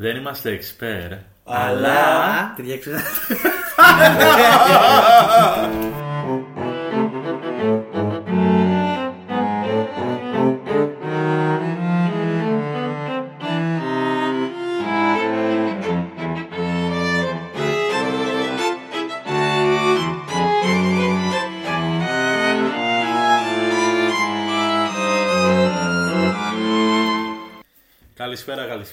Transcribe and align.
Δεν 0.00 0.16
είμαστε 0.16 0.50
εξπέρ. 0.50 1.12
Αλλά. 1.44 2.52
Παιδιά, 2.56 2.74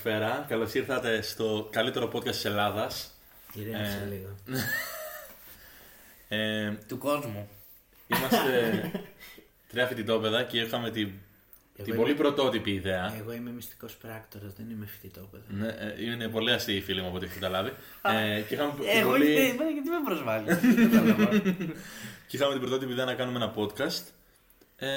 Καλησπέρα, 0.05 0.29
καλησπέρα. 0.29 0.45
Καλώς 0.49 0.73
ήρθατε 0.73 1.21
στο 1.21 1.67
καλύτερο 1.71 2.11
podcast 2.13 2.29
της 2.29 2.45
Ελλάδας. 2.45 3.11
Ηρέμησε 3.53 4.01
Ε. 4.03 4.09
λίγο. 4.13 4.35
Ε, 6.27 6.71
Του 6.87 6.97
κόσμου. 6.97 7.49
είμαστε 8.07 8.91
τρία 9.71 9.87
φοιτητόπαιδα 9.87 10.43
και 10.43 10.59
είχαμε 10.59 10.91
την, 10.91 11.11
την 11.75 11.85
είμαι- 11.85 11.95
πολύ 11.95 12.13
πρωτότυπη 12.13 12.71
ιδέα. 12.71 13.15
Εγώ 13.19 13.33
είμαι 13.33 13.49
μυστικός 13.51 13.93
πράκτορας, 13.95 14.53
δεν 14.53 14.69
είμαι 14.69 14.85
φοιτητόπεδο. 14.85 15.43
Ναι, 15.47 15.67
ε, 15.67 16.03
είναι 16.03 16.27
πολύ 16.27 16.51
αστείοι 16.51 16.75
οι 16.77 16.81
φίλοι 16.81 17.01
μου 17.01 17.07
από 17.07 17.15
ό,τι 17.15 17.25
έχει 17.25 17.33
καταλάβει. 17.33 17.69
ε, 18.01 18.41
και, 18.41 18.53
είχαμε 18.53 18.71
την 18.73 18.83
Εγώ 18.87 19.09
πολύ... 19.09 19.31
είμαι. 19.31 19.63
Γιατί 19.73 19.89
με 19.89 20.01
προσβάλλεις. 20.05 20.57
και 22.27 22.35
είχαμε 22.37 22.51
την 22.51 22.61
πρωτότυπη 22.61 22.91
ιδέα 22.91 23.05
να 23.05 23.13
κάνουμε 23.13 23.37
ένα 23.37 23.53
podcast. 23.57 24.03
Ε, 24.75 24.87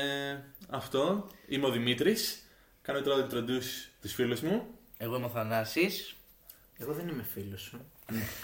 αυτό. 0.71 1.29
Είμαι 1.49 1.67
ο 1.67 1.71
Δημήτρης. 1.71 2.43
Κάνω 2.83 3.01
τώρα 3.01 3.27
το 3.27 3.37
introduce 3.37 3.89
τους 4.01 4.13
φίλους 4.15 4.41
μου. 4.41 4.78
Εγώ 4.99 5.17
είμαι 5.17 5.25
ο 5.25 5.29
Θανάσης. 5.29 6.15
Εγώ 6.79 6.93
δεν 6.93 7.09
είμαι 7.09 7.25
φίλος 7.35 7.61
σου. 7.61 7.79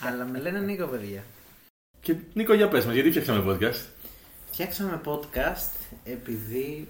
Αλλά 0.09 0.25
με 0.25 0.39
λένε 0.39 0.59
Νίκο, 0.61 0.87
παιδιά. 0.87 1.23
Και 2.01 2.15
Νίκο, 2.33 2.55
για 2.55 2.69
πες 2.69 2.85
μας, 2.85 2.95
γιατί 2.95 3.11
φτιάξαμε 3.11 3.45
podcast; 3.53 3.85
Φτιάξαμε 4.51 5.01
podcast 5.05 5.71
επειδή 6.05 6.89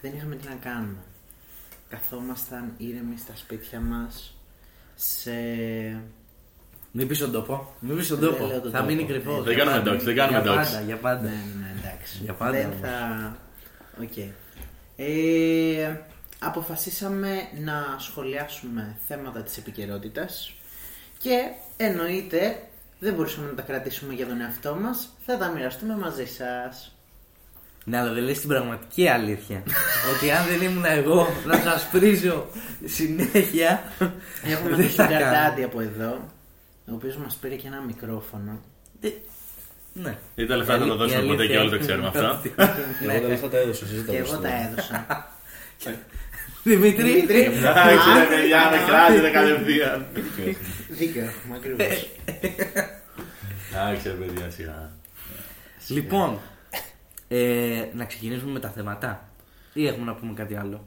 δεν 0.00 0.12
είχαμε 0.16 0.34
τι 0.36 0.48
να 0.48 0.54
κάνουμε. 0.54 0.96
Καθόμασταν 1.88 2.74
ήρεμοι 2.76 3.16
στα 3.18 3.36
σπίτια 3.36 3.80
μας 3.80 4.34
σε... 4.94 5.32
Μην 6.92 7.08
πεις 7.08 7.18
τον 7.18 7.32
τόπο. 7.32 7.74
Μην 7.80 7.96
πεις 7.96 8.08
τον 8.08 8.18
Δεν 8.18 8.28
τόπο. 8.28 8.46
λέω 8.46 8.60
τον 8.60 8.70
Θα 8.70 8.78
τόπο. 8.78 8.90
μείνει 8.90 9.04
κρυφό. 9.06 9.42
Δεν 9.42 9.56
κάνουμε 9.56 9.78
docs, 9.92 10.00
δεν 10.02 10.14
κάνουμε 10.14 10.40
Για 10.40 10.52
docs. 10.52 10.54
πάντα, 10.56 10.80
για 10.80 10.94
Ναι, 10.94 11.00
πάντα. 11.00 11.22
ναι, 11.22 11.28
ναι, 11.60 11.74
εντάξει. 11.80 12.18
Για 12.22 12.32
πάντα 12.34 12.50
Δεν 12.50 12.66
όμως. 12.66 12.78
θα... 12.80 13.36
Οκ. 14.02 14.16
Ε, 14.96 16.00
αποφασίσαμε 16.42 17.48
να 17.64 17.96
σχολιάσουμε 17.98 18.96
θέματα 19.08 19.42
της 19.42 19.56
επικαιρότητας 19.56 20.52
και 21.18 21.38
εννοείται 21.76 22.62
δεν 22.98 23.14
μπορούσαμε 23.14 23.46
να 23.46 23.54
τα 23.54 23.62
κρατήσουμε 23.62 24.14
για 24.14 24.26
τον 24.26 24.40
εαυτό 24.40 24.74
μας, 24.74 25.08
θα 25.26 25.38
τα 25.38 25.48
μοιραστούμε 25.48 25.96
μαζί 25.96 26.26
σας. 26.26 26.96
Ναι, 27.84 27.98
αλλά 27.98 28.12
δεν 28.12 28.22
λες 28.22 28.38
την 28.40 28.48
πραγματική 28.48 29.08
αλήθεια. 29.08 29.62
ότι 30.16 30.30
αν 30.30 30.46
δεν 30.46 30.62
ήμουν 30.62 30.84
εγώ 30.84 31.28
να 31.46 31.56
σας 31.56 31.88
πρίζω 31.92 32.46
συνέχεια. 32.84 33.82
Έχουμε 34.44 34.68
δεν 34.76 34.78
τον 34.86 34.88
θα 34.94 35.06
κάνω. 35.06 35.18
Καρτάντι 35.20 35.62
από 35.62 35.80
εδώ, 35.80 36.30
ο 36.88 36.92
οποίος 36.94 37.16
μας 37.16 37.34
πήρε 37.34 37.54
και 37.54 37.66
ένα 37.66 37.80
μικρόφωνο. 37.80 38.60
Ε, 39.00 39.08
Ναι. 39.92 40.16
Γιατί 40.34 40.50
τα 40.50 40.56
λεφτά 40.56 40.78
δεν 40.78 40.88
θα 40.88 40.96
το 40.96 41.04
Η 41.04 41.06
δώσουμε 41.06 41.20
ποτέ 41.26 41.32
αλήθεια 41.42 41.54
και 41.54 41.60
όλοι 41.60 41.68
το 41.70 41.76
είναι 41.76 41.84
ξέρουμε 41.84 42.06
αυτά. 42.06 42.30
αυτή. 42.30 42.54
Εγώ 43.08 43.20
τα 43.20 43.28
λεφτά 43.28 43.48
τα 43.48 43.58
έδωσα, 43.58 43.84
εσείς 43.84 43.98
Και 44.00 44.06
τα 44.06 44.16
εγώ 44.16 44.26
δώσατε. 44.26 44.48
τα 44.48 44.54
έδωσα. 44.54 45.06
Δημήτρη. 46.62 47.18
Εντάξει, 47.18 48.08
ρε 48.18 48.36
παιδιά, 48.36 48.70
με 48.70 48.76
κράζετε 48.86 49.30
κατευθείαν. 49.30 50.06
Δίκιο 50.88 51.22
έχουμε 51.22 51.56
ακριβώς. 51.56 52.08
Εντάξει, 53.72 54.08
ρε 54.08 54.14
παιδιά, 54.14 54.50
σιγά. 54.50 54.90
Λοιπόν, 55.88 56.38
ε, 57.28 57.84
να 57.94 58.04
ξεκινήσουμε 58.04 58.52
με 58.52 58.60
τα 58.60 58.68
θέματα. 58.68 59.28
Ή 59.72 59.86
έχουμε 59.86 60.04
να 60.04 60.14
πούμε 60.14 60.32
κάτι 60.34 60.56
άλλο. 60.56 60.84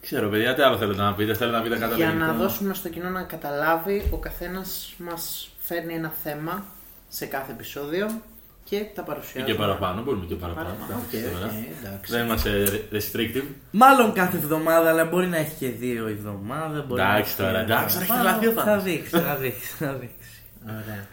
Ξέρω, 0.00 0.28
παιδιά, 0.28 0.54
τι 0.54 0.62
άλλο 0.62 0.76
θέλετε 0.78 1.02
να 1.02 1.14
πείτε. 1.14 1.34
Θέλετε 1.34 1.56
να 1.56 1.62
πείτε 1.62 1.78
κάτι 1.78 1.94
Για 1.94 2.08
άλλο 2.08 2.18
να 2.18 2.24
γενικό; 2.26 2.42
δώσουμε 2.42 2.74
στο 2.74 2.88
κοινό 2.88 3.08
να 3.08 3.22
καταλάβει, 3.22 4.08
ο 4.10 4.16
καθένας 4.16 4.94
μας 4.98 5.50
φέρνει 5.58 5.94
ένα 5.94 6.12
θέμα 6.22 6.64
σε 7.08 7.26
κάθε 7.26 7.52
επεισόδιο 7.52 8.22
και 8.64 8.84
τα 8.94 9.02
Ή 9.02 9.04
παρουσιάζουμε. 9.08 9.52
και 9.52 9.58
παραπάνω, 9.58 10.02
μπορούμε 10.02 10.24
και 10.26 10.34
παραπάνω. 10.34 10.68
Παραπάνω, 10.68 11.00
οκ, 11.06 11.12
Εντάξει, 11.12 11.34
τώρα. 11.34 11.46
οκ, 11.46 11.84
εντάξει. 11.84 12.12
Δεν 12.12 12.24
είμαστε 12.26 12.50
restrictive. 12.92 13.44
Μάλλον 13.70 14.12
κάθε 14.12 14.36
εβδομάδα, 14.36 14.88
αλλά 14.88 15.04
μπορεί 15.04 15.26
να 15.26 15.36
έχει 15.36 15.54
και 15.58 15.68
δύο 15.68 16.06
εβδομάδα. 16.06 16.84
μπορεί 16.88 17.00
να 17.02 17.08
Εντάξει 17.08 17.30
έχει 17.30 17.36
τώρα, 17.36 17.50
μια 17.50 17.60
εντάξει, 17.60 17.98
εβδομάδα. 18.00 18.30
θα 18.30 18.36
έχει 18.36 18.38
τρελαθεί 18.40 18.46
ο 18.46 18.52
Θα 18.52 18.64
Θάνος. 18.64 18.82
δείξει, 18.84 19.10
θα 19.18 19.36
δείξει, 19.36 19.74
θα 19.78 19.92
δείξει. 19.92 20.28
Ωραία. 20.66 21.06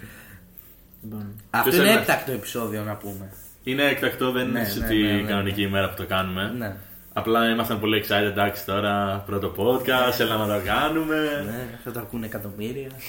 Λοιπόν, 1.03 1.25
Αυτό 1.49 1.69
Ποιος 1.69 1.81
είναι 1.81 1.91
είναι; 1.91 1.99
έκτακτο 2.01 2.31
επεισόδιο 2.31 2.83
να 2.83 2.95
πούμε. 2.95 3.29
Είναι 3.63 3.83
έκτακτο, 3.83 4.31
δεν 4.31 4.43
Ναι, 4.45 4.49
είναι 4.49 4.59
ναι, 4.59 4.65
στη 4.65 4.95
ναι, 4.95 5.11
ναι, 5.11 5.21
κανονική 5.29 5.61
ημέρα 5.61 5.89
που 5.89 5.95
το 5.95 6.05
κάνουμε. 6.05 6.53
Ναι. 6.57 6.75
Απλά 7.13 7.49
ήμασταν 7.49 7.79
πολύ 7.79 8.03
excited, 8.05 8.21
εντάξει 8.31 8.65
τώρα, 8.65 9.23
πρώτο 9.25 9.53
podcast, 9.57 10.19
έλα 10.19 10.37
να 10.37 10.57
το 10.59 10.65
κάνουμε. 10.65 11.43
ναι, 11.45 11.77
θα 11.83 11.91
το 11.91 11.99
ακούνε 11.99 12.25
εκατομμύρια. 12.25 12.89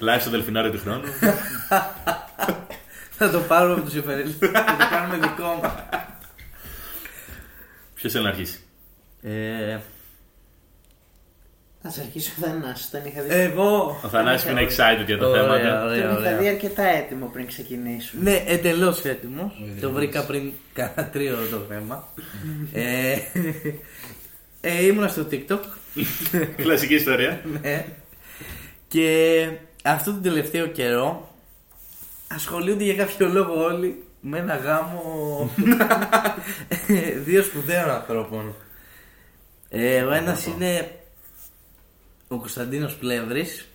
Live 0.00 0.20
στο 0.20 0.30
δελφινάριο 0.30 0.70
του 0.70 0.78
χρόνου. 0.78 1.04
θα 3.10 3.30
το 3.30 3.38
πάρουμε 3.40 3.72
από 3.74 3.82
τους 3.82 3.94
υπερελιστέ 3.94 4.46
και 4.46 4.52
θα 4.52 4.76
το 4.78 4.84
κάνουμε 4.90 5.16
δικό 5.28 5.58
μας. 5.62 5.72
Ποιος 7.94 8.12
θέλει 8.12 8.24
να 8.24 8.30
αρχίσει; 8.30 8.60
Ε, 9.22 9.78
ας 11.82 11.98
αρχίσω 11.98 12.30
ο 12.38 12.46
Θανάσης, 12.46 12.90
τον 12.90 13.00
είχα 13.04 13.22
δει. 13.22 13.34
εγώ. 13.34 14.00
Ο 14.04 14.08
Θανάσης 14.08 14.44
που 14.44 14.50
είναι 14.50 14.62
excited 14.70 15.04
για 15.06 15.18
τα 15.18 15.26
Ωραία, 15.26 15.42
θέματα. 15.42 15.84
ωραία, 15.84 16.08
τον 16.14 16.22
είχα 16.22 16.30
δει 16.30 16.36
ωραία. 16.38 16.50
αρκετά 16.52 16.82
έτοιμο 16.82 17.26
πριν 17.32 17.46
ξεκινήσουμε. 17.46 18.30
Ναι, 18.30 18.42
εντελώς 18.46 19.04
έτοιμος. 19.04 19.52
Ιδρύμας. 19.60 19.80
Το 19.80 19.90
βρήκα 19.90 20.24
πριν 20.24 20.52
κάνα 20.72 21.08
τρίο 21.12 21.36
το 21.50 21.58
θέμα. 21.68 22.08
ε, 22.72 23.16
ε, 24.60 24.84
ήμουνα 24.86 25.08
στο 25.08 25.26
TikTok. 25.30 25.60
Κλασική 26.62 26.94
ιστορία. 26.94 27.40
ναι. 27.62 27.84
Και 28.88 29.48
αυτό 29.92 30.10
τον 30.12 30.22
τελευταίο 30.22 30.66
καιρό 30.66 31.34
ασχολούνται 32.28 32.84
για 32.84 32.94
κάποιο 32.94 33.28
λόγο 33.28 33.64
όλοι 33.64 34.04
με 34.20 34.38
ένα 34.38 34.56
γάμο 34.56 35.50
δύο 37.26 37.42
σπουδαίων 37.42 37.90
ανθρώπων. 37.90 38.54
Ε, 39.68 40.02
ο 40.02 40.12
ένας 40.12 40.46
είναι 40.46 40.90
ο 42.28 42.36
Κωνσταντίνος 42.36 42.94
Πλεύρης. 42.94 43.66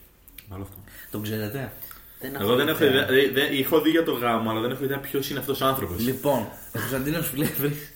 Άλλο 0.54 0.64
αυτό. 0.64 0.76
Τον 1.12 1.24
ξέρετε; 1.24 1.72
Δεν 2.20 2.36
Εγώ 2.40 2.56
δεν 2.56 2.68
έχω 2.68 2.86
ιδέα. 2.86 3.04
ιδέα. 3.10 3.18
ε, 3.24 3.30
δεν- 3.30 3.60
Έχω 3.60 3.82
δει 3.82 3.90
για 3.90 4.04
το 4.04 4.12
γάμο, 4.12 4.50
αλλά 4.50 4.60
δεν 4.62 4.72
έχω 4.72 4.84
ιδέα 4.84 4.98
ποιος 5.00 5.30
είναι 5.30 5.40
αυτός 5.40 5.62
ο 5.62 5.66
άνθρωπος. 5.66 6.00
Λοιπόν, 6.02 6.38
ο 6.40 6.80
Κωνσταντίνος 6.80 7.30
Πλεύρης. 7.30 7.92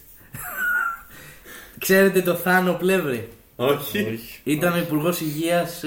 ξέρετε 1.80 2.22
το 2.22 2.36
Θάνο 2.36 2.74
Πλεύρη; 2.74 3.30
Όχι. 3.56 4.00
Όχι. 4.00 4.40
Ήταν 4.44 4.74
ο 4.74 4.78
Υπουργός 4.78 5.22
Υγείας 5.22 5.84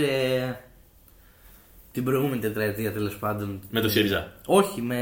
την 1.98 2.06
προηγούμενη 2.06 2.41
τετραετία 2.41 2.92
τέλος 2.92 3.16
πάντων. 3.16 3.60
Με 3.70 3.81
το 3.81 3.88
ΣΥΡΙΖΑ. 3.88 4.32
Όχι, 4.47 4.82
με. 4.82 4.97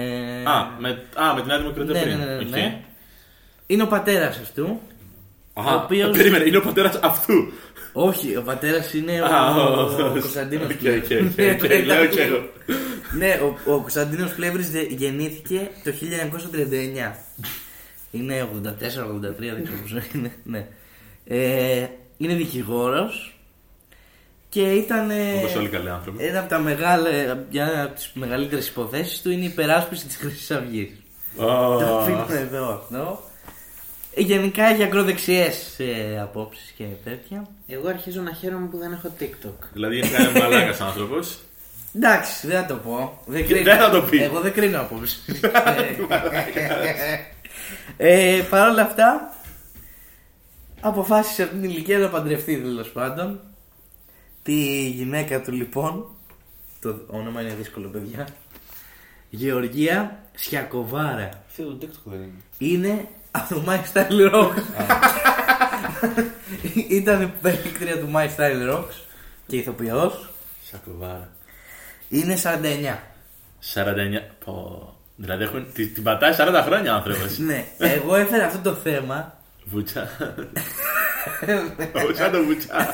Α, 0.47 0.67
με, 0.79 0.89
α, 1.15 1.35
με 1.35 1.41
την 1.41 1.47
Νέα 1.49 1.59
Δημοκρατία 1.59 1.93
ναι, 1.95 2.01
πριν. 2.03 2.19
ναι, 2.19 2.25
ναι, 2.25 2.35
ναι, 2.35 2.43
Οκ. 2.45 2.49
ναι. 2.51 2.81
Είναι 3.67 3.83
ο 3.83 3.87
πατέρας 3.87 4.39
αυτού. 4.39 4.81
Αχα, 5.55 5.75
Ο 5.77 5.83
οποίος- 5.85 6.17
Περίμενε, 6.17 6.45
είναι 6.45 6.57
ο 6.57 6.61
πατέρας 6.61 6.99
αυτού. 7.03 7.53
Όχι, 7.93 8.37
ο 8.37 8.43
πατέρας 8.43 8.93
είναι 8.95 9.21
ο, 9.23 9.25
Α, 9.25 9.55
ο, 9.57 9.83
ο- 10.07 10.11
Κωνσταντίνος 10.11 10.71
Οκ, 10.71 10.77
Πλεύρης. 10.77 11.11
οκ, 11.11 11.63
οκ, 11.63 11.63
οκ, 11.63 11.85
Λέω 11.87 12.07
και 12.07 12.23
εγώ. 12.23 12.49
Ναι, 13.19 13.41
ο, 13.43 13.73
ο 13.73 13.81
Κωνσταντίνος 13.81 14.33
Πλεύρης 14.33 14.71
γεννήθηκε 14.89 15.71
το 15.85 15.93
1939. 15.93 17.15
Είναι 18.11 18.49
84-83, 18.63 19.55
δεν 19.55 19.65
ξέρω 19.65 19.79
πόσο 19.83 19.97
είναι. 20.15 20.33
Ναι. 20.45 20.67
Ε, 21.25 21.87
είναι 22.17 22.35
δικηγόρος 22.35 23.36
και 24.49 24.61
ήταν. 24.73 25.11
ε, 25.11 25.35
Όπως 25.39 25.55
όλοι 25.55 25.67
οι 25.67 25.69
καλοί 25.69 25.91
άνθρωποι. 25.91 26.25
Ένα 26.25 26.39
από 26.41 26.49
τα 26.49 26.59
μεγάλα, 26.59 27.09
μια 27.51 27.83
από 27.85 27.95
τις 27.95 28.11
μεγαλύτερες 28.15 28.69
υποθέσεις 28.69 29.23
του 29.23 29.31
είναι 29.31 29.43
η 29.45 29.47
υπεράσπιση 29.49 30.07
της 30.07 30.17
Χρυσής 30.17 30.51
Αυγής. 30.51 30.91
Το 31.37 31.45
Ω, 31.45 31.99
αφήνουμε 31.99 32.39
εδώ 32.39 32.75
αυτό. 32.75 33.23
Ε, 34.15 34.21
Γενικά 34.21 34.65
έχει 34.65 34.83
ακροδεξιές 34.83 35.79
ε, 35.79 36.21
απόψεις 36.21 36.75
και 36.77 36.85
τέτοια. 37.05 37.47
Εγώ 37.69 37.89
αρχίζω 37.89 38.21
να 38.21 38.33
χαίρομαι 38.33 38.67
που 38.67 38.79
δεν 38.79 38.93
έχω 38.93 39.13
TikTok. 39.21 39.67
Δηλαδή 39.73 39.97
είναι 39.99 40.09
ένα 40.19 40.41
μαλάκας 40.41 40.81
άνθρωπος. 40.81 41.39
Εντάξει, 41.97 42.47
δεν 42.47 42.61
θα 42.61 42.67
το 42.67 42.75
πω. 42.75 43.23
Δεν, 43.27 43.47
Δεν 43.65 43.79
θα 43.79 43.91
το 43.91 44.03
πεις. 44.03 44.21
Εγώ 44.23 44.41
δεν 44.41 44.53
κρίνω 44.53 44.81
απόψεις. 44.81 45.23
ε, 47.97 48.43
Παρ' 48.51 48.69
όλα 48.69 48.83
αυτά, 48.83 49.35
αποφάσισε 50.81 51.43
από 51.43 51.53
την 51.53 51.65
ηλικία 51.65 51.99
να 51.99 52.09
παντρευτεί 52.09 52.57
τέλος 52.57 52.89
πάντων. 52.89 53.41
Τη 54.47 54.89
γυναίκα 54.89 55.41
του 55.41 55.53
λοιπόν, 55.53 56.07
το 56.81 57.01
όνομα 57.07 57.41
είναι 57.41 57.55
δύσκολο 57.55 57.89
παιδιά, 57.89 58.29
Γεωργία 59.31 60.19
Σιακοβάρα. 60.35 61.31
Αυτό 61.49 61.65
το 61.65 61.79
TikTok 61.81 62.03
δεν 62.05 62.21
είναι. 62.21 62.33
Είναι 62.59 63.09
από 63.31 63.55
το 63.55 63.65
My 63.67 63.79
Style 63.93 64.35
Rock. 64.35 64.55
ήταν 66.99 67.33
παίκτρια 67.43 67.99
του 67.99 68.11
My 68.15 68.27
Style 68.37 68.75
Rocks 68.75 68.95
και 69.47 69.57
ηθοποιός. 69.57 70.31
Σακοβάρα. 70.71 71.29
Είναι 72.09 72.37
49. 72.43 72.97
49. 73.75 73.85
Πω. 74.45 74.95
Δηλαδή 75.17 75.43
έχουν, 75.43 75.73
την, 75.73 75.95
την 75.95 76.03
πατάει 76.03 76.35
40 76.39 76.63
χρόνια 76.65 76.95
άνθρωπος. 76.95 77.39
ναι, 77.49 77.65
εγώ 77.79 78.17
έφερα 78.17 78.47
αυτό 78.47 78.71
το 78.71 78.75
θέμα. 78.75 79.39
Βουτσά. 79.65 80.09
Όχι 82.07 82.17
σαν 82.17 82.33
το 82.33 82.45
βουτσά. 82.45 82.93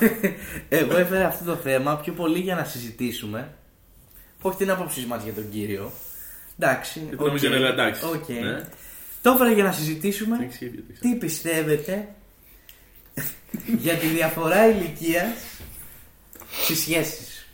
Εγώ 0.69 0.96
έφερα 0.96 1.26
αυτό 1.26 1.44
το 1.44 1.56
θέμα 1.56 1.96
πιο 1.96 2.12
πολύ 2.12 2.38
για 2.38 2.55
να 2.55 2.64
συζητήσουμε. 2.64 3.55
Όχι 4.43 4.56
την 4.56 4.70
άποψή 4.70 5.05
μας 5.08 5.23
για 5.23 5.32
τον 5.32 5.50
κύριο. 5.50 5.93
Εντάξει. 6.58 6.99
Γιατί 6.99 7.25
νομίζω 7.25 7.49
οκ, 7.49 7.55
είναι 7.55 7.69
εντάξει. 7.69 8.05
οκ. 8.05 8.29
Ναι. 8.29 8.64
Το 9.23 9.31
έφερα 9.31 9.50
για 9.50 9.64
να 9.64 9.73
συζητήσουμε 9.73 10.37
Δεν 10.37 10.49
ξέρω, 10.49 10.70
δεν 10.75 10.84
ξέρω. 10.94 11.14
τι 11.14 11.19
πιστεύετε 11.19 12.08
για 13.84 13.94
τη 13.94 14.06
διαφορά 14.06 14.69
ηλικίας 14.69 15.29
στις 16.62 16.79
σχέσεις. 16.81 17.46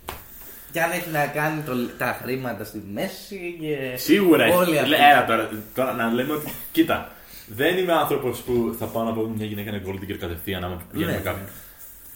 Και 0.73 0.83
αν 0.83 0.91
έχει 0.91 1.11
να 1.11 1.27
κάνει 1.27 1.63
το, 1.63 1.73
τα 1.99 2.19
χρήματα 2.23 2.65
στη 2.65 2.83
μέση 2.93 3.57
και. 3.61 3.97
Σίγουρα 3.97 4.45
έχει. 4.45 4.57
Όλοι 4.57 4.79
αυτοί. 4.79 4.91
Λέ, 4.91 4.97
Έλα 4.97 5.25
τώρα, 5.27 5.51
τώρα 5.75 5.93
να 5.93 6.13
λέμε 6.13 6.33
ότι. 6.33 6.53
Κοίτα, 6.73 7.13
δεν 7.49 7.79
είμαι 7.79 7.93
άνθρωπος 7.93 8.39
που 8.41 8.77
θα 8.79 8.87
πάω 8.87 9.03
να 9.05 9.13
πω 9.13 9.33
μια 9.37 9.47
γυναίκα 9.47 9.71
είναι 9.71 9.83
gold 9.87 10.03
digger 10.05 10.17
κατευθείαν 10.19 10.65
άμα 10.65 10.83
πηγαίνω 10.93 11.11
με 11.11 11.17
Ναι. 11.17 11.23
κάποιον. 11.23 11.47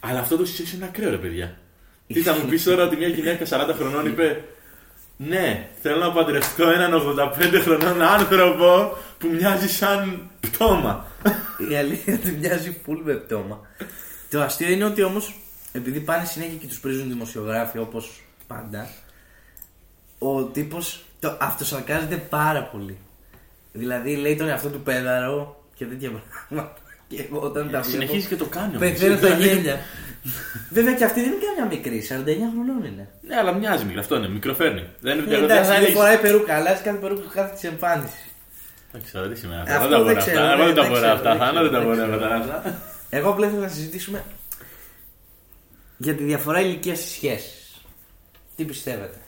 Αλλά 0.01 0.19
αυτό 0.19 0.37
το 0.37 0.45
σχέση 0.47 0.77
είναι 0.77 0.85
ακραίο, 0.85 1.11
ρε 1.11 1.17
παιδιά. 1.17 1.57
Τι 2.07 2.21
θα 2.21 2.33
μου 2.35 2.45
πεις 2.51 2.63
τώρα 2.65 2.85
ότι 2.85 2.97
μια 2.97 3.09
γυναίκα 3.09 3.45
40 3.71 3.75
χρονών 3.77 4.07
είπε 4.07 4.45
Ναι, 5.17 5.69
θέλω 5.83 5.97
να 5.97 6.13
παντρευτώ 6.13 6.69
έναν 6.69 6.93
85 6.95 7.61
χρονών 7.63 8.03
άνθρωπο 8.03 8.97
που 9.19 9.29
μοιάζει 9.29 9.69
σαν 9.69 10.31
πτώμα. 10.41 11.07
Η 11.71 11.77
αλήθεια 11.77 12.19
του 12.19 12.37
μοιάζει 12.39 12.81
full 12.87 12.99
με 13.05 13.15
πτώμα. 13.15 13.61
το 14.31 14.41
αστείο 14.41 14.71
είναι 14.71 14.85
ότι 14.85 15.03
όμως, 15.03 15.35
επειδή 15.73 16.01
πάνε 16.01 16.25
συνέχεια 16.25 16.57
και 16.57 16.67
τους 16.67 16.81
πρίζουν 16.81 17.09
δημοσιογράφοι 17.09 17.79
όπως 17.79 18.23
πάντα, 18.47 18.89
ο 20.19 20.43
τύπος 20.43 21.05
το 21.21 21.37
αυτοσαρκάζεται 21.41 22.17
πάρα 22.17 22.63
πολύ. 22.63 22.97
Δηλαδή 23.73 24.17
λέει 24.17 24.37
τον 24.37 24.49
εαυτό 24.49 24.69
του 24.69 24.81
πέδαρο 24.81 25.65
και 25.75 25.85
τέτοια 25.85 26.11
πράγματα. 26.49 26.77
Και 27.09 27.23
εγώ 27.23 27.41
όταν 27.41 27.63
τα 27.63 27.69
βλέπω. 27.69 27.85
Συνεχίζει 27.89 28.27
και 28.27 28.37
το 28.37 28.45
κάνει. 28.45 28.67
όμως. 28.77 28.79
Πεθαίνω 28.79 29.17
στα 29.17 29.27
Δηλαδή, 29.27 29.49
γέλια. 29.49 29.79
Βέβαια 30.71 30.95
και 30.95 31.05
αυτή 31.05 31.21
δεν 31.21 31.33
είναι 31.33 31.41
καμιά 31.55 31.77
μικρή, 31.77 32.03
49 32.09 32.51
χρονών 32.55 32.85
είναι. 32.85 33.09
Ναι, 33.21 33.37
αλλά 33.37 33.53
μοιάζει 33.53 33.85
μικρό. 33.85 34.01
Αυτό 34.01 34.17
είναι, 34.17 34.29
μικροφέρνει. 34.29 34.87
Δεν 35.01 35.19
είναι 35.19 35.27
Ε, 35.27 35.35
δεν 35.35 35.45
εντάξει, 35.45 35.71
θα 35.71 35.75
δεν 35.79 35.83
είναι- 35.85 35.93
φοράει 35.99 36.19
περούκα, 36.19 36.55
αλλάζει 36.57 36.83
κάθε 36.83 36.99
περούκα 36.99 37.23
κάθε 37.33 37.55
τη 37.61 37.69
εμφάνιση. 37.69 38.23
Δεν 38.93 39.03
ξέρω, 39.05 39.29
τι 39.29 39.39
σημαίνει 39.39 39.61
Αυτό 39.61 39.75
αυτό. 39.75 39.89
Δεν 39.89 39.91
τα 39.91 40.05
δεν 40.05 40.05
μπορώ 40.13 40.21
ξέρω, 40.21 40.41
αυτά. 40.43 40.53
Εγώ 40.53 40.65
δεν 40.65 40.75
δεν 40.75 40.75
τα 40.75 40.89
μπορώ 40.89 41.01
ξέρω, 41.01 41.13
αυτά. 41.13 41.31
δεν 41.31 41.39
Θάνα 41.39 41.63
δεν 41.63 41.71
τα 41.73 41.79
ξέρω, 41.79 41.95
μπορώ 41.95 41.97
δεν 42.07 42.15
αυτά. 42.15 42.41
ξέρω. 42.41 42.57
αυτά. 42.57 42.83
Εγώ 43.11 43.31
απλά 43.31 43.49
θέλω 43.49 43.61
να 43.61 43.69
συζητήσουμε 43.69 44.25
για 45.97 46.15
τη 46.15 46.23
διαφορά 46.25 46.61
ηλικίας 46.61 46.99
στις 46.99 47.11
σχέσεις. 47.11 47.81
Τι 48.57 48.65
πιστεύετε, 48.65 49.19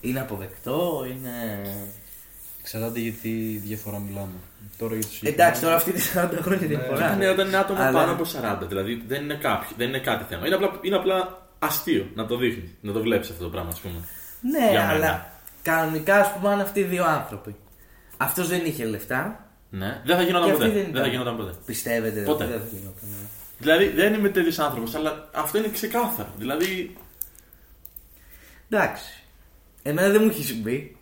Είναι 0.00 0.20
αποδεκτό, 0.20 1.06
είναι. 1.10 1.60
Εξαρτάται 2.66 3.00
για 3.00 3.12
τι 3.22 3.30
διαφορά 3.56 3.98
μιλάμε. 3.98 4.32
Τώρα 4.78 4.94
για 4.94 5.06
τους 5.06 5.22
Εντάξει, 5.22 5.60
τώρα 5.62 5.74
αυτή 5.74 5.92
τη 5.92 6.00
40 6.14 6.28
χρόνια 6.42 6.66
διαφορά. 6.66 7.12
Είναι 7.14 7.28
όταν 7.28 7.46
είναι 7.46 7.56
άτομο 7.56 7.80
Αλλά- 7.82 7.98
πάνω 7.98 8.12
από 8.12 8.24
40. 8.24 8.66
Δηλαδή 8.68 9.04
δεν 9.08 9.22
είναι, 9.22 9.34
κάποιο, 9.34 9.68
δεν 9.76 9.88
είναι 9.88 9.98
κάτι 9.98 10.24
θέμα. 10.28 10.46
Είναι 10.46 10.54
απλά, 10.54 10.70
είναι 10.82 10.96
απλά 10.96 11.46
αστείο 11.58 12.06
να 12.14 12.26
το 12.26 12.36
δείχνεις, 12.36 12.70
να 12.80 12.92
το 12.92 13.00
βλέπεις 13.00 13.30
αυτό 13.30 13.42
το 13.44 13.50
πράγμα, 13.50 13.68
ας 13.72 13.78
πούμε. 13.80 13.94
Ναι, 14.40 14.70
Για 14.70 14.80
μένα. 14.80 14.88
αλλά 14.92 15.32
κανονικά 15.62 16.16
ας 16.20 16.32
πούμε 16.32 16.48
αν 16.52 16.60
αυτοί 16.60 16.80
οι 16.80 16.82
δύο 16.82 17.04
άνθρωποι. 17.04 17.56
Αυτός 18.16 18.48
δεν 18.48 18.64
είχε 18.64 18.84
λεφτά. 18.84 19.46
Ναι, 19.70 20.00
δεν 20.04 20.16
θα 20.16 20.22
γινόταν 20.22 20.46
Και 20.46 20.52
ποτέ. 20.52 20.64
αυτή 20.64 20.76
Δεν, 20.76 20.84
δεν 20.84 20.92
θα 20.94 20.98
ήταν. 21.00 21.10
γινόταν 21.10 21.36
ποτέ. 21.36 21.52
Πιστεύετε 21.66 22.20
Ποτέ. 22.20 22.44
ότι 22.44 22.52
δεν 22.52 22.60
θα 22.62 22.66
γινόταν. 22.76 23.08
Δηλαδή 23.58 23.88
δεν 23.88 24.14
είμαι 24.14 24.28
τέτοιος 24.28 24.58
άνθρωπος, 24.58 24.94
αλλά 24.94 25.28
αυτό 25.34 25.58
είναι 25.58 25.68
ξεκάθαρο. 25.68 26.28
Δηλαδή. 26.38 26.96
Εντάξει. 28.70 29.22
Εμένα 29.88 30.08
δεν 30.08 30.22
μου 30.22 30.28
έχει 30.30 30.44
συμβεί. 30.44 30.96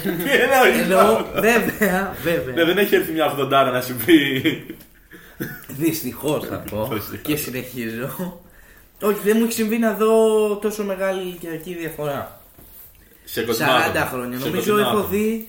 τι 0.00 0.30
εννοείς, 0.30 0.80
Εννοώ, 0.82 1.24
βέβαια, 1.34 2.14
Ναι, 2.24 2.30
βέβαια. 2.32 2.64
δεν 2.64 2.78
έχει 2.78 2.94
έρθει 2.94 3.12
μια 3.12 3.26
ογδοντάρα 3.30 3.70
να 3.70 3.80
σου 3.82 3.96
πει. 4.06 4.42
Δυστυχώς 5.68 6.46
θα 6.46 6.56
πω. 6.70 6.88
Δυστυχώς. 6.92 7.20
και 7.22 7.36
συνεχίζω. 7.36 8.40
Όχι, 9.02 9.18
δεν 9.24 9.36
μου 9.36 9.44
έχει 9.44 9.52
συμβεί 9.52 9.78
να 9.78 9.92
δω 9.94 10.56
τόσο 10.56 10.84
μεγάλη 10.84 11.20
ηλικιακή 11.20 11.74
διαφορά. 11.74 12.40
Σε 13.24 13.40
40 13.42 13.46
κοντινά. 13.46 14.06
χρόνια. 14.12 14.38
Σε 14.38 14.44
Νομίζω 14.48 14.70
κοντινά 14.70 14.88
έχω 14.88 14.98
άτομα. 14.98 15.06
δει 15.08 15.48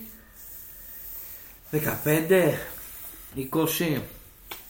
15, 1.71 2.53
20. 3.35 4.01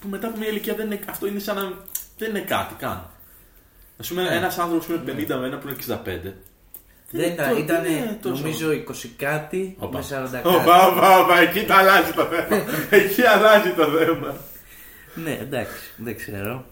Που 0.02 0.08
μετά 0.10 0.28
από 0.28 0.38
μια 0.38 0.48
ηλικία 0.48 0.76
δεν 0.76 0.86
είναι, 0.86 1.00
αυτό 1.10 1.28
είναι 1.28 1.40
σαν 1.40 1.56
να. 1.56 1.74
Δεν 2.18 2.30
είναι 2.30 2.40
κάτι 2.40 2.74
καν. 2.78 2.92
Α 2.92 4.08
πούμε, 4.08 4.28
ένας 4.32 4.58
άνθρωπος 4.58 4.86
που 4.86 4.92
είναι 4.92 5.26
50 5.28 5.36
με 5.40 5.46
ένα 5.46 5.58
που 5.58 5.68
είναι 5.68 5.78
65. 6.26 6.34
Δεν 7.12 7.32
ήταν, 7.32 7.50
το- 7.50 7.58
ήταν 7.58 7.84
δεν 7.84 7.92
είναι 7.92 8.18
τόσο; 8.22 8.42
νομίζω 8.42 8.70
20 8.72 9.08
κάτι 9.18 9.76
Οπα. 9.80 9.98
με 9.98 10.04
40 10.10 10.30
κάτι. 10.32 10.48
Οπα, 10.48 10.88
οπα, 10.88 11.20
οπα, 11.20 11.40
εκεί 11.40 11.64
τα 11.66 11.76
αλλάζει 11.76 12.12
το 12.12 12.24
θέμα. 12.26 12.64
εκεί 13.02 13.22
αλλάζει 13.22 13.70
το 13.70 13.86
θέμα. 13.86 14.36
Ναι, 15.16 15.38
εντάξει, 15.42 15.92
δεν 15.98 16.16
ξέρω. 16.16 16.66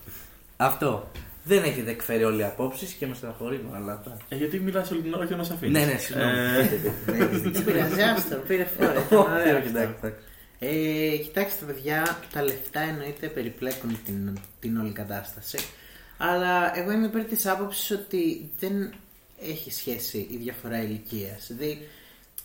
Αυτό. 0.58 1.12
Δεν 1.44 1.64
έχετε 1.64 1.92
εκφέρει 1.92 2.24
όλοι 2.24 2.40
οι 2.40 2.44
απόψεις 2.44 2.92
και 2.92 3.08
με 3.08 3.14
στεναχωρεί 3.16 3.66
αλλά. 3.76 4.02
εντάξει. 4.04 4.26
Ε, 4.30 4.36
γιατί 4.36 4.60
μιλάς 4.60 4.92
όλη 4.92 5.02
την 5.02 5.14
ώρα 5.14 5.24
και 5.24 5.30
δεν 5.30 5.38
μας 5.38 5.50
αφήνεις. 5.52 5.80
Ναι, 5.80 5.86
ναι, 5.92 5.98
συγγνώμη. 5.98 6.32
Ναι, 6.32 7.26
έχεις 7.26 7.42
δίκιο. 7.42 7.52
Δεν 7.52 7.64
πειράζει, 7.74 8.02
άστο, 8.02 8.36
πήρε 8.36 8.68
φόρε. 8.78 8.98
Όχι, 8.98 9.50
όχι, 9.56 9.68
εντάξει, 9.68 9.94
εντάξει. 10.02 10.20
Ε, 10.60 11.18
κοιτάξτε 11.18 11.66
παιδιά, 11.66 12.18
τα 12.34 12.44
λεφτά 12.44 12.80
εννοείται 12.80 13.28
περιπλέκουν 13.28 14.00
την, 14.06 14.38
την 14.60 14.78
όλη 14.78 14.92
κατάσταση. 14.92 15.58
Αλλά 16.18 16.78
εγώ 16.80 16.92
είμαι 16.92 17.06
υπέρ 17.06 17.24
της 17.24 17.46
άποψης 17.48 17.92
ότι 17.92 18.50
δεν 18.60 18.94
έχει 19.48 19.72
σχέση 19.72 20.28
η 20.32 20.38
διαφορά 20.38 20.82
ηλικίας. 20.82 21.46
Δηλαδή, 21.48 21.88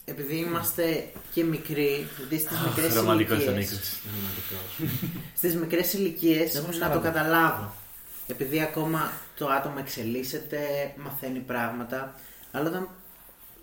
επειδή 0.04 0.36
είμαστε 0.36 1.06
και 1.32 1.44
μικροί, 1.44 2.06
δηλαδή 2.16 2.38
στις 2.38 2.58
μικρές 2.66 2.94
ρομαντικός 2.94 3.38
ο 3.38 3.50
ηλικίες... 3.50 3.70
Νίκος. 3.70 4.00
Ρομαντικός. 4.14 4.98
Στις 5.38 5.54
μικρές 5.54 5.92
ηλικίες 5.92 6.54
Εγώ 6.54 6.68
να 6.78 6.90
το 6.90 6.98
40. 6.98 7.02
καταλάβω. 7.02 7.74
Επειδή 8.26 8.60
ακόμα 8.60 9.12
το 9.38 9.48
άτομο 9.48 9.74
εξελίσσεται, 9.78 10.58
μαθαίνει 10.96 11.38
πράγματα. 11.38 12.14
Αλλά 12.52 12.68
όταν, 12.68 12.88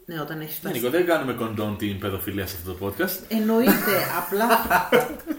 ναι, 0.05 0.19
όταν 0.21 0.41
έχεις 0.41 0.53
Ναι, 0.53 0.59
φτάσει 0.59 0.75
Νίκο, 0.75 0.89
δεν 0.89 1.05
κάνουμε 1.05 1.33
κοντών 1.33 1.77
την 1.77 1.99
παιδοφιλία 1.99 2.47
σε 2.47 2.55
αυτό 2.59 2.73
το 2.73 2.85
podcast. 2.85 3.19
Εννοείται, 3.27 3.95
απλά. 4.21 4.47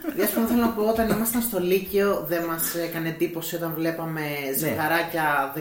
Δηλαδή, 0.01 0.23
ας 0.23 0.31
πούμε, 0.31 0.47
θέλω 0.47 0.61
να 0.61 0.69
πω, 0.69 0.83
όταν 0.83 1.11
ήμασταν 1.11 1.43
στο 1.43 1.61
Λύκειο, 1.61 2.25
δεν 2.29 2.45
μας 2.45 2.75
έκανε 2.75 3.09
εντύπωση 3.09 3.55
όταν 3.55 3.73
βλέπαμε 3.75 4.23
ζευγαράκια 4.59 5.53
15 5.57 5.61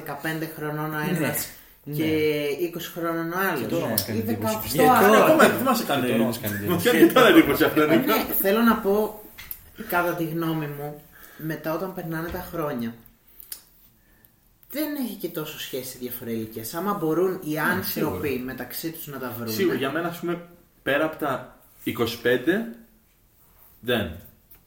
χρονών 0.55 0.93
ο 0.93 0.99
ένα 1.09 1.35
Ναι. 1.83 1.95
και 1.95 2.47
20 2.77 2.91
χρονών 2.93 3.31
ο 3.31 3.37
άλλος. 3.49 3.67
τώρα 3.69 3.87
μας 3.87 4.05
κάνει 4.05 4.19
εντύπωση, 4.19 4.57
Και 4.71 4.81
Ναι, 4.81 4.87
τώρα. 4.87 5.23
ακόμα 5.23 5.47
δεν 5.47 5.63
μας 5.63 5.81
έκανε. 5.81 6.07
τώρα 6.07 6.23
μας 6.23 6.39
κάνει 6.39 6.67
Μας 6.67 6.83
κάνει 6.83 7.11
τώρα 7.11 7.27
εντύπωση 7.27 7.63
αυτό, 7.63 7.85
Νίκο; 7.87 8.05
Ναι, 8.05 8.25
θέλω 8.41 8.61
να 8.61 8.75
πω, 8.75 9.21
κατά 9.89 10.13
τη 10.13 10.23
γνώμη 10.23 10.65
μου, 10.67 11.01
μετά 11.37 11.73
όταν 11.73 11.93
περνάνε 11.93 12.29
τα 12.29 12.47
χρόνια, 12.53 12.93
δεν 14.69 14.95
έχει 15.05 15.15
και 15.15 15.27
τόσο 15.27 15.59
σχέση 15.59 15.97
διαφορά 15.97 16.31
ηλικία. 16.31 16.63
Άμα 16.77 16.93
μπορούν 16.93 17.39
οι 17.43 17.59
άνθρωποι 17.59 18.41
μεταξύ 18.45 18.91
τους 18.91 19.07
να 19.07 19.17
τα 19.17 19.33
βρουν. 19.37 19.51
Σίγουρα, 19.51 19.75
για 19.75 19.91
μένα, 19.91 20.07
ας 20.07 20.19
πούμε, 20.19 20.41
πέρα 20.83 21.05
από 21.05 21.15
τα 21.15 21.57
25, 21.83 21.91
δεν. 23.79 24.11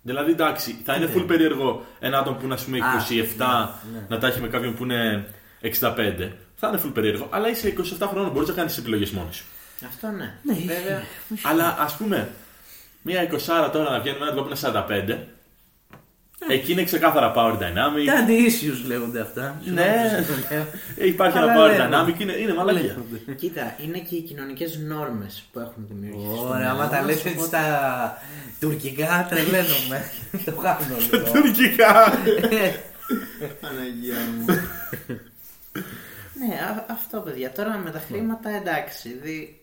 Δηλαδή, 0.02 0.30
εντάξει, 0.30 0.80
θα 0.84 0.94
είναι 0.94 1.10
full 1.16 1.24
περίεργο 1.26 1.86
ένα 2.00 2.18
άτομο 2.18 2.36
που 2.36 2.44
είναι, 2.44 2.54
ας 2.54 2.64
πούμε, 2.64 2.78
27 2.78 3.68
να 4.08 4.18
τα 4.18 4.26
έχει 4.26 4.40
με 4.40 4.48
κάποιον 4.48 4.74
που 4.74 4.84
είναι 4.84 5.28
65. 5.60 6.32
Θα 6.64 6.72
είναι 6.72 6.80
full 6.86 6.94
περίεργο. 6.94 7.28
Αλλά 7.30 7.48
είσαι 7.50 7.74
27 8.00 8.06
χρόνων, 8.10 8.32
μπορείς 8.32 8.48
να 8.48 8.54
κάνεις 8.54 8.72
τις 8.72 8.80
επιλογές 8.80 9.10
μόνος 9.10 9.36
σου. 9.36 9.44
Αυτό 9.88 10.08
ναι. 10.08 10.34
Ναι, 10.42 10.54
Βέβαια. 10.54 11.02
Αλλά 11.42 11.76
ας 11.80 11.96
πούμε, 11.96 12.28
μία 13.02 13.22
20 13.22 13.70
τώρα 13.72 13.90
να 13.90 14.00
βγαίνει 14.00 14.18
με 14.18 14.22
έναν 14.24 14.34
τρόπο 14.34 14.48
που 14.48 14.68
είναι 14.68 14.84
45. 15.18 15.18
Εκεί 16.48 16.72
είναι 16.72 16.84
ξεκάθαρα 16.84 17.32
power 17.36 17.52
dynamic. 17.52 18.04
Τα 18.06 18.26
issues 18.28 18.86
λέγονται 18.86 19.20
αυτά. 19.20 19.60
Ναι. 19.64 20.24
Ε, 20.96 21.06
Υπάρχει 21.06 21.36
ένα 21.38 21.52
Αλλά 21.52 21.64
power 21.64 21.70
λέγονται. 21.76 22.12
dynamic, 22.16 22.20
είναι, 22.20 22.32
είναι 22.32 22.54
μαλακία. 22.54 22.82
Λέγονται. 22.82 23.32
Κοίτα, 23.32 23.76
είναι 23.84 23.98
και 23.98 24.14
οι 24.14 24.20
κοινωνικές 24.20 24.78
νόρμες 24.78 25.44
που 25.52 25.58
έχουν 25.58 25.86
δημιουργήσει. 25.88 26.36
στο 26.36 26.44
Ωραία, 26.48 26.56
μυαλό 26.58 26.80
άμα 26.80 26.88
τα 26.88 26.96
μας, 26.96 27.06
λες 27.06 27.16
έτσι 27.16 27.28
οπότε- 27.28 27.46
στα 27.46 28.18
τουρκικά 28.60 29.26
τρελαίνομαι. 29.30 30.10
Το 30.44 30.52
κάνω 30.52 30.96
λίγο. 31.10 31.30
Τουρκικά. 31.32 31.92
Παναγία 33.60 34.16
μου. 34.38 34.44
ναι, 36.34 36.54
α- 36.54 36.86
αυτό 36.90 37.20
παιδιά. 37.20 37.52
Τώρα 37.52 37.76
με 37.76 37.90
τα 37.90 37.98
χρήματα 37.98 38.50
εντάξει. 38.50 39.08
Δηλαδή 39.08 39.60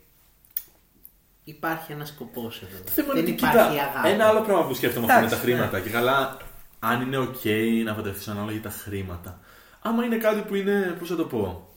υπάρχει 1.44 1.92
ένα 1.92 2.06
σκοπός 2.06 2.62
εδώ. 2.62 2.84
θέμα 2.86 3.08
είναι 3.14 3.22
Δεν 3.22 3.24
ότι, 3.24 3.32
υπάρχει 3.32 3.58
κοίτα, 3.72 3.84
αγάπη. 3.90 4.10
Ένα 4.10 4.26
άλλο 4.28 4.42
πράγμα 4.42 4.68
που 4.68 4.74
σκέφτομαι 4.74 5.06
αυτό 5.06 5.22
με 5.22 5.28
τα 5.30 5.36
Εντάξει, 5.36 5.50
ναι. 5.50 5.54
χρήματα. 5.56 5.80
Και 5.80 5.90
καλά, 5.90 6.38
αν 6.80 7.02
είναι 7.02 7.18
ok 7.18 7.46
να 7.86 7.94
φανταστείς 7.94 8.28
ανάλογα 8.28 8.52
για 8.52 8.62
τα 8.62 8.70
χρήματα. 8.70 9.40
Άμα 9.82 10.04
είναι 10.04 10.18
κάτι 10.18 10.42
που 10.42 10.56
είναι, 10.56 10.96
πώς 11.00 11.10
θα 11.10 11.16
το 11.16 11.26
πω, 11.26 11.70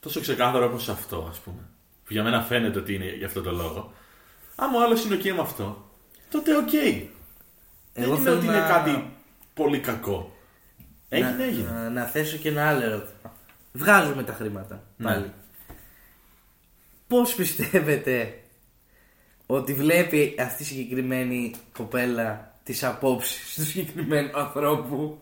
τόσο 0.00 0.20
ξεκάθαρο 0.20 0.66
όπως 0.66 0.88
αυτό, 0.88 1.26
ας 1.30 1.38
πούμε. 1.38 1.62
Που 2.04 2.12
για 2.12 2.22
μένα 2.22 2.42
φαίνεται 2.42 2.78
ότι 2.78 2.94
είναι 2.94 3.14
για 3.16 3.26
αυτό 3.26 3.42
το 3.42 3.50
λόγο. 3.50 3.92
Άμα 4.56 4.78
ο 4.78 4.82
άλλος 4.82 5.04
είναι 5.04 5.14
ok 5.14 5.30
με 5.34 5.40
αυτό, 5.40 5.90
τότε 6.30 6.50
ok. 6.56 6.70
Δεν 7.92 8.04
Εγώ 8.04 8.14
είναι 8.14 8.22
θέλω 8.22 8.36
ότι 8.36 8.46
να- 8.46 8.56
είναι 8.56 8.66
κάτι 8.66 9.10
πολύ 9.54 9.80
κακό. 9.80 10.36
Έγινε, 11.08 11.30
να, 11.30 11.44
έγινε. 11.44 11.70
Να, 11.70 11.90
να 11.90 12.04
θέσω 12.04 12.36
και 12.36 12.48
ένα 12.48 12.68
άλλο 12.68 12.82
ερώτημα. 12.84 13.29
Βγάζουμε 13.72 14.22
τα 14.22 14.32
χρήματα 14.32 14.82
Ναι. 14.96 15.06
πάλι. 15.06 15.32
Πώς 17.06 17.34
πιστεύετε 17.34 18.38
ότι 19.46 19.74
βλέπει 19.74 20.34
αυτή 20.40 20.62
η 20.62 20.66
συγκεκριμένη 20.66 21.52
κοπέλα 21.76 22.58
τις 22.64 22.84
απόψεις 22.84 23.54
του 23.54 23.64
συγκεκριμένου 23.64 24.38
ανθρώπου 24.38 25.18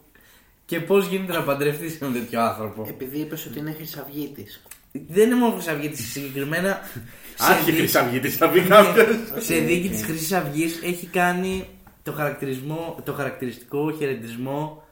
και 0.67 0.81
πώς 0.81 1.07
γίνεται 1.07 1.33
να 1.33 1.43
παντρευτείς 1.43 2.01
έναν 2.01 2.13
τέτοιο 2.13 2.41
άνθρωπο; 2.41 2.85
Επειδή 2.89 3.19
είπες 3.19 3.47
ότι 3.47 3.59
είναι 3.59 3.73
χρυσαυγήτης. 3.73 4.63
Δεν 4.93 5.27
είναι 5.27 5.35
μόνο 5.35 5.53
Χρυσαυγήτης, 5.55 6.11
συγκεκριμένα 6.13 6.81
σε 7.35 7.45
Άρχιε 7.53 7.65
δίκη- 7.65 7.77
Χρυσαυγήτης, 7.79 8.37
θα 8.37 8.49
πει 8.51 8.61
κάποιος. 8.61 9.07
σε 9.47 9.59
δίκη 9.59 9.89
της 9.89 10.05
Χρυσής 10.05 10.33
Αυγής 10.33 10.81
έχει 10.83 11.07
κάνει 11.07 11.69
το, 12.03 12.13
χαρακτηρισμό, 12.13 13.03
το 13.05 13.13
χαρακτηριστικό 13.13 13.93
χαιρετισμό 13.93 14.87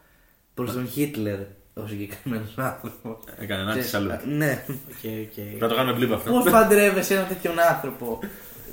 προς 0.55 0.73
τον 0.73 0.89
Χίτλερ 0.89 1.39
ο 1.83 1.87
συγκεκριμένος 1.87 2.55
άνθρωπο. 2.59 3.19
Έκανε 3.39 3.63
ένα 3.63 3.71
Ξέρεις, 3.71 3.95
αλλού. 3.95 4.11
Ναι. 4.27 4.65
Οκ, 4.69 5.05
οκ. 5.05 5.59
Θα 5.59 5.69
το 5.69 5.75
κάνουμε 5.75 5.97
μπλίπ 5.97 6.13
αυτό. 6.13 6.31
Πώς 6.31 6.51
παντρεύεσαι 6.51 7.15
έναν 7.15 7.29
τέτοιον 7.29 7.61
άνθρωπο; 7.61 8.19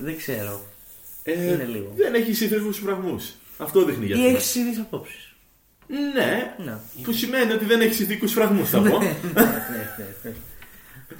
Δεν 0.02 0.18
ξέρω. 0.18 0.62
Ε, 1.24 1.44
είναι 1.54 1.64
λίγο. 1.64 1.94
Δεν 1.96 2.14
έχει 2.14 2.34
σύντροφου 2.34 2.74
φραγμούς. 2.74 3.32
Αυτό 3.58 3.86
δείχνει 3.86 4.06
για 4.06 4.16
Ή 4.16 4.20
αυτό. 4.20 4.30
έχεις 4.36 4.56
ίδιε 4.56 4.82
απόψεις. 4.82 5.34
Ναι, 5.88 6.56
Ναι. 6.66 6.78
που 7.04 7.12
σημαίνει 7.12 7.52
ότι 7.52 7.66
δεν 7.66 7.82
έχεις 7.82 8.00
ηθικού 8.00 8.28
φραγμούς, 8.28 8.70
θα 8.70 8.82
πω. 8.82 8.98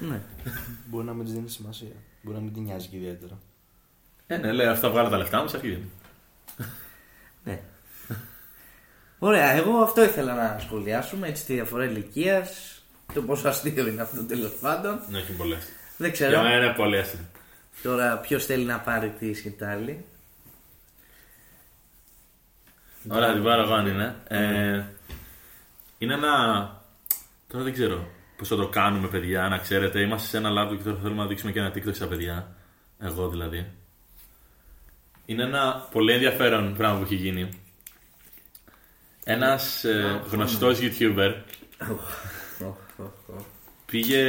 ναι. 0.08 0.20
Μπορεί 0.86 1.04
να 1.06 1.12
μην 1.12 1.24
της 1.24 1.34
δίνεις 1.34 1.52
σημασία. 1.52 1.92
Μπορεί 2.22 2.36
να 2.36 2.42
μην 2.42 2.52
την 2.52 2.62
νοιάζει 2.62 2.88
και 2.88 2.96
ιδιαίτερα. 2.96 3.38
Ε, 4.26 4.36
ναι, 4.36 4.52
λέει 4.52 4.66
αυτά 4.66 4.90
βγάλω 4.90 5.08
τα 5.08 5.16
λεφτά 5.16 5.42
μου, 5.42 5.48
σε 5.48 5.56
αρχή. 5.56 5.82
ναι. 7.44 7.60
Ωραία, 9.18 9.50
εγώ 9.52 9.78
αυτό 9.78 10.04
ήθελα 10.04 10.34
να 10.34 10.58
σχολιάσουμε. 10.60 11.28
Έτσι 11.28 11.44
τη 11.44 11.54
διαφορά 11.54 11.84
ηλικίας. 11.84 12.78
Το 13.14 13.22
πόσο 13.22 13.48
αστείο 13.48 13.86
είναι 13.86 14.02
αυτό 14.02 14.22
τέλος 14.24 14.52
πάντων. 14.60 15.00
Ναι, 15.10 15.18
έχει 15.18 15.32
πολλέ. 15.32 15.54
Δεν 15.54 15.66
Για 15.96 16.10
ξέρω. 16.10 16.42
μένα 16.42 16.64
είναι 16.64 16.74
πολύ 16.76 16.98
αστείο. 16.98 17.20
Τώρα 17.82 18.18
ποιος 18.18 18.44
θέλει 18.46 18.64
να 18.64 18.78
πάρει 18.80 19.10
τη 19.10 19.34
σκητάλη; 19.34 20.04
Ωραία, 23.08 23.32
την 23.32 23.42
πάρω 23.42 23.62
εγώ 23.62 23.74
αν 23.74 23.86
είναι. 23.86 24.16
Ε, 24.28 24.84
είναι 25.98 26.14
ένα. 26.14 26.32
Τώρα 27.48 27.64
δεν 27.64 27.72
ξέρω 27.72 28.08
πώς 28.36 28.48
θα 28.48 28.56
το 28.56 28.68
κάνουμε, 28.68 29.08
παιδιά, 29.08 29.48
να 29.48 29.58
ξέρετε. 29.58 30.00
Είμαστε 30.00 30.28
σε 30.28 30.36
ένα 30.36 30.50
λάπτο 30.50 30.74
και 30.76 30.82
τώρα 30.82 30.98
θέλουμε 31.02 31.22
να 31.22 31.28
δείξουμε 31.28 31.52
και 31.52 31.58
ένα 31.58 31.72
TikTok 31.74 31.94
στα 31.94 32.06
παιδιά. 32.06 32.54
Εγώ 32.98 33.28
δηλαδή. 33.28 33.70
Είναι 35.26 35.42
ένα 35.42 35.88
πολύ 35.92 36.12
ενδιαφέρον 36.12 36.74
πράγμα 36.76 36.98
που 36.98 37.04
έχει 37.04 37.14
γίνει. 37.14 37.48
Ένας 39.24 39.84
ε, 39.84 40.20
γνωστός 40.30 40.78
YouTuber 40.80 41.34
πήγε. 43.86 44.22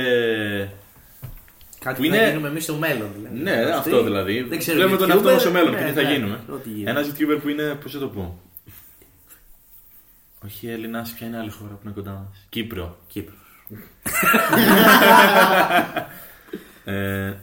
Κάτι 1.79 1.95
Που 1.95 2.01
που 2.01 2.03
είναι- 2.03 2.21
να 2.21 2.27
γίνουμε 2.27 2.47
εμείς 2.47 2.63
στο 2.63 2.75
μέλλον. 2.75 3.11
Δηλαδή. 3.15 3.39
Ναι, 3.39 3.51
Αυτή- 3.51 3.71
αυτό 3.71 4.03
δηλαδή. 4.03 4.41
Δεν 4.41 4.57
ξέρω. 4.57 4.77
Βλέπουμε 4.77 4.97
τον 4.97 5.07
YouTuber, 5.07 5.13
εαυτό 5.13 5.31
μας 5.31 5.41
στο 5.41 5.51
μέλλον 5.51 5.71
ναι, 5.73 5.77
και 5.79 5.85
τι 5.85 5.91
θα 5.91 6.01
ναι, 6.01 6.11
γίνουμε. 6.13 6.39
ό,τι 6.49 6.69
γίνεται. 6.69 6.91
Ένας 6.91 7.07
YouTuber 7.11 7.39
που 7.41 7.49
είναι. 7.49 7.75
Πώς 7.83 7.91
θα 7.91 7.99
το 7.99 8.07
πω; 8.07 8.39
Όχι 10.45 10.67
Έλληνας, 10.69 11.11
ποια 11.13 11.27
είναι 11.27 11.37
άλλη 11.37 11.49
χώρα 11.51 11.73
που 11.73 11.79
είναι 11.83 11.93
κοντά 11.93 12.11
μας. 12.11 12.45
Κύπρο. 12.49 12.97
Κύπρος. 13.07 13.37
Ε, 16.87 17.33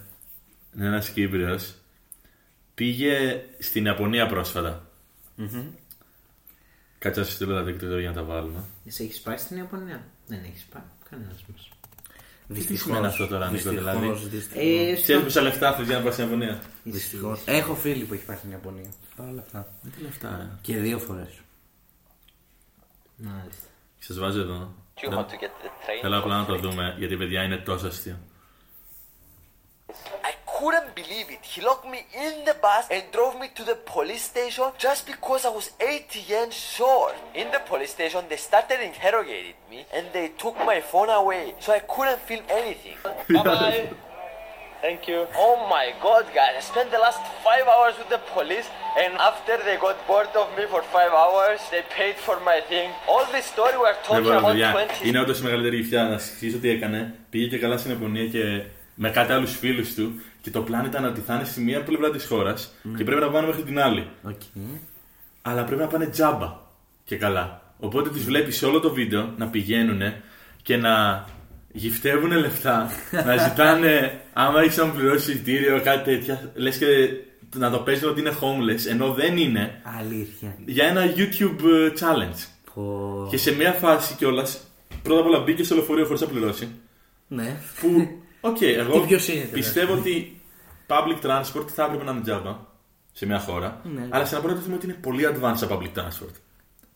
ένας 0.78 1.08
Κύπριος 1.08 1.74
πήγε 2.74 3.40
στην 3.58 3.84
Ιαπωνία 3.84 4.26
πρόσφατα. 4.26 4.86
Κάτσε 7.02 7.20
να 7.20 7.26
σα 7.26 7.32
στείλω 7.32 7.54
τα 7.54 7.62
δίκτυα 7.62 8.00
για 8.00 8.08
να 8.08 8.14
τα 8.14 8.22
βάλουμε. 8.22 8.64
Εσύ 8.86 9.04
έχεις 9.04 9.20
πάει 9.20 9.36
στην 9.36 9.56
Ιαπωνία; 9.56 10.04
Δεν 10.26 10.38
έχεις 10.44 10.62
πάει. 10.72 10.82
Κανένας 11.10 11.44
μας. 11.50 11.68
Τι 12.66 12.76
σημαίνει 12.76 13.06
αυτό 13.06 13.26
τώρα, 13.26 13.50
Νίκο, 13.50 13.70
δηλαδή; 13.70 14.06
Ε, 14.54 14.94
Ξέρεις 14.94 15.22
πόσα 15.22 15.40
λεφτά 15.40 15.74
θέλει 15.74 15.86
για 15.86 15.98
να 15.98 16.04
πας 16.04 16.12
στην 16.12 16.24
Ιαπωνία; 16.24 16.62
Δυστυχώς. 16.84 17.42
Έχω 17.46 17.74
φίλη 17.74 18.04
που 18.04 18.14
έχει 18.14 18.24
πάει 18.24 18.36
στην 18.36 18.50
Ιαπωνία. 18.50 18.88
Παρ' 19.16 19.28
όλα 19.28 19.40
αυτά. 19.40 19.72
Τι 19.96 20.02
λεφτά, 20.02 20.36
ρε. 20.40 20.48
Και 20.60 20.76
δύο 20.76 20.98
φορές. 20.98 21.40
Μάλιστα. 23.16 23.66
Σας 23.98 24.18
βάζω 24.18 24.40
εδώ. 24.40 24.74
Do 24.96 25.04
you 25.04 25.10
want 25.10 25.16
to 25.16 25.36
get 25.42 25.52
the 25.62 25.68
train? 25.84 26.00
Θέλω 26.00 26.18
απλά 26.18 26.36
να 26.36 26.44
for 26.44 26.46
το 26.46 26.54
free? 26.54 26.60
δούμε 26.60 26.94
γιατί 26.98 27.16
παιδιά 27.16 27.42
είναι 27.42 27.56
τόσο 27.56 27.86
αστείο. 27.86 28.18
I 30.61 30.61
couldn't 30.61 30.89
believe 31.01 31.27
it. 31.35 31.41
He 31.53 31.59
locked 31.69 31.87
me 31.95 31.99
in 32.25 32.33
the 32.49 32.55
bus 32.65 32.83
and 32.95 33.03
drove 33.15 33.33
me 33.41 33.47
to 33.57 33.63
the 33.71 33.77
police 33.95 34.23
station 34.33 34.67
just 34.85 35.01
because 35.11 35.41
I 35.49 35.51
was 35.59 35.67
80 35.79 36.19
yen 36.31 36.49
short. 36.51 37.15
In 37.41 37.47
the 37.55 37.61
police 37.71 37.91
station, 37.97 38.21
they 38.29 38.37
started 38.49 38.79
interrogating 38.89 39.57
me 39.71 39.79
and 39.95 40.05
they 40.13 40.27
took 40.43 40.55
my 40.71 40.79
phone 40.91 41.09
away, 41.21 41.43
so 41.63 41.67
I 41.73 41.81
couldn't 41.93 42.19
film 42.29 42.43
anything. 42.61 42.97
bye 43.35 43.43
bye. 43.43 43.89
Thank 44.85 45.01
you. 45.11 45.19
Oh 45.45 45.55
my 45.75 45.85
god, 46.05 46.25
guys. 46.39 46.53
I 46.59 46.61
spent 46.71 46.87
the 46.95 47.01
last 47.05 47.19
five 47.47 47.65
hours 47.73 47.93
with 47.99 48.09
the 48.15 48.21
police, 48.35 48.67
and 49.01 49.11
after 49.29 49.55
they 49.65 49.75
got 49.85 49.97
bored 50.09 50.31
of 50.41 50.47
me 50.57 50.63
for 50.73 50.81
five 50.95 51.11
hours, 51.21 51.59
they 51.73 51.81
paid 51.99 52.15
for 52.27 52.37
my 52.49 52.59
thing. 52.71 52.89
All 53.11 53.25
this 53.35 53.45
story 53.53 53.75
we're 53.83 53.97
Ναι, 53.97 54.07
talking 54.07 54.23
βέβαια, 54.23 54.39
about 54.39 54.51
παιδιά. 54.51 54.73
20 55.03 55.05
Είναι 55.07 55.19
όντω 55.19 55.33
η 55.33 55.41
μεγαλύτερη 55.41 55.75
γυφτιά. 55.75 56.03
Να 56.03 56.17
συζητήσω 56.17 56.57
τι 56.57 56.69
έκανε. 56.69 57.13
Πήγε 57.29 57.47
και 57.47 57.57
καλά 57.57 57.77
στην 57.77 57.91
Ιαπωνία 57.91 58.25
και 58.27 58.63
με 58.95 59.09
κάτι 59.09 59.31
άλλου 59.31 59.47
φίλου 59.47 59.85
του. 59.95 60.21
Και 60.42 60.50
το 60.50 60.60
πλάνο 60.60 60.86
ήταν 60.86 61.04
ότι 61.04 61.20
θα 61.20 61.34
είναι 61.34 61.44
στη 61.44 61.60
μία 61.60 61.82
πλευρά 61.82 62.10
της 62.10 62.26
χώρας 62.26 62.74
και 62.96 63.04
πρέπει 63.04 63.20
να 63.20 63.30
πάνε 63.30 63.46
μέχρι 63.46 63.62
την 63.62 63.80
άλλη. 63.80 64.08
Οκ. 64.22 64.40
Αλλά 65.42 65.64
πρέπει 65.64 65.80
να 65.80 65.86
πάνε 65.86 66.06
τζάμπα 66.06 66.56
και 67.04 67.16
καλά. 67.16 67.74
Οπότε 67.78 68.08
τους 68.08 68.18
βλέπεις 68.18 68.56
σε 68.56 68.66
όλο 68.66 68.80
το 68.80 68.92
βίντεο 68.92 69.32
να 69.36 69.48
πηγαίνουν 69.48 70.00
και 70.62 70.76
να 70.76 71.24
γυφτεύουν 71.72 72.32
λεφτά, 72.32 72.90
να 73.26 73.36
ζητάνε 73.36 74.20
άμα 74.32 74.60
έχεις 74.60 74.76
να 74.76 74.84
μου 74.84 74.92
πληρώσεις 74.92 75.34
εισιτήριο, 75.34 75.80
κάτι 75.82 76.10
τέτοια. 76.10 76.50
Λες 76.54 76.78
και 76.78 76.86
να 77.56 77.70
το 77.70 77.78
παίζουν 77.78 78.08
ότι 78.08 78.20
είναι 78.20 78.32
homeless, 78.40 78.90
ενώ 78.90 79.12
δεν 79.12 79.36
είναι. 79.36 79.80
Αλήθεια. 79.98 80.56
Για 80.64 80.86
ένα 80.86 81.02
YouTube 81.16 81.60
ε, 81.64 81.92
challenge. 82.00 82.46
Πω. 82.74 83.26
Και 83.30 83.36
σε 83.36 83.54
μια 83.54 83.72
φάση 83.72 84.14
κιόλας, 84.14 84.60
πρώτα 85.02 85.20
απ' 85.20 85.26
όλα 85.26 85.40
μπήκε 85.40 85.64
στο 85.64 85.74
λεωφορείο 85.74 86.04
χωρίς 86.04 86.20
να 86.20 86.26
πληρώσει. 86.26 86.68
Ναι. 87.28 87.56
Που, 87.80 88.08
οκ, 88.50 88.60
εγώ 88.60 89.00
Τι 89.00 89.06
πιο 89.06 89.18
σύνηθε, 89.18 89.46
πιστεύω 89.52 89.92
ότι 89.94 90.40
public 90.86 91.26
transport 91.26 91.66
θα 91.74 91.84
έπρεπε 91.84 92.04
να 92.04 92.10
είναι 92.10 92.20
τζάμπα 92.20 92.56
σε 93.12 93.26
μια 93.26 93.38
χώρα. 93.38 93.80
Ναι. 93.84 94.06
Αλλά 94.10 94.24
σε 94.24 94.34
ένα 94.34 94.44
πρώτο 94.44 94.60
θέμα 94.60 94.74
ότι 94.74 94.84
είναι 94.86 94.94
πολύ 94.94 95.26
advanced 95.26 95.66
τα 95.68 95.68
public 95.78 95.98
transport. 95.98 96.34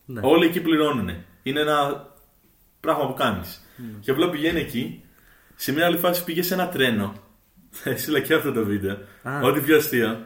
Ναι. 0.05 0.19
Όλοι 0.23 0.45
εκεί 0.45 0.61
πληρώνουν. 0.61 1.09
Είναι 1.43 1.59
ένα 1.59 2.07
πράγμα 2.79 3.07
που 3.07 3.13
κάνεις. 3.13 3.61
Ναι. 3.75 3.85
Και 3.99 4.11
απλά 4.11 4.29
πηγαίνει 4.29 4.59
εκεί. 4.59 5.01
Σε 5.55 5.71
μια 5.71 5.85
άλλη 5.85 5.97
φάση 5.97 6.23
πήγε 6.23 6.41
σε 6.41 6.53
ένα 6.53 6.69
τρένο. 6.69 7.13
Θα 7.79 7.89
έστειλα 7.89 8.19
και 8.19 8.33
αυτό 8.33 8.51
το 8.51 8.63
βίντεο. 8.65 8.97
Α. 9.23 9.39
Ό,τι 9.43 9.59
πιο 9.59 9.77
αστείο. 9.77 10.25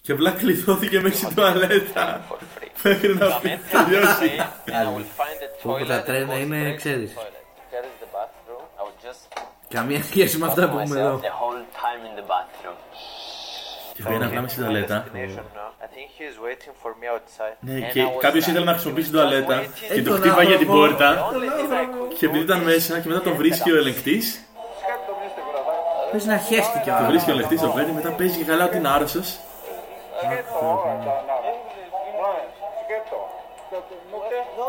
Και 0.00 0.12
απλά 0.12 0.30
κλειδώθηκε 0.30 1.00
μέσα 1.00 1.16
στην 1.16 1.34
τουαλέτα. 1.34 2.26
for 2.28 2.34
free. 2.54 2.68
Μέχρι 2.82 3.14
να 3.14 3.26
Come 3.26 3.44
in, 3.44 3.58
τελειώσει. 3.70 4.30
and 4.66 4.70
I 4.82 4.96
will 4.96 5.06
find 5.18 5.38
the 5.42 5.62
Πω, 5.62 5.70
πω, 5.72 5.74
toilet. 5.74 5.86
τα 5.86 6.02
τρένα 6.02 6.32
and 6.34 6.36
go 6.36 6.40
είναι, 6.40 6.76
straight 6.82 7.41
Καμία 9.72 10.02
σχέση 10.02 10.38
με 10.38 10.46
αυτά 10.46 10.68
που 10.68 10.78
έχουμε 10.78 11.00
εδώ. 11.00 11.20
myself 11.20 11.24
the 11.30 11.34
whole 11.42 11.62
time 11.84 12.02
in 12.08 12.20
the 12.20 12.24
bathroom. 12.32 12.76
Και 13.94 14.02
πήγαινε 14.02 14.24
απλά 14.26 14.40
μέσα 14.40 14.52
στην 14.54 14.64
τουαλέτα. 14.64 15.04
Destination 15.06 15.44
now. 15.58 15.84
I 15.84 15.88
think 15.94 16.08
he 16.18 16.24
is 16.30 16.36
waiting 16.46 16.72
for 16.82 16.90
me 17.00 17.06
outside. 17.14 17.56
Ναι, 17.60 17.74
And 17.88 17.92
και 17.92 18.02
I 18.02 18.06
was 18.06 18.20
κάποιος 18.20 18.44
like, 18.44 18.48
ήθελε 18.48 18.64
να 18.64 18.72
χρησιμοποιήσει 18.72 19.10
την 19.10 19.18
just 19.18 19.22
τουαλέτα 19.22 19.60
waiting. 19.60 19.68
και 19.88 19.94
Ε, 19.94 20.02
του 20.02 20.10
τον 20.10 20.16
χτύπαγε 20.20 20.56
την 20.56 20.70
άνθρωπο. 20.70 20.72
The 20.72 20.88
πόρτα. 20.88 21.30
only 21.32 21.48
thing 21.58 21.72
I 21.72 21.84
could 22.12 22.14
Και 22.18 22.26
επειδή 22.26 22.42
ήταν 22.44 22.60
μέσα 22.60 22.98
και 23.00 23.08
μετά 23.08 23.20
τον 23.22 23.34
βρίσκει 23.36 23.70
ο 23.72 23.76
ελεγκτής, 23.76 24.46
Πες 26.12 26.24
να 26.24 26.36
χέστηκε 26.38 26.78
ο 26.78 26.82
τον 26.84 26.92
άνθρωπος. 26.92 27.10
βρίσκει 27.12 27.30
ο 27.30 27.32
ελεγκτής, 27.32 27.60
τον 27.60 27.72
παίρνει, 27.74 27.92
μετά 27.92 28.10
παίζει 28.10 28.38
και 28.38 28.44
καλά 28.44 28.64
ότι 28.64 28.76
είναι 28.76 28.88
άρρωστος. 28.88 29.38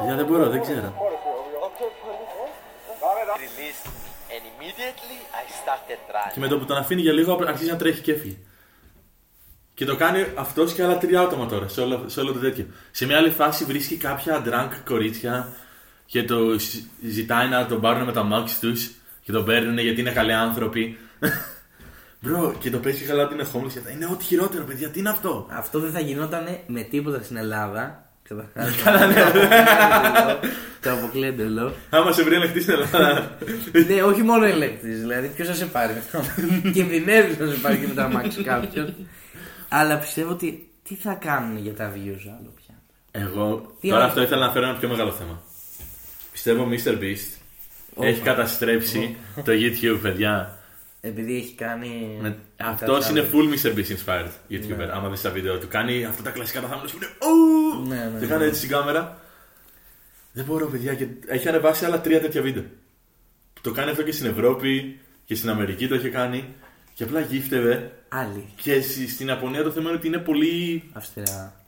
Για 0.05 0.15
δεν 0.15 0.25
μπορώ, 0.25 0.45
δεν 0.49 0.61
ξέρω. 0.61 0.93
Released. 4.33 4.43
And 4.43 4.43
immediately 4.53 5.19
I 5.41 5.43
started 5.61 5.99
running. 6.15 6.33
Και 6.33 6.39
με 6.39 6.47
το 6.47 6.57
που 6.57 6.65
τον 6.65 6.77
αφήνει 6.77 7.01
για 7.01 7.13
λίγο 7.13 7.39
αρχίζει 7.47 7.69
να 7.69 7.77
τρέχει 7.77 8.01
και 8.01 8.11
έφυγε. 8.11 8.35
Και 9.73 9.85
το 9.85 9.95
κάνει 9.95 10.25
αυτός 10.35 10.73
και 10.73 10.83
άλλα 10.83 10.97
τρία 10.97 11.21
άτομα 11.21 11.45
τώρα 11.45 11.67
σε 11.67 11.81
όλο, 11.81 12.03
σε 12.07 12.19
όλο 12.19 12.33
το 12.33 12.39
τέτοιο. 12.39 12.65
Σε 12.91 13.05
μια 13.05 13.17
άλλη 13.17 13.29
φάση 13.29 13.65
βρίσκει 13.65 13.97
κάποια 13.97 14.43
drunk 14.45 14.69
κορίτσια 14.85 15.53
και 16.05 16.23
το 16.23 16.59
ζ- 16.59 16.83
ζητάει 17.09 17.47
να 17.47 17.65
τον 17.65 17.81
πάρουν 17.81 18.03
με 18.03 18.11
τα 18.11 18.23
μάξι 18.23 18.59
τους 18.59 18.91
και 19.21 19.31
τον 19.31 19.45
παίρνουν 19.45 19.77
γιατί 19.77 20.01
είναι 20.01 20.11
καλοί 20.11 20.33
άνθρωποι. 20.33 20.97
Μπρο, 22.21 22.55
και 22.59 22.69
το 22.69 22.77
παίζει 22.77 23.05
καλά 23.05 23.23
ότι 23.23 23.33
είναι 23.33 23.47
homeless 23.53 23.71
και 23.71 23.79
αυτά. 23.79 23.91
Είναι 23.91 24.05
ό,τι 24.05 24.23
χειρότερο, 24.23 24.63
παιδιά, 24.63 24.89
τι 24.89 24.99
είναι 24.99 25.09
αυτό; 25.09 25.47
Αυτό 25.51 25.79
δεν 25.79 25.91
θα 25.91 25.99
γινόταν 25.99 26.59
με 26.67 26.81
τίποτα 26.81 27.23
στην 27.23 27.37
Ελλάδα. 27.37 28.02
Καλά, 28.83 29.07
ναι. 29.07 29.15
Το 30.81 30.91
αποκλείω 30.91 31.27
εντελώ. 31.27 31.73
Άμα 31.89 32.11
σε 32.11 32.23
βρει 32.23 32.35
ελεγχτή 32.35 32.61
στην 32.61 32.73
Ελλάδα. 32.73 33.37
Ναι, 33.87 34.03
όχι 34.03 34.21
μόνο 34.21 34.45
ελεκτή. 34.45 34.87
Δηλαδή, 34.89 35.27
ποιος 35.27 35.47
θα 35.47 35.53
σε 35.53 35.65
πάρει; 35.65 35.93
Μετά. 35.93 36.25
Κινδυνεύεις 36.71 37.37
να 37.37 37.47
σε 37.47 37.57
πάρει 37.57 37.77
και 37.77 37.87
μετά 37.87 38.03
αμάξι 38.03 38.43
κάποιον. 38.43 38.95
Αλλά 39.69 39.97
πιστεύω 39.97 40.31
ότι 40.31 40.69
τι 40.83 40.95
θα 40.95 41.13
κάνουν 41.13 41.57
για 41.57 41.73
τα 41.73 41.91
views 41.93 42.21
άλλο 42.39 42.53
πια; 42.55 42.75
Εγώ 43.11 43.75
Τι 43.79 43.87
τώρα 43.89 44.01
άλλο; 44.01 44.09
αυτό 44.09 44.21
ήθελα 44.21 44.45
να 44.45 44.51
φέρω 44.51 44.65
ένα 44.65 44.77
πιο 44.77 44.89
μεγάλο 44.89 45.11
θέμα. 45.11 45.41
Πιστεύω 46.31 46.63
ο 46.63 46.67
Mr. 46.69 46.91
Beast 46.91 47.37
Όπα. 47.93 48.07
έχει 48.07 48.21
καταστρέψει 48.21 49.15
το 49.35 49.51
YouTube, 49.51 49.99
παιδιά. 50.01 50.57
Επειδή 51.05 51.35
έχει 51.35 51.53
κάνει. 51.53 52.17
Με... 52.21 52.37
κάτι 52.55 52.83
Αυτό 52.83 53.09
είναι 53.09 53.19
άλλο. 53.19 53.29
full 53.33 53.53
Mr. 53.53 53.75
Beast 53.75 53.95
inspired 53.97 54.29
YouTuber. 54.49 54.77
Ναι. 54.77 54.91
Άμα 54.91 55.09
δεις 55.09 55.21
τα 55.21 55.29
βίντεο 55.29 55.57
του, 55.59 55.67
κάνει 55.67 56.05
αυτά 56.05 56.23
τα 56.23 56.29
κλασικά 56.29 56.61
τα 56.61 56.67
θάμνους 56.67 56.91
που 56.91 56.97
είναι. 56.97 57.07
«Ου!» 57.07 57.87
Ναι, 57.87 57.95
ναι, 57.95 58.19
Και 58.19 58.25
ναι. 58.25 58.31
κάνει 58.31 58.43
έτσι 58.45 58.57
στην 58.57 58.69
κάμερα. 58.69 59.21
Δεν 60.31 60.45
μπορώ, 60.45 60.67
παιδιά. 60.67 60.93
Και 60.93 61.07
έχει 61.27 61.47
ανεβάσει 61.47 61.85
άλλα 61.85 62.01
τρία 62.01 62.21
τέτοια 62.21 62.41
βίντεο. 62.41 62.63
Το 63.61 63.71
κάνει 63.71 63.89
αυτό 63.91 64.03
και 64.03 64.11
στην 64.11 64.25
Ευρώπη 64.25 64.99
και 65.25 65.35
στην 65.35 65.49
Αμερική 65.49 65.87
το 65.87 65.95
έχει 65.95 66.09
κάνει. 66.09 66.45
Και 66.93 67.03
απλά 67.03 67.19
γύφτευε. 67.19 67.91
Άλλη. 68.09 68.45
Και 68.61 68.81
στη- 68.81 69.07
στην 69.09 69.27
Ιαπωνία 69.27 69.63
το 69.63 69.71
θέμα 69.71 69.89
είναι 69.89 69.97
ότι 69.97 70.07
είναι 70.07 70.17
πολύ. 70.17 70.83
Αυστηρά. 70.93 71.63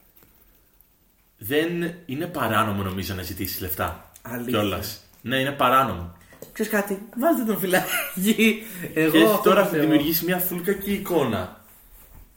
Δεν 1.38 1.94
είναι 2.06 2.26
παράνομο 2.26 2.82
νομίζω 2.82 3.14
να 3.14 3.22
ζητήσεις 3.22 3.60
λεφτά. 3.60 4.10
Αλήθεια. 4.22 4.58
Κιόλας. 4.58 5.00
Ναι, 5.22 5.36
είναι 5.40 5.50
παράνομο. 5.52 6.15
Ξέρεις 6.56 6.72
κάτι, 6.72 6.98
βάλτε 7.16 7.42
τον 7.44 7.58
φυλάκι. 7.58 8.62
Εγώ 8.94 9.10
και 9.10 9.16
έχει 9.18 9.26
αυτό 9.26 9.40
τώρα 9.42 9.60
πιστεύω. 9.62 9.82
δημιουργήσει 9.82 10.24
μια 10.24 10.42
full 10.50 10.60
κακή 10.64 10.92
εικόνα 10.92 11.60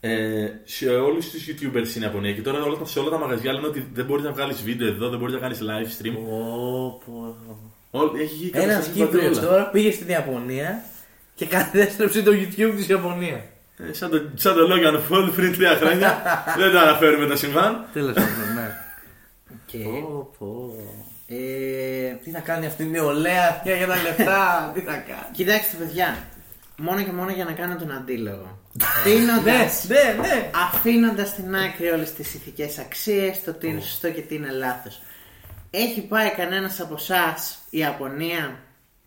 ε, 0.00 0.46
σε 0.64 0.88
όλους 0.90 1.30
τους 1.30 1.42
YouTubers 1.48 1.86
στην 1.86 2.02
Ιαπωνία. 2.02 2.32
Και 2.32 2.40
τώρα 2.42 2.62
όλα, 2.62 2.76
τα- 2.78 2.84
σε 2.84 2.98
όλα 2.98 3.10
τα 3.10 3.18
μαγαζιά 3.18 3.52
λένε 3.52 3.66
ότι 3.66 3.88
δεν 3.92 4.04
μπορείς 4.04 4.24
να 4.24 4.32
βγάλεις 4.32 4.62
βίντεο 4.62 4.86
εδώ, 4.88 5.08
δεν 5.08 5.18
μπορείς 5.18 5.34
να 5.34 5.40
κάνεις 5.40 5.58
live 5.62 6.02
stream. 6.02 6.12
Πω, 6.14 7.02
πω. 7.06 7.36
Όλ- 7.90 8.14
έχει 8.20 8.34
γίνει 8.34 8.50
Ένας 8.54 8.66
κατάσταση 8.66 8.90
Κύπριος 8.98 9.34
παντού. 9.38 9.46
τώρα 9.46 9.66
πήγε 9.70 9.90
στην 9.92 10.08
Ιαπωνία 10.08 10.84
και 11.34 11.46
κατέστρεψε 11.46 12.22
το 12.22 12.30
YouTube 12.34 12.72
της 12.76 12.88
Ιαπωνίας. 12.88 13.40
Ε, 13.88 13.92
σαν, 13.92 14.10
το, 14.10 14.22
σαν 14.34 14.54
το 14.54 14.60
Logan 14.70 14.94
Paul 15.14 15.32
πριν 15.36 15.52
τρία 15.52 15.76
χρόνια. 15.76 16.22
δεν 16.58 16.70
το 16.72 16.78
αναφέρουμε 16.78 17.26
το 17.26 17.36
συμβάν. 17.36 17.84
Τέλος 17.92 18.12
πάντων, 18.14 18.54
ναι. 18.54 18.70
Και, 19.66 19.78
Πω, 19.78 20.30
πω. 20.38 20.74
Ε, 21.32 22.14
Τι 22.22 22.30
θα 22.30 22.40
κάνει 22.40 22.66
αυτή 22.66 22.82
η 22.82 22.86
νεολαία 22.86 23.60
πια 23.62 23.74
για 23.74 23.86
τα 23.86 24.02
λεφτά, 24.02 24.44
τι 24.74 24.80
θα 24.80 24.92
κάνει. 24.96 25.26
κοιτάξτε, 25.32 25.76
παιδιά. 25.76 26.18
Μόνο 26.76 27.02
και 27.02 27.12
μόνο 27.12 27.30
για 27.30 27.44
να 27.44 27.52
κάνω 27.52 27.76
τον 27.76 27.92
αντίλογο. 27.92 28.58
Αφήνοντας 28.82 29.84
ναι, 29.88 30.20
ναι. 30.20 30.50
αφήνοντας 30.54 31.28
στην 31.28 31.56
άκρη 31.56 31.88
όλες 31.88 32.12
τις 32.12 32.34
ηθικές 32.34 32.78
αξίες, 32.78 33.42
το 33.44 33.52
τι 33.52 33.68
είναι 33.68 33.80
σωστό 33.80 34.10
και 34.10 34.20
τι 34.20 34.34
είναι 34.34 34.50
λάθος. 34.50 35.02
Έχει 35.70 36.00
πάει 36.06 36.30
κανένας 36.30 36.80
από 36.80 36.94
εσάς 36.94 37.58
η 37.70 37.78
Ιαπωνία; 37.78 38.58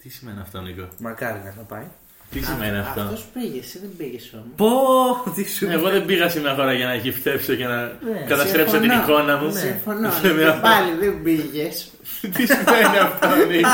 Τι 0.02 0.10
σημαίνει 0.10 0.40
αυτό, 0.42 0.62
Νίκο; 0.62 0.88
Μακάρι 1.00 1.42
να 1.46 1.52
θα 1.52 1.62
πάει. 1.62 1.88
Τι 2.34 2.44
σημαίνει 2.44 2.78
αυτό; 2.78 3.02
Αυτός 3.02 3.26
πήγες, 3.34 3.66
εσύ 3.66 3.80
δεν 3.80 3.90
πήγες 3.98 4.34
όμως. 4.34 4.48
Πω, 4.56 5.32
τι 5.32 5.50
σου 5.50 5.66
Εγώ 5.72 5.90
δεν 5.90 6.06
πήγα 6.06 6.30
σε 6.30 6.40
μια 6.40 6.54
χώρα 6.56 6.74
για 6.74 6.86
να 6.86 6.96
γυφτέψω 6.96 7.56
και 7.56 7.66
να 7.66 7.82
Ναι, 7.86 8.26
καταστρέψω 8.28 8.78
την 8.80 8.92
Συμφωνώ. 8.92 9.04
εικόνα 9.14 9.38
μου. 9.38 9.52
Ναι. 9.52 9.60
Συμφωνώ. 9.60 10.12
Σε 10.22 10.34
μια- 10.34 10.52
Και 10.52 10.60
πάλι 10.62 10.92
δεν 11.00 11.24
πήγες. 11.24 11.92
Τι 12.36 12.46
σημαίνει 12.46 12.98
αυτό, 13.02 13.28
Νίκο. 13.50 13.70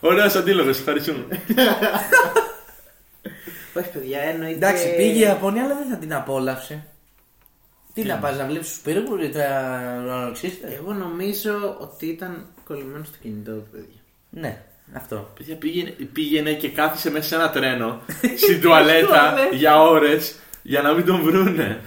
Ωραίος 0.00 0.34
αντίλογος, 0.34 0.78
ευχαριστούμε. 0.78 1.24
Όχι 3.76 3.88
παιδιά, 3.92 4.20
εννοείται... 4.20 4.54
Εντάξει, 4.54 4.96
πήγε 4.96 5.12
η 5.18 5.20
Ιαπωνία, 5.20 5.64
αλλά 5.64 5.74
δεν 5.74 5.88
θα 5.90 5.96
την 5.96 6.14
απόλαυσε. 6.14 6.84
Τι 7.94 8.02
να 8.02 8.16
πας 8.16 8.38
να 8.38 8.46
βλέπεις 8.46 8.68
τους 8.68 8.78
πύργους 8.78 9.24
ή 9.24 9.28
τα 9.28 9.46
ουρανοξύστα. 10.04 10.66
Εγώ 10.72 10.92
νομίζω 10.92 11.76
ότι 11.80 12.06
ήταν 12.06 12.46
κολλημένο 12.66 13.04
στο 13.04 13.16
κινητό 13.22 13.50
του, 13.52 13.66
παιδιά. 13.72 14.00
Ναι, 14.30 14.62
αυτό. 14.92 15.30
Παιδιά, 15.38 15.56
πήγαινε, 15.56 15.94
πήγαινε 16.12 16.52
και 16.52 16.68
κάθισε 16.68 17.10
μέσα 17.10 17.28
σε 17.28 17.34
ένα 17.34 17.50
τρένο 17.50 18.00
στην 18.42 18.60
τουαλέτα 18.60 19.06
Τουαλέτα. 19.06 19.56
για 19.56 19.80
ώρες 19.82 20.34
για 20.62 20.82
να 20.82 20.92
μην 20.92 21.04
τον 21.04 21.22
βρούνε. 21.22 21.80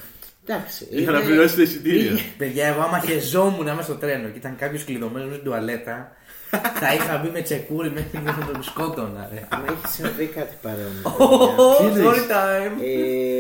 Εντάξει. 0.46 0.88
Για 0.90 1.12
να 1.12 1.18
είναι- 1.18 1.28
πληρώσει 1.28 1.56
το 1.56 1.62
εισιτήριο. 1.62 2.10
πήγε- 2.10 2.24
Παιδιά, 2.38 2.68
εγώ 2.68 2.82
άμα 2.82 3.00
χεζόμουν 3.00 3.66
μέσα 3.66 3.84
στο 3.84 3.94
τρένο 3.96 4.28
και 4.30 4.38
ήταν 4.38 4.56
κάποιος 4.56 4.84
κλειδωμένος 4.84 5.28
μέσα 5.28 5.40
στην 5.40 5.46
τουαλέτα, 5.52 6.12
θα 6.82 6.94
είχα 6.94 7.18
μπει 7.18 7.30
με 7.30 7.42
τσεκούρι 7.42 7.90
μέχρι 7.90 8.10
και 8.12 8.32
θα 8.32 8.50
τον 8.52 8.64
σκότωνα, 8.64 9.30
ρε. 9.34 9.48
Μα 9.52 9.64
έχεις 9.70 9.92
συμβεί 9.94 10.26
κάτι 10.26 10.56
παρόμοιο. 10.62 11.02
παιδιά. 11.78 12.04
Oh, 12.04 12.14
story 12.14 12.18
time. 12.32 12.82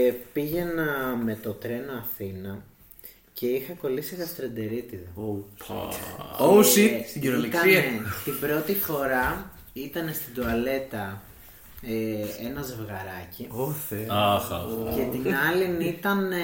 ε, 0.07 0.11
πήγαινα 0.33 0.85
με 1.23 1.37
το 1.43 1.51
τρένο 1.51 1.91
Αθήνα 2.03 2.63
και 3.39 3.45
είχα 3.47 3.73
κολλήσει 3.73 4.15
γαστρεντερίτιδα. 4.15 5.07
Oh 6.39 6.63
Ε, 6.63 6.67
shit, 6.75 7.05
στην 7.09 7.21
κυριολεξία. 7.21 7.61
ήτανε- 7.63 8.01
Την 8.23 8.39
πρώτη 8.39 8.73
φορά 8.75 9.51
ήταν 9.73 10.09
στην 10.13 10.33
τουαλέτα 10.33 11.21
ε, 11.81 12.45
ένα 12.47 12.61
ζευγαράκι 12.61 13.47
Ω 13.51 13.71
Θεέ. 13.71 14.05
Αχ, 14.09 14.51
αχ. 14.51 14.61
και 14.95 15.17
την 15.17 15.35
άλλη 15.49 15.85
ήταν 15.87 16.31
ε, 16.31 16.37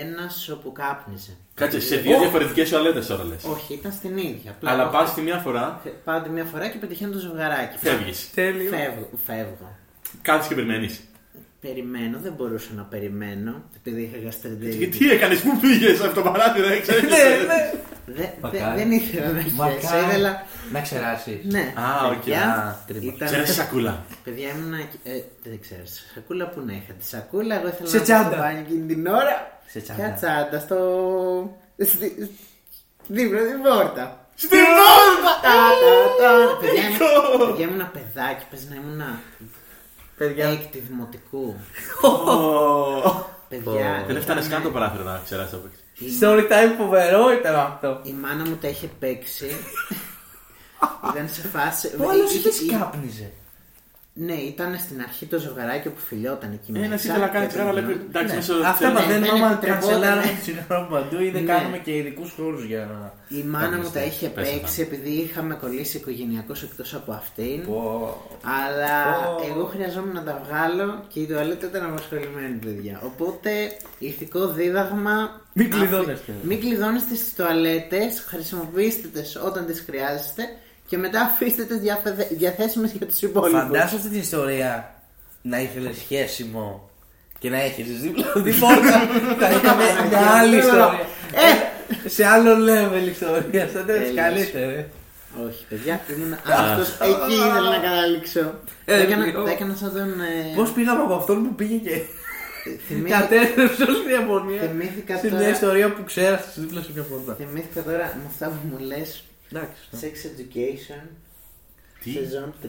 ένας 0.00 0.48
όπου 0.48 0.72
κάπνιζε. 0.72 1.36
Κάτσε, 1.54 1.80
σε 1.80 1.96
δύο 1.96 2.18
διαφορετικές 2.18 2.68
τουαλέτες 2.68 3.06
τώρα 3.06 3.24
λες. 3.24 3.44
Όχι, 3.44 3.74
ήταν 3.74 3.92
στην 3.92 4.16
ίδια. 4.16 4.50
Απλά 4.50 4.70
Αλλά 4.70 4.82
εγώ 4.82 4.90
πας 4.90 5.14
τη 5.14 5.20
μία 5.20 5.36
φορά, 5.38 5.82
Πάω 6.04 6.20
τη 6.22 6.28
μία 6.28 6.44
φορά 6.44 6.68
και 6.68 6.78
πετυχαίνω 6.78 7.12
το 7.12 7.18
ζευγαράκι. 7.18 7.78
φεύγεις. 7.78 8.30
Τέλειο. 8.34 8.70
Φεύγω. 8.70 9.08
φεύγω. 9.26 9.76
Κάτσε 10.22 10.48
και 10.48 10.54
περιμένεις. 10.54 11.00
Περιμένω, 11.60 12.18
δεν 12.22 12.32
μπορούσα 12.32 12.68
να 12.76 12.82
περιμένω 12.82 13.62
επειδή 13.76 14.02
είχα 14.02 14.16
Και 14.16 14.24
γαστρεντερίτιδα. 14.24 14.96
τι 14.98 15.10
έκανες, 15.10 15.40
πού 15.40 15.58
πήγες 15.60 16.00
από 16.00 16.14
το 16.14 16.22
παράθυρο, 16.22 16.68
δεν 16.68 16.82
ξέρεις. 16.82 17.02
Ναι, 17.02 17.08
ναι. 17.46 17.72
Δε- 18.06 18.14
δε- 18.22 18.28
Μακάρι. 18.40 18.78
δεν 18.78 18.90
ήθελα 18.92 19.30
να 19.32 19.40
χέσω. 19.42 19.54
Μακάρι. 19.56 20.04
Ήθελα. 20.06 20.46
Να 20.72 20.80
ξεράσεις. 20.80 21.38
Ναι. 21.44 21.72
Α, 21.76 22.06
οκ. 22.06 22.12
Παιδιά, 22.12 22.42
Α, 22.44 22.74
τρίμα. 22.86 23.12
ήταν- 23.14 23.28
Ξέρεις 23.28 23.54
σακούλα; 23.54 24.04
Παιδιά 24.24 24.48
ήμουνα. 24.48 24.78
Ε, 25.02 25.10
δεν 25.44 25.60
ξέρω. 25.60 25.82
Σακούλα 26.14 26.48
που 26.48 26.60
να 26.66 26.72
είχα. 26.72 26.92
Τη 26.98 27.04
σακούλα, 27.06 27.54
εγώ 27.58 27.68
ήθελα 27.68 27.88
Σε 27.88 27.96
να 27.98 28.02
πάω 28.02 28.04
τσάντα. 28.04 28.30
στο 28.30 28.36
μπάνιο 28.42 28.60
εκείνη 28.60 28.86
την 28.94 29.06
ώρα. 29.06 29.58
Σε 29.66 29.80
τσάντα. 29.80 30.02
Ποια 30.02 30.12
τσάντα, 30.14 30.58
στο. 30.60 30.78
στη- 31.78 32.30
Δίπλα 33.06 33.38
την 33.38 33.62
πόρτα. 33.62 34.04
Στην 34.34 34.50
πόρτα! 34.50 35.32
Τα, 35.46 35.56
τα, 35.82 35.92
τα. 36.20 36.56
Παιδιά, 36.60 36.82
ήμουν- 36.88 37.46
παιδιά 37.50 37.66
ήμουνα 37.66 37.90
παιδάκι, 37.94 38.44
πες 38.50 38.62
να 38.70 38.74
ήμουνα 38.80 39.20
Παιδιά. 40.20 40.48
έκτη 40.48 40.78
δημοτικού. 40.78 41.54
Παιδιά, 43.48 44.04
Δεν 44.06 44.16
έφτανε 44.16 44.40
ήταν- 44.40 44.50
καν 44.52 44.62
το 44.62 44.70
παράθυρο 44.70 45.02
να 45.04 45.20
ξεράσει 45.24 45.54
από 45.54 45.64
έξω. 45.66 45.80
η 45.98 46.18
Story 46.20 46.52
time 46.52 46.74
φοβερό 46.78 47.32
ήταν 47.32 47.54
αυτό. 47.54 48.00
Η 48.02 48.12
μάνα 48.12 48.44
μου 48.48 48.56
τα 48.60 48.68
είχε 48.68 48.86
παίξει. 48.98 49.46
ήταν 51.10 51.28
σε 51.28 51.48
φάση. 51.48 51.86
Ο 52.00 52.10
άλλος 52.10 52.34
είχε- 52.34 52.48
τι 52.48 52.64
είχε- 52.64 52.76
κάπνιζε. 52.76 53.32
Ναι, 54.26 54.32
ήταν 54.32 54.76
στην 54.78 55.00
αρχή 55.00 55.26
το 55.26 55.38
ζευγαράκι 55.38 55.88
που 55.88 56.00
φιλιόταν 56.08 56.50
εκεί 56.52 56.72
μέσα. 56.72 56.84
Ένα 56.84 56.94
ήθελα 56.94 57.18
να 57.18 57.26
κάνει 57.28 57.44
και 57.44 57.50
τσιγάρο, 57.50 57.68
αλλά 57.70 57.78
έπαιρνε- 57.78 58.00
είπε, 58.02 58.08
εντάξει, 58.18 58.32
Ναι. 58.34 58.34
μέσω 58.40 58.54
Αυτά 58.54 58.72
θέλει- 58.72 58.94
μαθαίνουμε 58.94 59.26
δεν 59.26 59.34
άμα 59.34 59.52
επιτρεπόταν. 59.52 59.88
κανσελάρουμε 59.90 60.32
τη 60.38 60.42
συγγνώμη 60.48 60.86
παντού 60.94 61.16
ή 61.22 61.30
δεν 61.30 61.42
Ναι. 61.42 61.52
κάνουμε 61.52 61.78
και 61.78 61.92
ειδικούς 61.96 62.30
χώρους 62.36 62.64
για 62.64 62.82
να. 62.90 62.98
Η 63.38 63.42
μάνα 63.42 63.76
μου 63.76 63.82
τα 63.82 64.00
Πες 64.00 64.06
είχε 64.06 64.26
τα. 64.28 64.40
παίξει 64.40 64.80
επειδή 64.86 65.10
είχαμε 65.10 65.54
κολλήσει 65.54 65.96
οικογενειακώς 65.96 66.62
εκτός 66.62 66.94
από 66.94 67.12
αυτήν. 67.12 67.58
Πω. 67.66 67.82
Αλλά 68.66 68.94
Πω. 69.24 69.46
εγώ 69.50 69.64
χρειαζόμουν 69.72 70.14
να 70.14 70.22
τα 70.28 70.34
βγάλω 70.44 71.04
και 71.12 71.20
η 71.20 71.26
τουαλέτα 71.26 71.66
ήταν 71.66 71.84
απασχολημένη, 71.90 72.56
παιδιά. 72.64 73.00
Οπότε 73.04 73.50
ηθικό 73.98 74.46
δίδαγμα. 74.48 75.40
Μην 75.52 75.66
αφ- 75.72 75.76
κλειδώνεστε. 75.80 76.32
Μην 76.42 76.60
κλειδώνεστε 76.60 77.14
στις 77.14 77.34
τουαλέτες, 77.34 78.20
χρησιμοποιήστε 78.26 79.08
τις 79.08 79.36
όταν 79.44 79.66
τις 79.66 79.80
χρειάζεστε 79.86 80.42
και 80.90 80.98
μετά 80.98 81.20
αφήστε 81.20 81.62
τις 81.64 81.78
διαθέσιμες 82.30 82.90
για 82.92 83.06
τους 83.06 83.22
υπόλοιπους. 83.22 83.60
Φαντάσου 83.60 83.96
αυτή 83.96 84.08
την 84.08 84.20
ιστορία 84.20 84.94
να 85.42 85.60
ήθελε 85.60 85.90
σχέσιμο 85.92 86.90
και 87.38 87.50
να 87.50 87.60
έχεις 87.60 88.00
δίπλα 88.00 88.26
από 88.28 88.40
την 88.42 88.58
πόρτα. 88.60 88.98
Θα 89.38 89.50
είχαμε 89.50 89.84
μια 90.08 90.18
άλλη 90.40 90.56
ιστορία. 90.56 91.06
Ε, 91.32 92.08
σε 92.08 92.26
άλλο 92.26 92.52
level 92.68 93.08
ιστορία. 93.10 93.66
Θα 93.66 93.70
ήταν 93.80 93.86
Τέλειος. 93.86 94.14
καλύτερη. 94.14 94.88
Όχι, 95.46 95.64
παιδιά, 95.68 96.00
ήμουν 96.16 96.32
αυτό. 96.32 97.04
Εκεί 97.04 97.32
ήθελα 97.34 97.70
να 97.70 97.78
καταλήξω. 97.78 98.40
Ε, 98.40 98.52
Τα 98.84 98.94
έκανα, 98.94 99.24
εγώ- 99.26 99.42
τα 99.44 99.50
έκανα 99.50 99.74
σαν 99.74 99.92
τον. 99.92 100.20
ε, 100.20 100.54
Πώς 100.56 100.70
πήγαμε 100.72 101.02
από 101.02 101.14
αυτόν 101.14 101.42
που 101.42 101.54
πήγε 101.54 101.76
και 101.76 102.00
θυμήθηκα- 102.88 103.18
κατέστρεψε 103.20 103.82
όλη 103.82 104.02
την 104.02 104.10
Ιαπωνία. 104.10 104.60
Θυμήθηκα 104.60 105.16
Σε 105.16 105.26
μια 105.28 105.36
τώρα- 105.38 105.50
ιστορία 105.50 105.92
που 105.94 106.04
ξέρασε 106.04 106.46
δίπλα 106.56 106.80
σε 106.82 106.90
μια 106.94 107.02
πόρτα. 107.02 107.34
Θυμήθηκα 107.38 107.82
τώρα 107.82 107.98
με 108.16 108.22
αυτά 108.30 108.46
που 108.46 108.60
μου 108.70 108.78
λες. 108.86 109.24
Εντάξει. 109.52 109.80
Sex 109.92 110.26
Education. 110.26 111.08
Τι; 112.02 112.10
Σεζόν 112.10 112.54
3. 112.62 112.68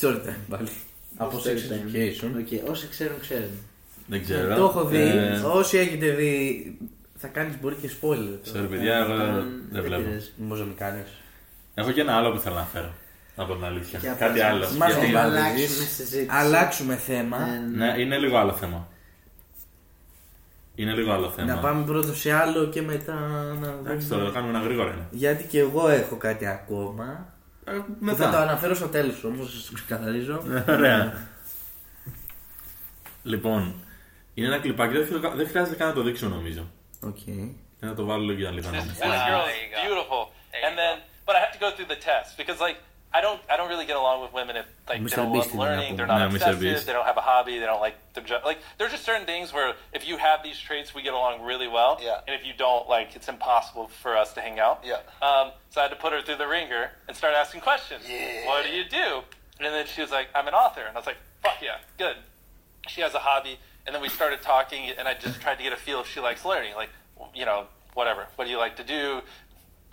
Story 0.00 0.14
time 0.28 0.34
πάλι. 0.48 0.68
Από 1.16 1.38
sex 1.38 1.56
education. 1.72 2.30
Οκ, 2.38 2.70
όσοι 2.70 2.88
ξέρουν, 2.88 3.20
ξέρουν. 3.20 3.50
Δεν 4.06 4.22
ξέρω. 4.22 4.56
Το 4.56 4.64
έχω 4.64 4.84
δει. 4.84 4.96
Ε, 5.00 5.40
Όσοι 5.44 5.78
έχετε 5.78 6.10
δει, 6.10 6.76
θα 7.16 7.28
κάνεις 7.28 7.54
μπορεί 7.60 7.74
και 7.74 7.90
spoiler. 8.00 8.56
Sorry, 8.56 8.66
παιδιά, 8.70 8.96
εγώ 8.96 9.16
Τον- 9.16 9.62
δεν 9.70 9.82
βλέπω. 9.82 10.02
πειράζει. 10.02 10.30
Može 10.36 10.60
να 10.62 10.66
μην 10.68 10.76
κάνεις. 10.76 11.06
Έχω 11.74 11.90
και 11.90 12.00
ένα 12.00 12.16
άλλο 12.16 12.32
που 12.32 12.38
θέλω 12.38 12.54
να 12.54 12.64
φέρω. 12.64 12.94
Από 13.36 13.54
την 13.54 13.64
αλήθεια. 13.64 13.98
Για 13.98 14.12
Κάτι 14.12 14.32
πες 14.32 14.42
άλλο. 14.42 14.58
μας. 14.58 14.72
Μας 14.72 14.92
Γιατί- 14.92 15.06
το 15.06 15.12
να 15.12 15.20
βάλεις. 15.22 15.38
αλλάξουμε 15.40 15.84
συζήτηση. 15.86 16.26
Αλλάξουμε 16.30 16.96
θέμα. 16.96 17.36
Ε, 17.48 17.58
Ναι, 17.76 17.94
είναι 18.00 18.18
λίγο 18.18 18.36
άλλο 18.36 18.52
θέμα. 18.52 18.88
Είναι 20.74 20.92
λίγο 20.92 21.12
άλλο 21.12 21.30
θέμα. 21.30 21.54
Να 21.54 21.60
πάμε 21.60 21.84
πρώτο 21.84 22.14
σε 22.14 22.32
άλλο 22.32 22.66
και 22.66 22.82
μετά 22.82 23.14
να 23.60 23.68
Εντάξει, 23.68 24.06
δούμε. 24.06 24.08
τώρα 24.20 24.24
το 24.24 24.32
κάνουμε 24.32 24.58
ένα 24.58 24.64
γρήγορο 24.66 24.88
είναι. 24.88 25.06
Γιατί 25.10 25.44
και 25.44 25.58
εγώ 25.58 25.88
έχω 25.88 26.16
κάτι 26.16 26.46
ακόμα. 26.46 27.26
Ε, 27.64 27.72
Που 27.72 27.84
μετά. 27.98 28.24
θα 28.24 28.30
το 28.30 28.36
αναφέρω 28.36 28.74
στο 28.74 28.86
τέλος 28.88 29.24
όμως, 29.24 29.52
σας 29.52 29.64
το 29.66 29.72
ξεκαθαρίζω. 29.74 30.42
Ωραία. 30.68 31.26
Λοιπόν, 33.22 33.74
είναι 34.34 34.46
ένα 34.46 34.58
κλιπάκι, 34.58 34.92
δεν, 34.92 35.06
χρειάζεται- 35.06 35.34
δεν 35.36 35.48
χρειάζεται 35.48 35.76
καν 35.76 35.88
να 35.88 35.94
το 35.94 36.02
δείξουμε 36.02 36.36
νομίζω. 36.36 36.70
Οκ. 37.02 37.16
Να 37.80 37.94
το 37.94 38.04
βάλω 38.04 38.22
λίγο 38.22 38.38
για 38.38 38.50
λίγο. 38.50 38.68
This, 38.68 38.72
νόμο. 38.72 38.90
this 38.90 39.02
Wow. 39.02 39.28
girl 39.30 39.44
There 39.44 39.54
is 39.54 39.62
you 39.64 39.70
go. 39.74 39.80
beautiful. 39.86 40.22
There 40.52 40.64
and 40.68 40.74
you 40.74 40.80
then, 40.82 40.96
but 41.26 41.34
I 41.38 41.40
have 41.44 41.52
to 41.56 41.60
go 41.64 41.68
through 41.74 41.90
the 41.94 42.00
test 42.08 42.30
because 42.40 42.58
like 42.66 42.78
I 43.14 43.20
don't 43.20 43.40
I 43.50 43.56
don't 43.56 43.68
really 43.68 43.84
get 43.86 43.96
along 43.96 44.22
with 44.22 44.32
women 44.32 44.56
if 44.56 44.66
like 44.88 45.02
they 45.02 45.16
don't 45.16 45.32
Beast 45.32 45.48
love 45.48 45.54
learning, 45.58 45.84
Apple. 45.84 45.96
they're 45.98 46.06
not 46.06 46.18
No, 46.18 46.26
obsessive, 46.34 46.86
they 46.86 46.92
don't 46.92 47.04
have 47.04 47.16
a 47.16 47.20
hobby, 47.22 47.58
they 47.58 47.66
don't 47.66 47.80
like 47.80 47.94
their 48.14 48.24
job. 48.24 48.42
Like 48.44 48.58
there's 48.78 48.90
just 48.92 49.04
certain 49.04 49.26
things 49.26 49.52
where 49.52 49.74
if 49.92 50.06
you 50.08 50.16
have 50.16 50.42
these 50.42 50.58
traits, 50.58 50.94
we 50.94 51.02
get 51.02 51.12
along 51.12 51.42
really 51.42 51.68
well. 51.68 51.98
Yeah. 52.02 52.20
And 52.26 52.34
if 52.38 52.46
you 52.46 52.52
don't, 52.56 52.88
like 52.88 53.14
it's 53.14 53.28
impossible 53.28 53.88
for 53.88 54.16
us 54.16 54.32
to 54.34 54.40
hang 54.40 54.58
out. 54.58 54.82
Yeah. 54.84 54.96
Um, 55.20 55.52
so 55.70 55.80
I 55.80 55.84
had 55.84 55.90
to 55.90 55.96
put 55.96 56.12
her 56.12 56.22
through 56.22 56.36
the 56.36 56.46
ringer 56.48 56.90
and 57.08 57.16
start 57.16 57.34
asking 57.34 57.60
questions. 57.60 58.04
Yeah. 58.08 58.46
What 58.46 58.64
do 58.64 58.70
you 58.72 58.84
do? 58.84 59.20
And 59.60 59.72
then 59.74 59.86
she 59.86 60.00
was 60.00 60.10
like, 60.10 60.28
I'm 60.34 60.48
an 60.48 60.54
author, 60.54 60.80
and 60.80 60.96
I 60.96 60.98
was 60.98 61.06
like, 61.06 61.18
Fuck 61.42 61.56
yeah, 61.62 61.76
good. 61.98 62.16
She 62.88 63.00
has 63.00 63.14
a 63.14 63.18
hobby, 63.18 63.58
and 63.86 63.94
then 63.94 64.00
we 64.02 64.08
started 64.08 64.42
talking, 64.42 64.90
and 64.98 65.06
I 65.06 65.14
just 65.14 65.40
tried 65.40 65.56
to 65.56 65.62
get 65.62 65.72
a 65.72 65.76
feel 65.76 66.00
if 66.00 66.08
she 66.08 66.20
likes 66.20 66.44
learning, 66.44 66.74
like 66.76 66.88
you 67.34 67.44
know, 67.44 67.66
whatever. 67.94 68.26
What 68.36 68.46
do 68.46 68.50
you 68.50 68.58
like 68.58 68.76
to 68.76 68.84
do? 68.84 69.20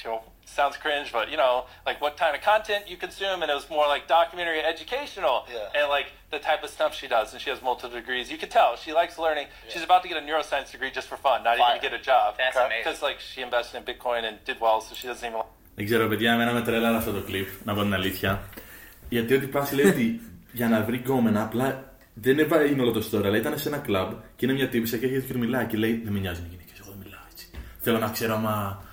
You 0.04 0.10
know, 0.10 0.22
sounds 0.59 0.77
cringe, 0.85 1.09
but 1.19 1.27
you 1.33 1.39
know, 1.43 1.55
like 1.89 1.99
what 2.05 2.15
kind 2.23 2.33
of 2.37 2.41
content 2.53 2.83
you 2.91 2.97
consume, 3.07 3.39
and 3.43 3.49
it 3.53 3.57
was 3.61 3.69
more 3.77 3.87
like 3.95 4.03
documentary, 4.21 4.61
educational, 4.75 5.37
Yeah. 5.57 5.79
and 5.79 5.85
like 5.97 6.09
the 6.35 6.41
type 6.49 6.61
of 6.67 6.71
stuff 6.77 6.91
she 7.01 7.07
does. 7.17 7.27
And 7.33 7.39
she 7.45 7.51
has 7.53 7.61
multiple 7.69 7.95
degrees. 8.01 8.25
You 8.33 8.39
could 8.43 8.53
tell 8.59 8.71
she 8.85 8.93
likes 9.01 9.15
learning. 9.27 9.47
She's 9.73 9.85
about 9.89 10.01
to 10.05 10.09
get 10.11 10.17
a 10.23 10.25
neuroscience 10.29 10.69
degree 10.75 10.91
just 10.99 11.09
for 11.13 11.19
fun, 11.27 11.39
not 11.47 11.53
even 11.57 11.67
Fire. 11.67 11.79
to 11.81 11.85
get 11.87 11.95
a 12.01 12.03
job. 12.11 12.29
That's 12.43 12.57
amazing. 12.57 12.83
Because 12.83 13.01
like 13.09 13.19
she 13.31 13.39
invested 13.49 13.75
in 13.81 13.85
Bitcoin 13.91 14.23
and 14.29 14.35
did 14.49 14.59
well, 14.65 14.79
so 14.87 14.91
she 15.01 15.07
doesn't 15.11 15.29
even. 15.31 15.43
Δεν 15.77 15.85
ξέρω, 15.85 16.09
παιδιά, 16.09 16.33
εμένα 16.33 16.53
με 16.53 16.63
τρέλανε 16.63 16.97
αυτό 16.97 17.13
το 17.13 17.21
κλιπ, 17.21 17.49
να 17.65 17.75
πω 17.75 17.83
την 17.83 17.95
αλήθεια. 17.95 18.43
Γιατί 19.09 19.35
ό,τι 19.35 19.47
πα 19.47 19.69
λέει 19.73 19.87
ότι 19.87 20.21
για 20.53 20.69
να 20.69 20.81
βρει 20.83 20.97
γκόμενα, 20.97 21.43
απλά 21.43 21.85
δεν 22.15 22.39
είναι 22.39 22.65
είναι 22.71 22.83
όλο 22.83 22.93
το 22.93 23.09
story, 23.13 23.25
αλλά 23.25 23.37
ήταν 23.37 23.59
σε 23.59 23.69
ένα 23.69 23.79
κλαμπ 23.79 24.11
και 24.37 24.45
είναι 24.45 24.55
μια 24.55 24.69
τύπησα 24.69 24.97
και 24.97 25.07
έρχεται 25.07 25.27
και 25.27 25.33
του 25.33 25.39
μιλάει 25.39 25.67
και 25.67 25.77
λέει: 25.77 26.01
Δεν 26.05 26.13
με 26.13 26.19
νοιάζουν 26.19 26.45
οι 26.45 26.49
γυναίκε, 26.51 26.73
εγώ 26.81 26.89
δεν 26.91 26.99
μιλάω 27.05 27.21
έτσι. 27.33 27.51
Θέλω 27.81 27.99
να 27.99 28.09
ξέρω 28.09 28.35
άμα 28.35 28.85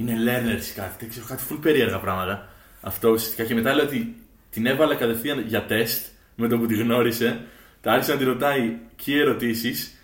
είναι 0.00 0.12
learners 0.24 0.64
ή 0.70 0.72
κάτι, 0.74 0.94
δεν 1.00 1.08
ξέρω, 1.08 1.24
κάτι 1.28 1.42
full 1.50 1.58
περίεργα 1.62 1.98
πράγματα. 1.98 2.48
Αυτό 2.80 3.08
ουσιαστικά 3.10 3.44
και 3.44 3.54
μετά 3.54 3.74
λέει 3.74 3.84
ότι 3.84 4.14
την 4.50 4.66
έβαλε 4.66 4.94
κατευθείαν 4.94 5.44
για 5.46 5.64
τεστ 5.66 6.06
με 6.34 6.48
το 6.48 6.58
που 6.58 6.66
τη 6.66 6.74
γνώρισε. 6.74 7.40
Τα 7.80 7.92
άρχισε 7.92 8.12
να 8.12 8.18
τη 8.18 8.24
ρωτάει 8.24 8.76
και 8.96 9.16
ερωτήσεις; 9.18 9.94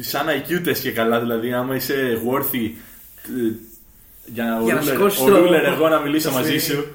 Σαν 0.00 0.26
IQ 0.28 0.68
test 0.68 0.78
και 0.78 0.92
καλά, 0.92 1.20
δηλαδή 1.20 1.52
άμα 1.52 1.74
είσαι 1.74 2.18
worthy 2.30 2.70
ε, 3.26 3.54
για, 4.26 4.60
ο 4.60 4.64
Για 4.64 4.74
να 4.74 4.80
ruler- 4.80 4.84
σηκώσεις 4.84 5.20
ο 5.20 5.24
το- 5.24 5.36
ruler 5.48 5.62
εγώ 5.64 5.88
να 5.88 6.00
μιλήσω 6.00 6.28
το 6.28 6.34
μαζί 6.34 6.58
σφυρί. 6.58 6.76
σου. 6.76 6.86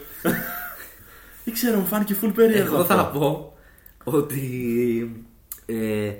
Δεν 1.43 1.53
ξέρω, 1.53 1.79
μου 1.79 1.85
φάνηκε 1.85 2.15
full 2.21 2.31
περίεργο. 2.35 2.75
Εγώ 2.75 2.85
θα 2.85 2.93
αυτό. 2.95 3.19
πω 3.19 3.57
ότι 4.03 5.25
ε, 5.65 6.11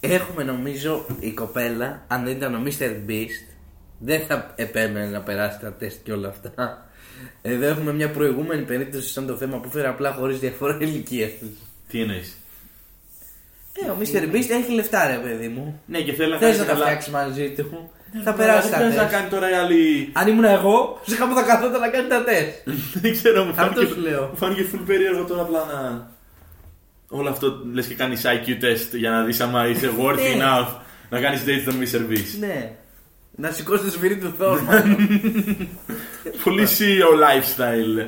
έχουμε 0.00 0.42
νομίζω 0.42 1.06
η 1.20 1.32
κοπέλα, 1.32 2.04
αν 2.08 2.24
δεν 2.24 2.36
ήταν 2.36 2.54
ο 2.54 2.62
Mr. 2.66 2.90
Beast, 3.10 3.54
δεν 3.98 4.20
θα 4.28 4.52
επέμενε 4.56 5.06
να 5.06 5.20
περάσει 5.20 5.58
τα 5.60 5.72
τεστ 5.72 5.98
και 6.04 6.12
όλα 6.12 6.28
αυτά. 6.28 6.86
Εδώ 7.42 7.66
έχουμε 7.66 7.92
μια 7.92 8.10
προηγούμενη 8.10 8.62
περίπτωση 8.62 9.08
σαν 9.08 9.26
το 9.26 9.36
θέμα 9.36 9.58
που 9.58 9.70
φέρει 9.70 9.86
απλά 9.86 10.12
χωρίς 10.12 10.38
διαφορά 10.38 10.78
ηλικίας. 10.80 11.30
Τι 11.88 12.00
εννοείς; 12.00 12.36
Ε, 13.86 13.90
ο 13.90 13.96
Mr. 14.00 14.34
Beast 14.34 14.50
έχει 14.50 14.72
λεφτά, 14.74 15.06
ρε 15.06 15.16
παιδί 15.28 15.48
μου. 15.48 15.80
Ναι, 15.86 16.00
και 16.00 16.12
θέλει 16.12 16.30
να 16.30 16.38
Θες 16.38 16.46
κάνει 16.48 16.58
να 16.58 16.64
τα 16.64 16.72
καλά. 16.72 16.84
φτιάξει 16.84 17.10
μαζί 17.10 17.50
του. 17.56 17.90
θα 18.24 18.30
Αλλά 18.30 18.34
περάσει 18.34 18.68
δεν 18.68 18.70
τα 18.70 18.76
χρειάζεται 18.76 19.00
να 19.02 19.08
τεστ. 19.08 19.16
κάνει 19.18 19.28
τώρα 19.30 19.50
οι 19.50 19.54
άλλοι. 19.54 20.10
Αν 20.12 20.28
ήμουν 20.28 20.44
εγώ, 20.44 20.98
φυσικά 21.02 21.26
μου 21.26 21.34
θα 21.34 21.42
καθόταν 21.42 21.80
να 21.80 21.88
κάνει 21.88 22.08
τα 22.08 22.24
τεστ. 22.24 22.50
Δεν 23.02 23.12
ξέρω, 23.12 23.44
μου 23.44 23.50
Αυτό 23.56 23.62
φάνηκε, 23.74 23.92
σου 23.94 24.00
λέω. 24.00 24.26
μου 24.26 24.36
φάνηκε 24.36 24.66
full 24.74 24.82
περίεργο 24.86 25.24
τώρα 25.24 25.42
απλά 25.42 25.64
να. 25.64 26.10
Όλο 27.08 27.28
αυτό 27.30 27.60
λες 27.72 27.86
και 27.86 27.94
κάνεις 27.94 28.22
IQ 28.24 28.48
test 28.64 28.88
για 28.98 29.10
να 29.10 29.22
δεις 29.24 29.40
άμα 29.40 29.66
είσαι 29.68 29.90
worthy 30.00 30.36
Ναι. 30.36 30.44
enough 30.44 30.68
να 31.10 31.20
κάνεις 31.20 31.42
date 31.46 31.62
τον 31.64 31.74
Mr. 31.80 32.12
Beast. 32.12 32.38
Ναι. 32.38 32.72
Να 33.40 33.50
σηκώσει 33.50 33.84
το 33.84 33.90
σφυρί 33.90 34.16
του 34.18 34.34
Θόρ, 34.38 34.60
μάλλον. 34.62 34.96
Πολύ 36.44 36.66
CEO 36.78 37.10
lifestyle. 37.24 38.06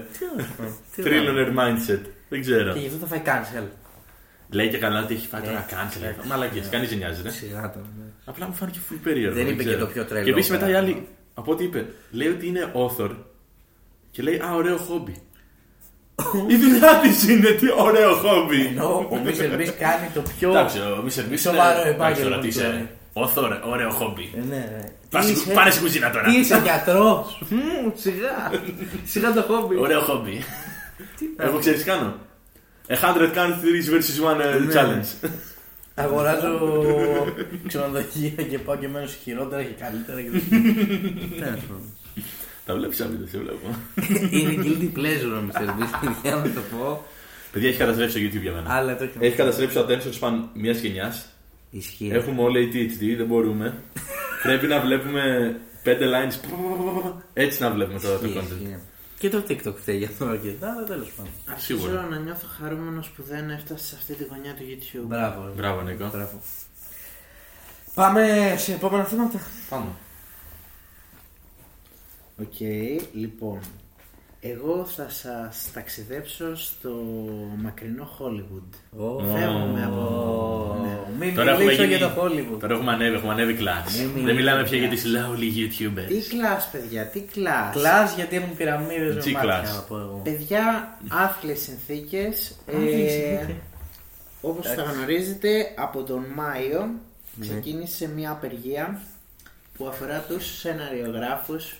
Τι 0.97 1.03
Trillionaire 1.07 1.59
mindset. 1.59 2.01
Δεν 2.29 2.41
ξέρω. 2.41 2.73
Και 2.73 2.79
γι' 2.79 2.87
αυτό 2.87 2.99
θα 2.99 3.07
φάει 3.07 3.23
cancel. 3.25 3.65
Λέει 4.51 4.69
και 4.69 4.79
καλά 4.79 5.03
ότι 5.03 5.15
έχει 5.15 5.27
φάει 5.27 5.41
Ε, 5.43 5.45
τώρα 5.45 5.67
cancel. 5.71 6.27
Μαλακίες, 6.27 6.69
κανείς 6.71 6.89
δεν 6.89 6.99
νοιάζεται. 6.99 7.31
Σιγά 7.31 7.71
το. 7.71 7.79
ναι. 7.79 8.05
Απλά 8.25 8.47
μου 8.47 8.53
φάνηκε 8.55 8.79
full 8.91 8.97
περίεργο. 9.03 9.35
Δεν 9.35 9.47
είπε 9.49 9.63
ξέρω. 9.63 9.77
και 9.79 9.81
το 9.85 9.87
πιο 9.91 10.05
τρελό 10.05 10.25
Και 10.25 10.31
επίσης 10.31 10.51
μετά 10.51 10.69
η 10.69 10.71
πράγμα. 10.71 10.89
άλλη, 10.89 11.07
από 11.35 11.53
ό,τι 11.53 11.65
είπε, 11.65 11.87
λέει 12.11 12.29
ότι 12.29 12.47
είναι 12.47 12.73
author 12.75 13.11
και 14.11 14.23
λέει 14.23 14.37
Α, 14.45 14.55
ωραίο 14.55 14.77
χόμπι. 14.77 15.15
Η 16.55 16.57
δουλειά 16.57 17.01
της 17.03 17.29
είναι 17.29 17.51
τι 17.51 17.67
ωραίο 17.79 18.15
χόμπι. 18.15 18.67
Ενώ 18.67 18.89
ο 19.11 19.21
Mr. 19.25 19.61
Beast 19.61 19.75
κάνει 19.79 20.09
το 20.15 20.23
πιο. 20.39 20.51
Εντάξει, 20.51 20.79
ο 20.79 21.05
Mr. 21.07 21.33
Beast 21.33 21.39
Σοβαρό 21.39 21.81
είναι. 21.81 21.91
Εντάξει, 21.91 22.21
επάγγελμα 22.21 22.89
τώρα 23.15 23.29
τι 23.29 23.41
αυτό, 23.41 23.41
είσαι. 23.41 23.61
Author, 23.65 23.71
ωραίο 23.73 23.91
χόμπι. 23.91 24.31
Ε, 24.37 24.41
Ναι, 24.41 24.57
ναι. 24.57 24.85
Πας- 25.11 25.27
Τι 25.27 25.33
είσαι- 25.33 25.53
Πάνε 25.53 25.71
στην 25.71 25.83
κουζίνα 25.83 26.11
τώρα. 26.11 26.25
Τι 26.25 26.37
είσαι 26.39 26.61
γιατρός; 26.63 27.43
Σιγά. 27.95 28.51
Σιγά 29.05 29.33
το 29.33 29.43
χόμπι. 29.43 29.77
Ωραίο 29.77 30.01
χόμπι. 30.01 30.45
Εγώ 31.37 31.59
ξέρεις 31.59 31.79
τι 31.79 31.85
κάνω. 31.85 32.15
A 32.89 32.93
hundred 32.93 33.33
countries 33.35 33.87
versus 33.93 34.33
one 34.33 34.41
uh, 34.41 34.61
Ναι. 34.67 34.73
challenge. 34.75 35.29
Αγοράζω 35.95 36.59
ξενοδοχεία 37.67 38.31
και 38.51 38.59
πάω 38.59 38.77
και 38.77 38.89
μένω 38.89 39.07
σε 39.07 39.17
χειρότερα 39.23 39.63
και 39.63 39.75
καλύτερα. 39.81 40.21
και 40.21 40.29
Τέλος 41.41 41.61
πάντων. 41.61 41.95
Τα 42.67 42.75
βλέπεις 42.77 43.01
αυτή, 43.01 43.17
σε 43.31 43.39
βλέπω. 43.39 43.69
Είναι 44.31 44.55
guilty 44.65 44.99
pleasure 44.99 45.33
ο 45.39 45.51
Mr. 45.51 45.61
Beast, 45.63 46.11
για 46.23 46.35
να 46.35 46.43
το 46.43 46.61
πω. 46.71 47.05
Παιδιά 47.53 47.69
έχει 47.69 47.79
καταστρέψει 47.79 48.15
το 48.15 48.21
YouTube 48.39 48.43
για 48.43 48.53
μένα. 48.53 48.75
Αλλά 48.75 48.97
το 48.97 49.09
Έχει 49.19 49.37
καταστρέψει 49.37 49.77
το 49.77 49.87
attention 49.89 50.21
span 50.21 50.33
μιας 50.55 50.79
γενιάς. 50.79 51.27
Ισχύει. 51.71 52.09
Έχουμε 52.13 52.43
όλοι 52.43 52.71
ADHD, 52.73 53.17
δεν 53.17 53.27
μπορούμε. 53.27 53.83
Πρέπει 54.43 54.67
να 54.67 54.81
βλέπουμε 54.81 55.57
πέντε 55.83 56.07
lines. 56.07 56.35
Έτσι 57.33 57.63
να 57.63 57.71
βλέπουμε 57.71 58.01
τώρα 58.01 58.19
το 58.19 58.27
Ισχύει, 58.27 58.39
content. 58.39 58.45
ισχύει. 58.63 58.79
Και 59.19 59.29
το 59.29 59.45
TikTok 59.49 59.75
φταίει 59.77 59.97
για 59.97 60.09
αυτό 60.09 60.25
αρκετά, 60.27 60.73
αλλά 60.73 60.85
τέλος 60.87 61.13
πάντων. 61.17 61.33
Αρχίζω 61.47 61.79
Σίγουρα. 61.81 62.03
να 62.11 62.19
νιώθω 62.19 62.47
χαρούμενος 62.59 63.09
που 63.11 63.23
δεν 63.23 63.51
έφτασε 63.51 63.85
σε 63.87 63.95
αυτή 63.99 64.15
τη 64.15 64.25
γωνιά 64.25 64.55
του 64.55 64.63
YouTube. 64.69 65.07
Μπράβο. 65.07 65.53
Μπράβο, 65.57 65.81
Νίκο. 65.81 66.09
Μπράβο. 66.13 66.41
Πάμε 67.95 68.55
σε 68.59 68.73
επόμενα 68.73 69.05
θέματα. 69.05 69.41
Πάμε. 69.69 69.91
Οκ, 72.41 72.61
λοιπόν. 73.13 73.61
Εγώ 74.43 74.85
θα 74.97 75.07
σας 75.09 75.69
ταξιδέψω 75.75 76.57
στο 76.57 76.91
μακρινό 77.57 78.09
Hollywood. 78.19 79.01
Ω. 79.01 79.19
Φεύγουμε 79.19 79.85
από... 79.85 80.77
Ναι. 80.83 81.27
Μην 81.27 81.35
Τώρα 81.35 81.51
έχουμε, 81.51 81.65
μιλήσω 81.65 81.83
γίνει... 81.85 81.97
για 81.97 82.09
το 82.09 82.23
Hollywood. 82.23 82.59
Τώρα 82.61 82.75
έχουμε 82.75 82.93
ανέβει, 82.93 83.15
έχουμε 83.17 83.33
ανέβει 83.33 83.57
class. 83.61 83.91
Μην 83.99 84.07
Δεν 84.07 84.15
μιλάμε 84.15 84.33
μιλάμε 84.33 84.63
πια 84.63 84.79
για 84.79 84.87
για 84.87 84.97
τις 84.97 85.05
lonely 85.07 85.39
Τι 85.39 85.87
YouTubers. 85.87 86.25
κλάς, 86.29 86.69
παιδιά, 86.73 87.07
τι 87.07 87.21
κλάς. 87.21 87.73
Κλάς 87.73 88.15
γιατί 88.15 88.37
έχουν 88.37 88.57
πυραμίδες 88.57 89.15
με 89.15 89.21
Τι 89.21 89.33
μάτια, 89.33 89.41
class. 89.51 89.75
να 89.75 89.81
πω 89.83 89.97
εγώ. 89.97 90.21
Παιδιά, 90.25 90.97
άθλιες 91.09 91.61
συνθήκες. 91.61 92.57
Άθλιες 92.69 93.13
Ε, 93.13 93.19
συνθήκες. 93.29 93.57
όπως 94.41 94.67
θα 94.67 94.73
Εντάξει. 94.73 94.95
γνωρίζετε, 94.95 95.73
από 95.77 96.03
τον 96.03 96.25
Μάιο 96.35 96.81
Ναι. 97.35 97.47
ξεκίνησε 97.47 98.09
μια 98.09 98.31
απεργία 98.31 99.01
που 99.77 99.87
αφορά 99.87 100.25
τους 100.29 100.59
σεναριογράφους, 100.59 101.75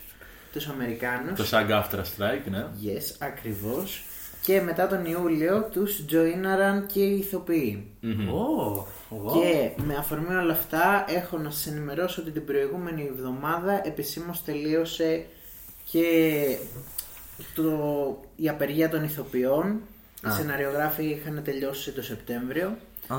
τους 0.53 0.67
Αμερικάνους. 0.69 1.51
Το 1.51 1.59
SAG 1.59 1.71
AFTRA 1.71 2.01
strike, 2.01 2.51
ναι. 2.51 2.67
Yes, 2.85 3.15
ακριβώς. 3.19 4.05
Και 4.43 4.61
μετά 4.61 4.87
τον 4.87 5.05
Ιούλιο 5.05 5.69
τους 5.73 6.05
joinaran 6.11 6.87
και 6.93 7.01
οι 7.01 7.17
ηθοποιοί. 7.19 7.87
Ω, 8.33 8.87
ω. 9.09 9.41
Και 9.41 9.71
με 9.85 9.97
αφορμή 9.99 10.35
όλα 10.35 10.53
αυτά 10.53 11.05
έχω 11.09 11.39
να 11.39 11.51
σας 11.51 11.67
ενημερώσω 11.67 12.23
ότι 12.23 12.31
την 12.31 12.45
προηγούμενη 12.45 13.11
εβδομάδα 13.13 13.87
επισήμως 13.87 14.45
τελείωσε 14.45 15.27
και 15.91 16.57
το, 17.55 17.65
η 18.37 18.49
απεργία 18.49 18.89
των 18.89 19.05
ηθοποιών. 19.05 19.81
Οι 20.25 20.29
Α. 20.29 20.33
σεναριογράφοι 20.33 21.05
είχαν 21.05 21.43
τελειώσει 21.45 21.93
το 21.93 22.03
Σεπτέμβριο. 22.03 22.77
Α, 23.09 23.17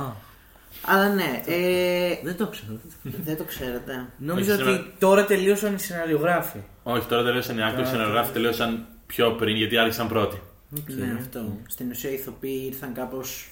Αλλά 0.85 1.09
ναι, 1.09 1.41
ε, 1.45 2.15
δεν 2.23 2.37
το 2.37 2.47
ξέρω. 2.47 2.79
δεν 3.03 3.37
το 3.37 3.43
ξέρετε. 3.43 4.05
Νόμιζα 4.17 4.53
Όχι, 4.53 4.61
ότι 4.61 4.71
σήμερα- 4.71 4.93
τώρα 4.99 5.25
τελείωσαν 5.25 5.73
οι 5.75 5.79
σεναριογράφοι. 5.79 6.57
Όχι, 6.83 7.05
τώρα 7.07 7.23
τελείωσαν 7.23 7.57
οι 7.57 7.61
actors, 7.61 7.81
οι 7.81 7.85
σενεργράφοι 7.85 8.31
τελείωσαν 8.31 8.85
πιο 9.05 9.31
πριν 9.31 9.55
γιατί 9.55 9.77
άρχισαν 9.77 10.07
πρώτοι. 10.07 10.41
Ναι, 10.87 11.15
αυτό. 11.19 11.57
Στην 11.67 11.89
ουσία 11.89 12.09
οι 12.09 12.13
ηθοποιοί 12.13 12.63
ήρθαν 12.71 12.93
κάπως 12.93 13.47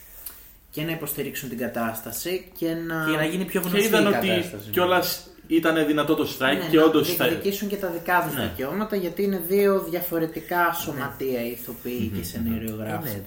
και 0.71 0.81
να 0.83 0.91
υποστηρίξουν 0.91 1.49
την 1.49 1.57
κατάσταση 1.57 2.51
και 2.57 2.67
να, 2.73 3.05
Και 3.11 3.15
να 3.17 3.25
γίνει 3.25 3.45
πιο 3.45 3.61
Και 3.61 3.67
γνωστή 3.69 3.87
είδαν 3.87 4.03
η 4.03 4.07
ότι 4.07 4.27
κατάσταση. 4.27 4.69
κιόλας 4.69 5.27
ήταν 5.47 5.85
δυνατό 5.87 6.15
το 6.15 6.27
strike 6.39 6.57
ναι, 6.57 6.67
και 6.71 6.77
να 6.77 6.83
όντως. 6.83 7.15
διεκδικήσουν 7.15 7.67
και 7.67 7.75
τα 7.75 7.87
δικά 7.87 8.23
τους 8.27 8.37
Ναι. 8.37 8.43
δικαιώματα 8.43 8.95
γιατί 8.95 9.23
είναι 9.23 9.41
δύο 9.47 9.79
διαφορετικά 9.89 10.73
σωματεία 10.73 11.45
ηθοποιοί 11.45 12.11
και 12.17 12.23
σενεριογράφοι. 12.23 13.09
Ε, 13.09 13.21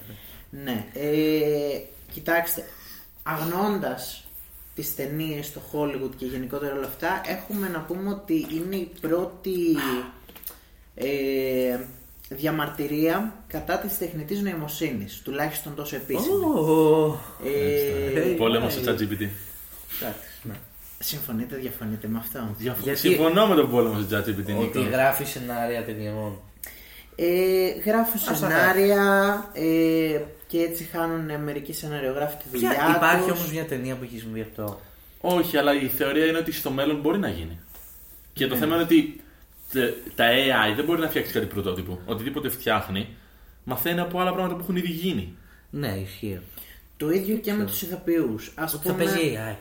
ναι. 0.49 0.61
Ναι. 0.63 0.85
Ε, 0.93 1.81
κοιτάξτε, 2.13 2.63
αγνώντας 3.23 4.23
τις 4.75 4.95
ταινίες 4.95 5.45
στο 5.45 5.61
Hollywood 5.73 6.09
και 6.17 6.25
γενικότερα 6.25 6.73
όλα 6.75 6.85
αυτά, 6.87 7.21
έχουμε 7.25 7.67
να 7.67 7.79
πούμε 7.79 8.09
ότι 8.09 8.47
είναι 8.51 8.75
η 8.75 8.91
πρώτη 9.01 9.57
ε, 10.95 11.79
διαμαρτυρία 12.29 13.33
κατά 13.47 13.77
της 13.77 13.97
τεχνητής 13.97 14.41
νοημοσύνης, 14.41 15.21
τουλάχιστον 15.23 15.75
τόσο 15.75 15.95
επίσημη. 15.95 16.43
Ω, 16.45 17.19
Ε, 17.45 18.33
Πόλεμος 18.37 18.73
στο 18.73 18.81
ChatGPT. 18.81 19.27
εντάξει, 19.99 20.29
ναι. 20.43 20.53
Συμφωνείτε, 20.99 21.55
διαφωνείτε 21.55 22.07
με 22.07 22.17
αυτό; 22.17 22.39
Διαφο- 22.57 22.83
Γιατί- 22.83 22.99
Συμφωνώ 22.99 23.47
με 23.47 23.55
τον 23.55 23.69
πόλεμο 23.69 24.01
στο 24.01 24.17
ChatGPT 24.17 24.45
Νίκο. 24.45 24.61
Ότι 24.61 24.83
γράφει 24.83 25.25
σενάρια 25.25 25.83
ταινιών. 25.85 26.39
Ε, 27.15 27.69
γράφουν 27.85 28.15
Ας 28.19 28.23
τα 28.25 28.35
σενάρια 28.35 29.03
ε, 29.53 30.21
και 30.47 30.59
έτσι 30.59 30.83
χάνουν 30.83 31.41
μερικοί 31.43 31.73
σεναριογράφοι 31.73 32.35
τη 32.37 32.43
δουλειά 32.51 32.69
Ποια, 32.69 32.93
υπάρχει 32.95 33.29
τους. 33.29 33.39
όμως 33.39 33.51
μια 33.51 33.65
ταινία 33.65 33.95
που 33.95 34.03
έχεις 34.03 34.21
συμβεί 34.21 34.41
αυτό. 34.41 34.79
Όχι, 35.21 35.57
αλλά 35.57 35.73
η 35.81 35.87
θεωρία 35.87 36.25
είναι 36.25 36.37
ότι 36.37 36.51
στο 36.51 36.71
μέλλον 36.71 36.99
μπορεί 36.99 37.19
να 37.19 37.29
γίνει. 37.29 37.59
Και 38.33 38.47
το 38.47 38.55
θέμα 38.55 38.73
είναι 38.75 38.83
ότι 38.83 39.21
τε- 39.71 39.93
τα 40.15 40.25
AI 40.29 40.75
δεν 40.75 40.85
μπορεί 40.85 41.01
να 41.01 41.07
φτιάξει 41.09 41.31
κάτι 41.31 41.45
πρωτότυπο. 41.45 41.99
Οτιδήποτε 42.05 42.49
φτιάχνει, 42.49 43.07
μαθαίνει 43.63 43.99
από 43.99 44.19
άλλα 44.19 44.31
πράγματα 44.33 44.55
που 44.55 44.61
έχουν 44.63 44.75
ήδη 44.75 44.87
γίνει. 44.91 45.35
Ναι, 45.69 45.87
ισχύει. 45.87 46.39
Το 46.97 47.09
ίδιο 47.11 47.35
και 47.37 47.53
με 47.53 47.65
τους 47.65 47.81
ηθοποιούς. 47.81 48.51
Ας 48.55 48.73
Ότι 48.73 48.87
θα 48.87 48.93
πούμε... 48.93 49.05
παίζει 49.05 49.37
AI. 49.51 49.55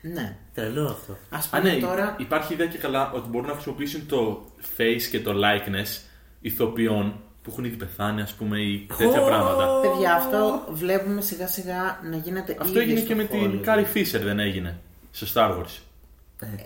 Ναι. 0.00 0.36
Τρελό 0.54 0.86
αυτό. 0.88 1.18
Ας 1.30 1.46
Α, 1.52 1.58
πούμε 1.58 1.72
ναι, 1.74 1.80
τώρα... 1.80 2.16
υπάρχει 2.18 2.52
ιδέα 2.52 2.66
και 2.66 2.78
καλά 2.78 3.12
ότι 3.12 3.28
μπορούν 3.28 3.46
να 3.48 3.52
χρησιμοποιήσουν 3.54 4.06
το 4.06 4.46
face 4.78 5.02
και 5.10 5.20
το 5.20 5.32
likeness 5.34 6.00
ηθοποιών 6.46 7.20
που 7.42 7.50
έχουν 7.50 7.64
ήδη 7.64 7.76
πεθάνει, 7.76 8.20
ας 8.22 8.32
πούμε, 8.32 8.60
ή 8.60 8.86
τέτοια 8.98 9.20
πράγματα. 9.20 9.80
Παιδιά, 9.80 10.14
αυτό 10.14 10.64
βλέπουμε 10.70 11.20
σιγά 11.20 11.46
σιγά 11.46 11.98
να 12.10 12.16
γίνεται 12.16 12.56
Αυτό 12.60 12.72
ήδη 12.80 12.80
έγινε 12.80 12.98
στο 12.98 13.08
και 13.08 13.14
με 13.14 13.24
την 13.24 13.60
Hollywood. 13.64 13.68
Carrie 13.68 13.96
Fisher, 13.96 14.20
δεν 14.22 14.38
έγινε. 14.38 14.78
Στο 15.10 15.26
Star 15.34 15.50
Wars. 15.58 15.80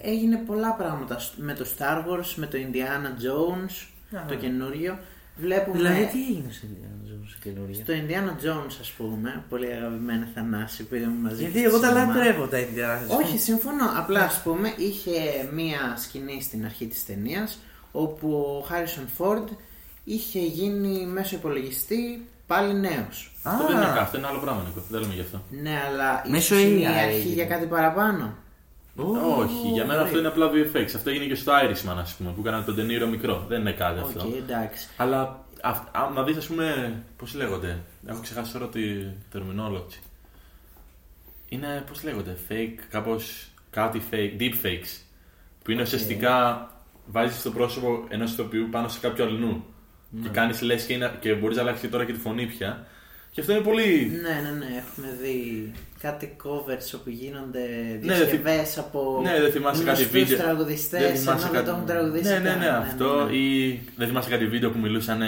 Έγινε 0.03 0.37
πολλά 0.47 0.73
πράγματα 0.73 1.19
σ- 1.19 1.33
με 1.37 1.53
το 1.55 1.67
Star 1.79 1.99
Wars, 1.99 2.33
με 2.37 2.47
το 2.47 2.59
Indiana 2.59 3.07
Jones, 3.25 3.71
Α, 4.19 4.25
το 4.29 4.35
ναι. 4.35 4.41
καινούριο. 4.41 4.99
Βλέπουμε 5.37 5.77
Δηλαδή 5.77 6.07
τι 6.07 6.19
έγινε 6.23 6.51
σε 6.53 6.61
Indiana 6.71 7.09
Jones 7.13 7.29
σε 7.31 7.37
καινούργια. 7.43 7.85
στο 7.85 7.93
Indiana 7.93 8.45
Jones, 8.47 8.77
ας 8.81 8.91
πούμε, 8.91 9.43
πολύ 9.49 9.67
αγαπημένα 9.73 10.29
Θανάση 10.35 10.85
που 10.85 10.95
είδαμε 10.95 11.17
μαζί 11.23 11.43
Γιατί 11.43 11.59
στο 11.59 11.69
εγώ 11.69 11.79
τα 11.79 11.89
σινεμά. 11.89 12.15
λατρεύω 12.15 12.47
τα 12.47 12.59
Indiana 12.59 13.13
Jones. 13.13 13.19
Όχι, 13.25 13.39
συμφωνώ. 13.39 13.85
Απλά, 13.97 14.21
ας 14.25 14.43
πούμε, 14.43 14.73
είχε 14.77 15.49
μία 15.53 15.95
σκηνή 15.97 16.43
στην 16.43 16.65
αρχή 16.65 16.87
της 16.87 17.07
ταινίας 17.07 17.59
όπου 17.93 18.31
ο 18.33 18.65
Χάρισον 18.67 19.09
Φόρντ 19.17 19.49
είχε 20.05 20.41
γίνει 20.41 21.07
μέσω 21.07 21.37
υπολογιστή 21.37 22.29
πάλι 22.47 22.75
νέος. 22.75 23.33
Α, 23.43 23.51
Αυτό 23.53 23.67
δεν 23.67 23.77
είναι 23.77 23.85
αυτό, 23.87 24.19
είναι 24.19 24.27
άλλο 24.27 24.39
πράγμα, 24.39 24.63
Νίκο. 24.67 24.83
Δεν 24.89 25.01
λέμε 25.01 25.15
γι' 25.15 25.21
αυτό. 25.21 25.43
Ναι, 25.63 25.81
αλλά 25.89 26.23
Μέσω 26.29 26.55
είχε 26.55 26.67
η 26.67 26.83
AI 26.85 26.87
αρχή 26.87 27.15
έγινε. 27.17 27.35
για 27.35 27.45
κάτι 27.47 27.67
παραπάνω. 27.67 28.35
Όχι, 29.37 29.69
για 29.73 29.87
μένα 29.87 30.01
αυτό 30.03 30.19
είναι 30.19 30.29
απλά 30.29 30.51
VFX. 30.51 30.85
Αυτό 30.95 31.11
έγινε 31.11 31.25
και 31.25 31.35
στο 31.35 31.53
Irishman, 31.53 31.97
ας 32.01 32.15
πούμε, 32.15 32.31
που 32.31 32.41
έκαναν 32.41 32.65
τον 32.65 32.77
De 32.77 32.87
Niro 32.87 33.07
μικρό. 33.07 33.45
Δεν 33.49 33.61
είναι 33.61 33.73
κάτι 33.73 33.99
Οκ, 34.01 34.07
αυτό. 34.07 34.29
εντάξει. 34.37 34.89
Αλλά 34.97 35.45
αυ- 35.63 35.89
άμα 35.97 36.23
δεις, 36.23 36.37
ας 36.37 36.47
πούμε, 36.47 36.95
πώς 37.17 37.35
λέγονται. 37.35 37.79
Έχω 38.07 38.21
ξεχάσει 38.21 38.53
τώρα 38.53 38.69
τη 38.69 38.81
terminology. 39.35 39.99
Είναι, 41.49 41.85
πώς 41.89 42.03
λέγονται, 42.05 42.37
fake, 42.49 42.79
κάπως 42.91 43.49
κάτι 43.71 44.03
fake, 44.11 44.41
deep 44.41 44.67
fakes. 44.67 45.01
Που 45.65 45.71
είναι 45.71 45.83
ουσιαστικά 45.83 46.69
βάζεις 47.07 47.43
το 47.43 47.51
πρόσωπο 47.51 48.05
ενός 48.09 48.33
ηθοποιού 48.33 48.69
πάνω 48.71 48.89
σε 48.89 48.99
κάποιο 49.01 49.25
αλλού. 49.25 49.65
Και 50.23 50.29
κάνεις 50.29 50.61
λες 50.63 50.85
και, 50.85 50.93
είναι- 50.93 51.13
και 51.21 51.33
μπορείς 51.35 51.57
να 51.57 51.63
αλλάξει 51.63 51.89
τώρα 51.89 52.05
και 52.05 52.13
τη 52.13 52.19
φωνή 52.19 52.47
πια. 52.47 52.87
Και 53.31 53.41
αυτό 53.41 53.53
είναι 53.53 53.63
πολύ. 53.63 54.11
Ναι, 54.23 54.49
ναι, 54.51 54.57
ναι, 54.59 54.67
έχουμε 54.67 55.17
δει 55.23 55.73
κάτι 56.01 56.37
covers 56.45 56.95
όπου 56.99 57.11
γίνονται 57.11 57.61
Ναι, 58.03 58.15
διασκευές 58.15 58.79
από 58.79 59.21
Ναι, 59.23 59.41
δεν 59.41 59.53
θυμάσαι 59.53 59.85
κάτι 59.85 60.03
γνωστούς 60.03 60.23
βίντεο. 60.23 60.39
τραγουδιστές, 60.45 61.01
Δεν 61.03 61.17
θυμάσαι 61.17 61.45
ενώ 61.47 61.55
δεν 61.55 61.65
το 61.65 61.71
έχουν 61.71 61.87
τραγουδήσει 61.87 62.33
Ναι, 62.33 62.39
ναι, 62.39 62.49
καν. 62.49 62.59
ναι, 62.59 62.69
αυτό. 62.69 63.17
ναι, 63.25 63.31
ναι. 63.31 63.37
Ή 63.37 63.81
δεν 63.97 64.07
θυμάσαι 64.09 64.31
κάτι 64.31 64.47
βίντεο 64.47 64.71
που 64.71 64.79
μιλούσαν 64.79 65.21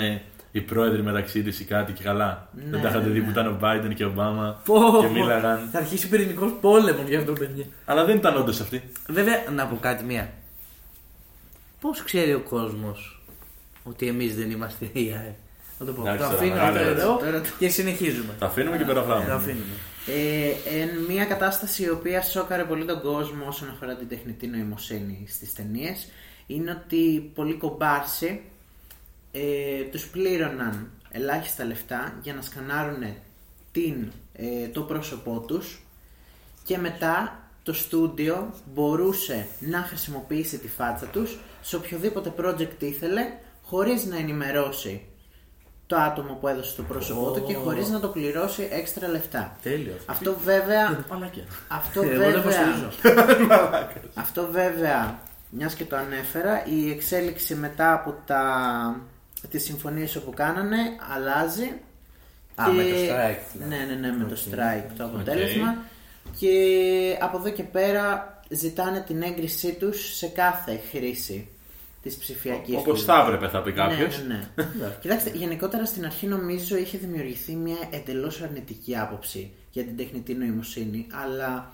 οι 0.53 0.61
πρόεδροι 0.61 1.03
μεταξύ 1.03 1.43
τους 1.43 1.61
ή 1.61 1.65
κάτι 1.65 1.93
και 1.93 2.03
καλά. 2.03 2.49
Ναι, 2.55 2.63
δεν 2.71 2.81
τα 2.83 2.89
είχατε 2.89 3.07
ναι, 3.07 3.13
δει 3.13 3.19
ναι. 3.19 3.25
που 3.25 3.31
ήταν 3.31 3.47
ο 3.47 3.59
Biden 3.63 3.95
και 3.95 4.05
ο 4.05 4.09
Ομπάμα 4.09 4.61
Πω, 4.65 4.75
και 5.01 5.07
πω. 5.07 5.13
μίλαγαν. 5.13 5.69
Θα 5.73 5.79
αρχίσει 5.79 6.09
πυρηνικός 6.09 6.53
πόλεμος 6.61 7.09
για 7.09 7.19
αυτό, 7.19 7.33
παιδιά. 7.33 7.65
Αλλά 7.85 8.05
δεν 8.05 8.17
ήταν 8.17 8.37
όντως 8.37 8.61
αυτοί. 8.61 8.83
Βέβαια, 9.09 9.43
να 9.55 9.67
πω 9.67 9.77
κάτι 9.81 10.05
μία. 10.05 10.31
Πώς 11.81 12.03
ξέρει 12.03 12.35
ο 12.35 12.41
κόσμος 12.41 13.22
ότι 13.85 14.07
εμείς 14.07 14.37
δεν 14.37 14.51
είμαστε 14.51 14.91
AI. 14.95 15.33
Να 15.79 15.87
το 15.87 15.93
πω. 15.93 16.01
Εντάξει, 16.03 16.19
το 16.19 16.25
τώρα, 16.25 16.35
αφήνω 16.37 16.55
μεγάλη 16.55 16.79
αυτό 16.79 16.91
εδώ 16.91 17.21
ερώτηση. 17.25 17.55
και 17.59 17.69
συνεχίζουμε. 17.69 18.35
Τα 18.39 18.47
αφήνουμε 18.47 18.77
και 18.77 18.85
Το 18.85 18.93
περαφράμε. 18.93 19.33
αφήνουμε. 19.33 19.75
Ε, 20.07 20.81
εν 20.81 20.89
μια 21.09 21.25
κατάσταση 21.25 21.83
η 21.83 21.89
οποία 21.91 22.23
σόκαρε 22.23 22.65
πολύ 22.65 22.85
τον 22.85 23.01
κόσμο 23.01 23.45
όσον 23.49 23.69
αφορά 23.69 23.97
την 23.97 24.09
τεχνητή 24.09 24.47
νοημοσύνη 24.47 25.27
στις 25.29 25.53
ταινίες 25.53 26.09
είναι 26.47 26.81
ότι 26.85 27.31
πολλοί 27.35 27.55
κομπάρσοι 27.55 28.41
ε, 29.33 29.83
τους 29.91 30.07
πλήρωναν 30.07 30.91
ελάχιστα 31.11 31.65
λεφτά 31.65 32.19
για 32.23 32.35
να 32.35 32.43
σκανάρουν 32.43 33.03
την, 33.73 34.13
ε, 34.33 34.69
το 34.69 34.81
πρόσωπό 34.81 35.45
τους 35.47 35.83
και 36.65 36.79
μετά 36.79 37.41
το 37.63 37.73
στούντιο 37.73 38.55
μπορούσε 38.75 39.47
να 39.61 39.79
χρησιμοποιήσει 39.79 40.59
τη 40.59 40.69
φάτσα 40.69 41.07
τους 41.07 41.39
σε 41.63 41.77
οποιοδήποτε 41.77 42.33
project 42.41 42.83
ήθελε 42.83 43.33
χωρίς 43.73 44.05
να 44.05 44.17
ενημερώσει 44.17 45.01
το 45.87 45.97
άτομο 45.97 46.35
που 46.35 46.49
έδωσε 46.49 46.77
το 46.77 46.83
πρόσωπό 46.83 47.31
του 47.31 47.45
και 47.47 47.55
χωρίς 47.55 47.89
να 47.89 48.01
το 48.01 48.09
πληρώσει 48.09 48.69
έξτρα 48.71 49.09
λεφτά. 49.09 49.57
Τέλειο. 49.63 49.97
Αυτό 50.07 50.37
βέβαια, 50.45 51.05
Παλάκια. 51.09 51.43
αυτό 51.69 52.03
Εγώ 52.03 52.11
δεν 52.11 52.19
βέβαια, 52.19 52.41
υποστηρίζω. 52.41 52.89
αυτό 54.25 54.49
βέβαια, 54.51 55.19
μιας 55.51 55.75
και 55.75 55.85
το 55.85 55.97
ανέφερα, 55.97 56.67
η 56.67 56.91
εξέλιξη 56.91 57.55
μετά 57.55 57.93
από 57.93 58.15
τα, 58.27 59.01
τις 59.51 59.65
συμφωνίες 59.65 60.19
που 60.19 60.33
κάνανε 60.35 60.79
αλλάζει. 61.15 61.73
Α, 62.55 62.73
με 62.73 62.83
το 62.83 62.89
strike, 62.89 63.53
δηλαδή. 63.53 63.69
Ναι, 63.69 63.77
ναι, 63.77 64.09
ναι, 64.09 64.17
με 64.17 64.25
το 64.25 64.37
strike 64.51 64.93
το 64.97 65.05
αποτέλεσμα. 65.05 65.77
Και 66.39 66.55
από 67.21 67.37
εδώ 67.37 67.51
και 67.51 67.63
πέρα 67.63 68.41
ζητάνε 68.49 69.01
την 69.01 69.23
έγκρισή 69.23 69.73
τους 69.73 70.17
σε 70.17 70.27
κάθε 70.27 70.81
χρήση 70.91 71.49
της 72.03 72.17
ψηφιακής 72.17 72.75
Όπως 72.77 72.95
τους. 72.95 73.05
θα 73.05 73.25
έπρεπε, 73.27 73.49
θα 73.49 73.63
πει 73.63 73.73
κάποιος. 73.73 74.23
Ναι, 74.29 74.35
ναι, 74.35 74.65
ναι. 74.81 74.97
Κοιτάξτε, 75.01 75.31
γενικότερα 75.35 75.85
στην 75.87 76.05
αρχή 76.05 76.27
νομίζω 76.27 76.77
είχε 76.77 76.99
δημιουργηθεί 76.99 77.53
μια 77.55 77.77
εντελώς 77.91 78.43
αρνητική 78.43 78.99
άποψη 78.99 79.51
για 79.71 79.83
την 79.83 79.97
τεχνητή 79.97 80.35
νοημοσύνη, 80.35 81.07
αλλά 81.25 81.73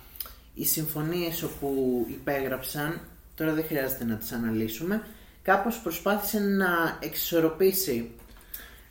οι 0.55 0.65
συμφωνίες 0.65 1.43
όπου 1.43 2.07
υπέγραψαν, 2.11 3.01
τώρα 3.35 3.53
δεν 3.53 3.65
χρειάζεται 3.65 4.05
να 4.05 4.15
τις 4.17 4.33
αναλύσουμε, 4.33 5.03
κάπως 5.43 5.79
προσπάθησε 5.81 6.39
να 6.39 6.99
εξισορροπήσει 7.01 8.11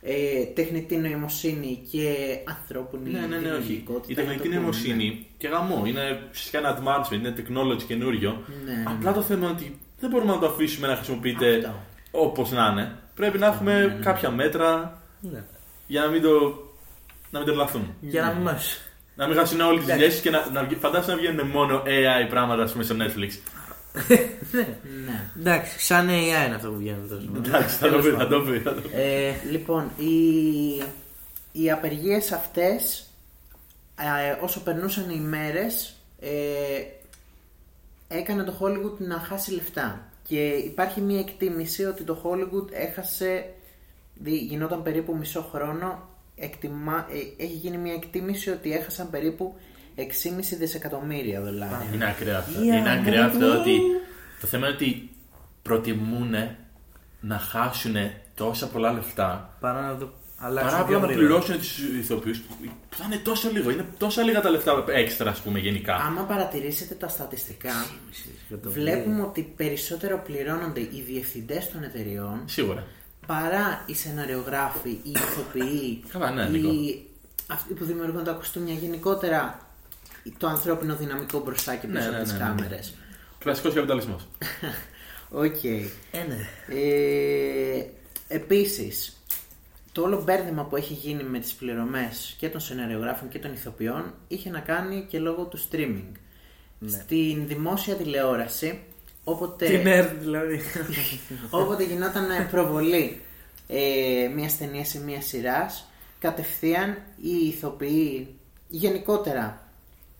ε, 0.02 0.44
τεχνητή 0.54 0.96
νοημοσύνη 0.96 1.82
και 1.90 2.14
ανθρώπινη 2.48 3.10
Ναι, 3.10 3.18
ναι, 3.20 3.26
ναι, 3.26 3.36
όχι. 3.36 3.42
δημιουργικότητα, 3.48 4.12
Η 4.12 4.14
να 4.14 4.30
τεχνητή 4.30 4.38
το 4.38 4.44
πούμε. 4.48 4.54
νοημοσύνη 4.60 5.26
και 5.38 5.48
γαμό 5.48 5.82
είναι 5.86 6.20
φυσικά 6.30 6.58
ένα 6.58 6.78
advancement, 6.78 7.12
είναι 7.14 7.34
technology 7.36 7.82
καινούριο. 7.86 8.44
Ναι, 8.64 8.72
ναι, 8.72 8.82
Απλά 8.86 9.12
το 9.12 9.22
θέμα 9.22 9.44
είναι 9.46 9.54
ότι 9.54 9.78
δεν 10.00 10.10
μπορούμε 10.10 10.32
να 10.32 10.38
το 10.38 10.46
αφήσουμε 10.46 10.86
να 10.86 10.96
χρησιμοποιείται 10.96 11.56
Αυτό. 11.56 11.74
όπως 12.10 12.50
να 12.50 12.66
είναι. 12.72 12.92
Πρέπει 13.14 13.38
να 13.38 13.46
έχουμε 13.46 13.98
κάποια 14.02 14.30
μέτρα 14.30 14.98
Ναι. 15.20 15.44
για 15.86 16.00
να 16.02 16.08
μην 16.08 16.22
το. 16.22 16.28
να 17.30 17.38
μην 17.38 17.48
τρελαθούν. 17.48 17.94
Για 18.00 18.22
να 18.22 18.32
μην 18.32 18.42
μα. 18.42 18.58
Να 19.14 19.26
μην 19.26 19.36
χάσουν 19.36 19.60
όλες 19.60 19.84
τις 19.84 19.92
δουλειέ 19.94 20.08
και 20.08 20.30
να, 20.30 20.50
να, 20.52 20.64
βγει- 20.64 20.78
φαντάσου 20.78 21.10
να 21.10 21.16
βγαίνουν 21.16 21.46
μόνο 21.46 21.82
AI 21.86 22.28
πράγματα 22.30 22.62
ας 22.62 22.72
πούμε, 22.72 22.84
στο 22.84 22.94
Netflix. 22.98 23.30
Ναι. 24.52 25.30
Εντάξει, 25.38 25.80
σαν 25.80 26.08
AI 26.08 26.46
είναι 26.46 26.54
αυτό 26.54 26.68
που 26.70 26.76
βγαίνει 26.78 27.08
τόσο. 27.08 27.28
Εντάξει, 27.36 27.76
θα 27.76 27.88
το 27.90 27.98
πει, 27.98 28.08
θα 28.10 28.26
το 28.28 28.40
πει. 28.40 28.58
θα 28.58 28.74
το 28.74 28.80
πει. 28.80 28.88
Ε, 28.94 29.32
λοιπόν, 29.50 29.90
οι, 29.98 30.12
οι 31.52 31.70
απεργίες 31.70 32.32
αυτές, 32.32 33.06
ε, 33.98 34.36
όσο 34.44 34.60
περνούσαν 34.60 35.10
οι 35.10 35.18
μέρες, 35.20 35.94
ε, 36.20 36.28
έκανε 38.08 38.42
το 38.42 38.58
Hollywood 38.60 38.98
να 38.98 39.18
χάσει 39.18 39.52
λεφτά. 39.52 40.08
Και 40.22 40.46
υπάρχει 40.48 41.00
μια 41.00 41.18
εκτίμηση 41.20 41.84
ότι 41.84 42.02
το 42.02 42.18
Hollywood 42.24 42.72
έχασε, 42.72 43.54
δι- 44.14 44.42
γινόταν 44.42 44.82
περίπου 44.82 45.16
μισό 45.16 45.48
χρόνο, 45.52 46.08
εκτιμά, 46.36 47.06
ε, 47.10 47.42
έχει 47.44 47.52
γίνει 47.54 47.76
μια 47.78 47.92
εκτίμηση 47.92 48.50
ότι 48.50 48.72
έχασαν 48.72 49.10
περίπου 49.10 49.54
6,5 49.96 50.56
δισεκατομμύρια 50.58 51.40
δολάρια. 51.40 51.86
Είναι 51.94 52.08
ακραίο 52.08 52.36
αυτό. 52.38 52.60
Yeah, 52.60 52.62
είναι 52.62 52.92
ακραίο 52.92 53.20
ναι, 53.20 53.26
αυτό 53.26 53.46
ναι. 53.46 53.58
ότι 53.58 53.80
το 54.40 54.46
θέμα 54.46 54.66
είναι 54.66 54.74
ότι 54.74 55.10
προτιμούν 55.62 56.34
να 57.20 57.38
χάσουν 57.38 57.94
τόσα 58.34 58.68
πολλά 58.68 58.92
λεφτά 58.92 59.56
Παρά 59.60 59.80
να 59.80 59.96
το 59.98 60.04
αλλάξουν. 60.04 60.12
Παρά 60.40 60.58
απλά 60.66 60.84
πιο 60.84 60.98
να 60.98 61.06
γρήγορα. 61.06 61.26
πληρώσουν 61.26 61.58
τους 61.58 61.78
ηθοποιούς 61.78 62.38
που 62.38 62.54
θα 62.90 63.04
είναι 63.04 63.16
τόσο 63.16 63.50
λίγο. 63.52 63.70
Είναι 63.70 63.86
τόσα 63.98 64.22
λίγα 64.22 64.40
τα 64.40 64.50
λεφτά 64.50 64.84
έξτρα, 64.88 65.30
ας 65.30 65.40
πούμε, 65.40 65.58
γενικά. 65.58 65.94
Άμα 65.94 66.22
παρατηρήσετε 66.22 66.94
τα 66.94 67.08
στατιστικά, 67.08 67.72
Εκατομμύρια. 68.50 68.82
βλέπουμε 68.94 69.22
ότι 69.22 69.52
περισσότερο 69.56 70.22
πληρώνονται 70.24 70.80
οι 70.80 71.04
διευθυντές 71.06 71.70
των 71.70 71.82
εταιριών 71.82 72.42
Σίγουρα. 72.46 72.84
παρά 73.26 73.82
οι 73.86 73.94
σεναριογράφοι, 73.94 74.88
οι 74.90 75.10
ηθοποιοί, 75.10 76.02
Καλά, 76.12 76.30
ναι, 76.30 76.44
Νίκο. 76.44 76.68
οι... 76.72 77.06
αυτοί 77.46 77.74
που 77.74 77.84
δημιουργούν 77.84 78.24
τα 78.24 78.32
κοστούμια, 78.32 78.74
γενικότερα 78.74 79.58
το 80.38 80.46
ανθρώπινο 80.46 80.96
δυναμικό 80.96 81.40
μπροστά 81.40 81.74
και 81.76 81.86
πίσω 81.86 81.98
Ναι, 81.98 82.06
από 82.08 82.16
ναι, 82.16 82.22
τις 82.22 82.32
ναι, 82.32 82.38
ναι. 82.38 82.44
κάμερες. 82.44 82.94
Κλασικός 83.38 83.74
καπιταλισμός. 83.74 84.26
Οκ. 85.30 85.64
Ε, 85.64 85.88
ναι. 86.28 86.48
Ε, 86.80 87.84
επίσης, 88.28 89.17
το 89.98 90.04
όλο 90.04 90.22
μπέρδεμα 90.22 90.64
που 90.64 90.76
έχει 90.76 90.92
γίνει 90.92 91.22
με 91.22 91.38
τις 91.38 91.52
πληρωμές 91.52 92.34
και 92.38 92.48
των 92.48 92.60
σεναριογράφων 92.60 93.28
και 93.28 93.38
των 93.38 93.52
ηθοποιών 93.52 94.14
είχε 94.28 94.50
να 94.50 94.60
κάνει 94.60 95.06
και 95.08 95.18
λόγω 95.18 95.44
του 95.44 95.58
streaming. 95.58 96.12
στην 96.86 97.46
δημόσια 97.46 97.94
τηλεόραση, 97.94 98.80
όποτε, 99.24 99.66
Την 99.66 99.82
Earth 99.86 100.14
δηλαδή. 100.20 100.60
όποτε 101.50 101.84
γινόταν 101.84 102.24
προβολή 102.50 103.20
ε, 103.66 104.30
μια 104.34 104.50
ταινία 104.58 104.84
σε 104.84 105.00
μια 105.00 105.20
σειράς, 105.20 105.88
κατευθείαν 106.18 106.96
οι 107.22 107.46
ηθοποιοί 107.46 108.34
γενικότερα 108.68 109.72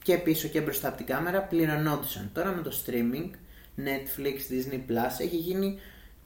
και 0.03 0.17
πίσω 0.17 0.49
και 0.49 0.61
μπροστά 0.61 0.89
από 0.89 0.97
την 0.97 1.07
κάμερα 1.07 1.41
πληρωνόντουσαν. 1.41 2.31
Τώρα 2.35 2.51
με 2.51 2.63
το 2.63 2.73
streaming, 2.85 3.31
Netflix, 3.79 4.53
Disney 4.53 4.91
Plus, 4.91 5.21
έχει 5.21 5.37
γίνει 5.37 5.79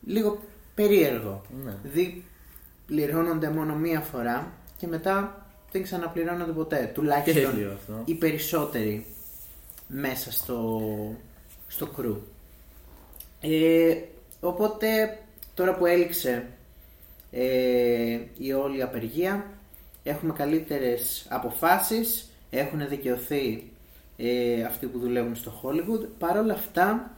λίγο 0.07 0.43
περίεργο. 0.75 1.43
Ναι. 1.65 1.75
Δηλαδή 1.83 2.25
πληρώνονται 2.87 3.51
μόνο 3.51 3.75
μία 3.75 4.01
φορά 4.01 4.53
και 4.77 4.87
μετά 4.87 5.47
δεν 5.73 5.83
ξαναπληρώνονται 5.83 6.53
ποτέ. 6.53 6.91
Τουλάχιστον 6.95 7.51
Τέλειο 7.53 7.73
αυτό. 7.73 8.03
οι 8.05 8.15
περισσότεροι 8.15 9.07
μέσα 9.87 10.33
στο, 10.33 10.81
στο 11.69 11.87
κρου. 11.87 12.23
Ε, 13.41 13.95
οπότε 14.41 15.19
τώρα 15.55 15.75
που 15.75 15.87
έληξε 15.87 16.47
ε, 17.31 18.19
η 18.39 18.53
όλη 18.53 18.83
απεργία 18.83 19.47
έχουμε 20.03 20.33
καλύτερες 20.33 21.27
αποφάσεις 21.29 22.31
έχουν 22.51 22.89
δικαιωθεί 22.89 23.71
ε, 24.17 24.63
αυτοί 24.63 24.87
που 24.87 24.99
δουλεύουν 24.99 25.37
στο 25.37 25.53
Hollywood 25.63 26.07
Παρ' 26.19 26.37
όλα 26.37 26.53
αυτά 26.53 27.11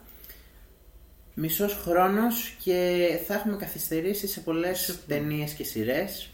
μισός 1.34 1.78
χρόνος 1.82 2.54
και 2.62 3.06
θα 3.26 3.34
έχουμε 3.34 3.56
καθυστερήσει 3.56 4.26
σε 4.26 4.40
πολλές 4.40 4.98
ταινίες 5.08 5.52
και 5.52 5.64
σειρές 5.64 6.28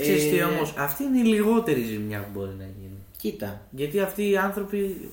Ξέρεις 0.00 0.22
τι 0.28 0.38
Ε, 0.38 0.42
όμως, 0.44 0.74
αυτή 0.76 1.02
είναι 1.02 1.18
η 1.18 1.22
λιγότερη 1.22 1.82
ζημιά 1.82 2.18
που 2.20 2.38
μπορεί 2.38 2.54
να 2.58 2.64
γίνει. 2.64 2.98
Κοίτα, 3.16 3.60
Γιατί 3.70 4.00
αυτοί 4.00 4.28
οι 4.30 4.36
άνθρωποι 4.36 5.08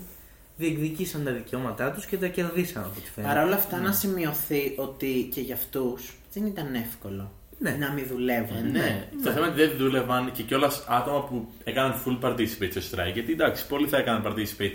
διεκδικήσαν 0.57 1.23
τα 1.23 1.31
δικαιώματά 1.31 1.91
τους 1.91 2.05
και 2.05 2.17
τα 2.17 2.27
κερδίσαν 2.27 2.83
από 2.83 2.93
ό,τι 2.97 3.09
φαίνεται. 3.09 3.33
Παρ' 3.33 3.43
όλα 3.45 3.55
αυτά 3.55 3.79
να 3.79 3.91
σημειωθεί 3.91 4.73
ότι 4.75 5.29
και 5.33 5.41
για 5.41 5.55
αυτούς 5.55 6.13
δεν 6.33 6.45
ήταν 6.45 6.75
εύκολο 6.75 7.31
Ναι. 7.59 7.71
να 7.79 7.91
μην 7.91 8.05
δουλεύουν. 8.07 8.57
Ε, 8.57 8.61
ναι. 8.69 9.07
Το 9.23 9.31
θέμα 9.31 9.45
είναι 9.47 9.55
ότι 9.55 9.65
δεν 9.65 9.77
δούλευαν 9.77 10.31
και 10.31 10.43
κιόλας 10.43 10.85
άτομα 10.87 11.23
που 11.23 11.47
έκαναν 11.63 12.03
full 12.05 12.25
participate 12.25 12.71
στο 12.79 12.81
strike. 12.97 13.13
Γιατί 13.13 13.31
εντάξει, 13.31 13.67
πολλοί 13.67 13.87
θα 13.87 13.97
έκαναν 13.97 14.23
participate. 14.35 14.73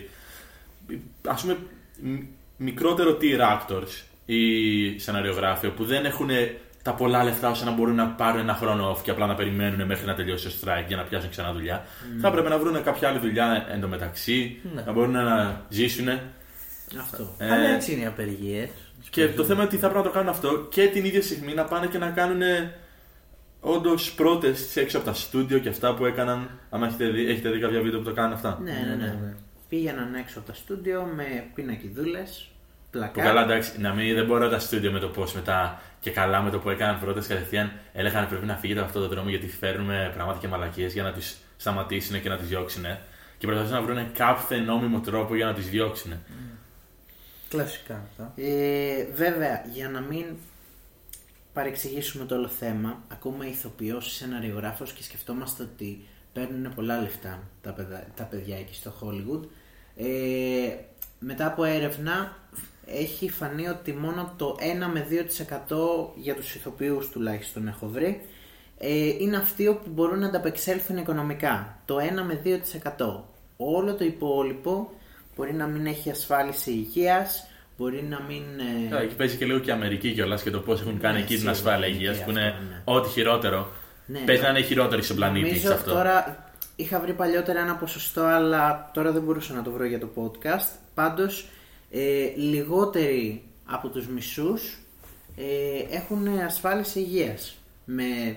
Α 1.24 1.34
πούμε, 1.34 1.58
μ- 2.02 2.22
μικρότερο 2.56 3.18
tier 3.20 3.40
actors 3.40 4.02
ή 4.26 4.98
σεναριογράφοι 4.98 5.68
που 5.68 5.84
δεν 5.84 6.04
έχουν 6.04 6.28
τα 6.82 6.94
πολλά 6.94 7.24
λεφτά 7.24 7.50
ώστε 7.50 7.64
να 7.64 7.70
μπορούν 7.70 7.94
να 7.94 8.06
πάρουν 8.06 8.40
ένα 8.40 8.54
χρόνο 8.54 8.92
off 8.92 9.02
και 9.02 9.10
απλά 9.10 9.26
να 9.26 9.34
περιμένουν 9.34 9.86
μέχρι 9.86 10.06
να 10.06 10.14
τελειώσει 10.14 10.48
το 10.48 10.54
strike 10.64 10.84
για 10.88 10.96
να 10.96 11.02
πιάσουν 11.02 11.30
ξανά 11.30 11.52
δουλειά. 11.52 11.84
Θα 12.20 12.28
έπρεπε 12.28 12.48
να 12.48 12.58
βρουν 12.58 12.82
κάποια 12.82 13.08
άλλη 13.08 13.18
δουλειά 13.18 13.66
εντωμεταξύ, 13.74 14.60
Ναι. 14.74 14.82
να 14.86 14.92
μπορούν 14.92 15.10
να 15.10 15.60
ζήσουν. 15.68 16.08
Αυτό. 17.00 17.34
Ε, 17.38 17.52
Αλλά 17.52 17.68
έτσι 17.68 17.92
είναι 17.92 18.02
οι 18.02 18.06
απεργίες. 18.06 18.68
και 19.10 19.28
το 19.28 19.44
θέμα 19.44 19.58
είναι 19.58 19.68
ότι 19.68 19.76
θα 19.76 19.88
πρέπει 19.88 20.04
να 20.04 20.10
το 20.10 20.16
κάνουν 20.16 20.28
αυτό 20.28 20.66
και 20.70 20.86
την 20.86 21.04
ίδια 21.04 21.22
στιγμή 21.22 21.54
να 21.54 21.64
πάνε 21.64 21.86
και 21.86 21.98
να 21.98 22.10
κάνουν 22.10 22.40
όντως 23.60 24.12
πρώτες 24.12 24.76
έξω 24.76 24.96
από 24.96 25.06
τα 25.06 25.12
στούντιο 25.14 25.58
και 25.58 25.68
αυτά 25.68 25.94
που 25.94 26.04
έκαναν. 26.06 26.50
Αν 26.70 26.82
έχετε 26.82 27.08
δει, 27.08 27.26
έχετε 27.30 27.50
δει 27.50 27.58
κάποια 27.58 27.80
βίντεο 27.80 27.98
που 27.98 28.04
το 28.04 28.12
κάνουν 28.12 28.32
αυτά; 28.32 28.58
Ναι, 28.62 28.84
ναι, 28.88 28.94
ναι. 29.04 29.34
Πήγαιναν 29.68 30.14
έξω 30.14 30.38
από 30.38 30.46
τα 30.48 30.54
στούντιο 30.54 31.02
με 31.16 31.24
πινακιδούλε, 31.54 32.22
Που 32.98 33.20
καλά, 33.20 33.32
πλακά. 33.32 33.42
εντάξει, 33.42 33.80
να 33.80 33.94
μην 33.94 34.14
δεν 34.14 34.26
μπορώ 34.26 34.48
τα 34.48 34.58
στούντιο 34.58 34.92
με 34.92 34.98
το 34.98 35.08
πώς 35.08 35.32
μετά 35.32 35.80
και 36.00 36.10
καλά 36.10 36.42
με 36.42 36.50
το 36.50 36.58
που 36.58 36.70
έκαναν 36.70 37.00
πρώτε 37.00 37.20
κατευθείαν 37.20 37.72
έλεγαν 37.92 38.28
πρέπει 38.28 38.46
να 38.46 38.56
φύγετε 38.56 38.80
από 38.80 38.88
αυτό 38.88 39.00
το 39.00 39.08
δρόμο 39.08 39.28
γιατί 39.28 39.46
φέρνουμε 39.48 40.10
πράγματα 40.14 40.38
και 40.38 40.48
μαλακίες 40.48 40.92
για 40.92 41.02
να 41.02 41.12
του 41.12 41.20
σταματήσουν 41.56 42.22
και 42.22 42.28
να 42.28 42.36
του 42.36 42.44
διώξουν. 42.44 42.84
Και 43.38 43.46
προσπαθούν 43.46 43.72
να 43.72 43.82
βρουν 43.82 44.12
κάθε 44.12 44.56
νόμιμο 44.56 45.00
τρόπο 45.00 45.36
για 45.36 45.46
να 45.46 45.54
του 45.54 45.62
διώξουν. 45.62 46.12
Κλασικά 47.48 48.02
αυτά. 48.04 48.32
Ε, 48.36 49.04
βέβαια, 49.14 49.64
για 49.72 49.88
να 49.88 50.00
μην 50.00 50.24
παρεξηγήσουμε 51.52 52.24
το 52.24 52.34
όλο 52.34 52.48
θέμα, 52.48 53.02
ακούμε 53.12 53.46
ηθοποιός, 53.46 54.12
σεναριογράφος 54.14 54.92
και 54.92 55.02
σκεφτόμαστε 55.02 55.62
ότι 55.62 56.04
παίρνουν 56.32 56.74
πολλά 56.74 57.00
λεφτά 57.00 57.42
τα, 57.62 57.70
παιδα, 57.70 58.06
τα 58.16 58.24
παιδιά 58.24 58.58
εκεί 58.58 58.74
στο 58.74 58.92
Hollywood. 59.00 59.48
Ε, 59.96 60.74
μετά 61.18 61.46
από 61.46 61.64
έρευνα 61.64 62.36
έχει 62.86 63.30
φανεί 63.30 63.68
ότι 63.68 63.92
μόνο 63.92 64.32
το 64.36 64.56
1 64.60 64.90
με 64.92 65.06
2% 65.10 65.74
για 66.16 66.34
τους 66.34 66.54
ηθοποιούς 66.54 67.08
τουλάχιστον 67.08 67.68
έχω 67.68 67.86
βρει 67.88 68.20
ε, 68.78 69.06
είναι 69.06 69.36
αυτοί 69.36 69.64
που 69.64 69.90
μπορούν 69.90 70.18
να 70.18 70.26
ανταπεξέλθουν 70.26 70.96
οικονομικά. 70.96 71.78
Το 71.84 71.96
1 71.96 72.00
με 72.26 72.40
2%. 72.98 73.20
Όλο 73.56 73.94
το 73.94 74.04
υπόλοιπο 74.04 74.90
μπορεί 75.36 75.52
να 75.54 75.66
μην 75.66 75.86
έχει 75.86 76.10
ασφάλιση 76.10 76.70
υγείας, 76.70 77.46
μπορεί 77.78 78.02
να 78.02 78.20
μην... 78.28 78.42
ε, 78.86 78.88
Καλά, 78.88 79.00
Εκεί 79.02 79.14
παίζει 79.14 79.36
και 79.36 79.44
λίγο 79.44 79.58
και 79.58 79.70
η 79.70 79.72
Αμερική 79.72 80.12
κιόλας 80.12 80.42
και 80.42 80.50
το 80.50 80.60
πώς 80.60 80.80
έχουν 80.80 80.98
κάνει 81.00 81.14
Ναι, 81.14 81.18
εκεί 81.20 81.26
την 81.28 81.36
σίγουρα, 81.36 81.52
ασφάλεια 81.56 81.88
και 81.88 81.94
υγείας 81.94 82.16
που 82.16 82.20
αυτό, 82.28 82.30
είναι 82.40 82.42
ναι. 82.68 82.82
ό,τι 82.84 83.08
χειρότερο. 83.08 83.68
Ναι, 84.06 84.18
Παίζει 84.18 84.42
το- 84.42 84.46
να 84.52 84.58
είναι 84.58 84.66
χειρότερη 84.66 85.02
στον 85.02 85.16
πλανήτη 85.16 85.46
Νομίζω 85.46 85.66
σε 85.68 85.74
αυτό. 85.74 85.90
τώρα 85.92 86.44
είχα 86.76 87.00
βρει 87.00 87.12
παλιότερα 87.12 87.60
ένα 87.60 87.74
ποσοστό, 87.76 88.20
αλλά 88.22 88.90
τώρα 88.94 89.12
δεν 89.12 89.22
μπορούσα 89.22 89.54
να 89.54 89.62
το 89.62 89.70
βρω 89.70 89.84
για 89.84 89.98
το 89.98 90.08
podcast. 90.16 90.68
Πάντως, 90.94 91.48
ε, 91.90 92.26
λιγότεροι 92.36 93.42
από 93.64 93.88
τους 93.88 94.06
μισούς 94.08 94.78
ε, 95.36 95.96
έχουν 95.96 96.28
ασφάλιση 96.38 96.98
υγείας 97.00 97.56
με, 97.84 98.36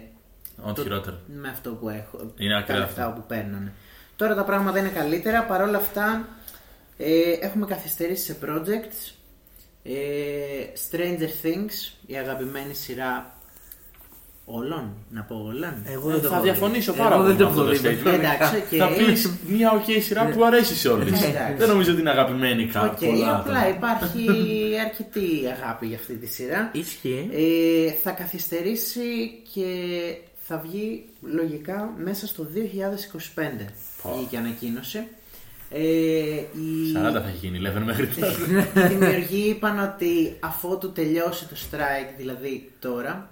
Ό,τι 0.63 0.73
το- 0.75 0.81
χειρότερο. 0.81 1.17
με 1.27 1.49
αυτό 1.49 1.69
που 1.71 1.89
έχω. 1.89 2.33
Είναι 2.37 2.53
τα 2.53 2.57
ακραίο 2.59 2.79
λεφτά 2.79 3.05
αυτό. 3.05 3.19
που 3.21 3.27
παίρνανε. 3.27 3.73
Τώρα 4.15 4.35
τα 4.35 4.43
πράγματα 4.43 4.79
είναι 4.79 4.89
καλύτερα, 4.89 5.43
παρόλα 5.43 5.77
αυτά 5.77 6.27
ε, 6.97 7.31
έχουμε 7.41 7.65
καθυστερήσει 7.65 8.23
σε 8.23 8.37
projects. 8.45 9.13
Ε, 9.83 9.91
Stranger 10.91 11.45
Things, 11.45 11.93
η 12.05 12.15
αγαπημένη 12.17 12.73
σειρά 12.73 13.38
όλων, 14.51 14.93
να 15.09 15.21
πω 15.21 15.35
όλων. 15.35 15.73
Εγώ 15.93 16.09
δεν 16.09 16.21
το 16.21 16.27
θα 16.27 16.33
έχω 16.35 16.43
δει. 16.43 16.49
διαφωνήσω 16.49 16.93
Εγώ 16.93 17.03
πάρα 17.03 17.15
πολύ 17.15 17.27
δεν 17.27 17.37
το 17.37 17.43
με 17.43 17.49
αυτό 17.49 17.61
έχω 17.61 17.71
το 17.71 17.77
δει. 17.77 17.97
statement. 18.03 18.13
Εντάξει, 18.13 18.55
οκ. 18.55 18.77
Θα 18.77 18.87
πεις 18.87 19.31
μια 19.47 19.71
ok 19.73 20.01
σειρά 20.01 20.25
που 20.25 20.43
αρέσει 20.43 20.75
σε 20.75 20.87
όλους. 20.89 21.07
Εντάξει. 21.07 21.53
Δεν 21.57 21.67
νομίζω 21.67 21.91
ότι 21.91 21.99
είναι 22.01 22.09
αγαπημένη 22.09 22.63
Οκ, 22.63 22.71
κάπου. 22.71 23.05
πολλά 23.05 23.35
απλά 23.39 23.57
άτομα. 23.59 23.69
υπάρχει 23.69 24.25
αρκετή 24.85 25.29
αγάπη 25.61 25.85
για 25.85 25.97
αυτή 25.97 26.13
τη 26.13 26.27
σειρά. 26.27 26.69
Ισχύει. 26.73 27.29
Ε, 27.33 27.91
θα 28.03 28.11
καθυστερήσει 28.11 29.31
και 29.53 29.65
θα 30.47 30.57
βγει 30.57 31.03
λογικά 31.21 31.93
μέσα 32.03 32.27
στο 32.27 32.47
2025 32.55 33.65
βγήκε 34.15 34.37
ανακοίνωση. 34.37 34.99
Ε, 35.71 35.79
οι... 35.79 36.93
40 36.95 37.11
θα 37.11 37.27
έχει 37.27 37.37
γίνει, 37.45 37.59
λέμε 37.59 37.79
μέχρι 37.79 38.07
τώρα. 38.07 38.31
οι 38.75 38.87
δημιουργοί 38.87 39.49
είπαν 39.49 39.79
ότι 39.79 40.35
αφότου 40.39 40.91
τελειώσει 40.91 41.45
το 41.47 41.55
strike, 41.71 42.13
δηλαδή 42.17 42.71
τώρα, 42.79 43.29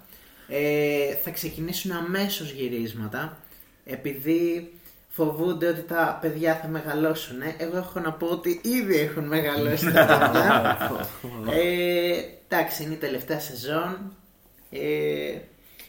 ε, 0.48 1.14
θα 1.24 1.30
ξεκινήσουν 1.30 1.92
αμέσως 1.92 2.52
γυρίσματα 2.52 3.38
επειδή 3.86 4.72
φοβούνται 5.10 5.68
ότι 5.68 5.82
τα 5.82 6.18
παιδιά 6.22 6.56
θα 6.56 6.68
μεγαλώσουν. 6.68 7.38
Εγώ 7.58 7.78
έχω 7.78 8.00
να 8.00 8.14
πω 8.14 8.28
ότι 8.28 8.62
ήδη 8.64 8.98
έχουν 9.00 9.24
μεγαλώσει 9.24 9.92
τα 9.92 10.06
παιδιά. 10.06 10.78
ε, 11.62 12.14
εντάξει, 12.48 12.84
είναι 12.84 12.94
η 12.94 12.98
τελευταία 12.98 13.40
σεζόν. 13.40 14.16
Ε, 14.70 15.38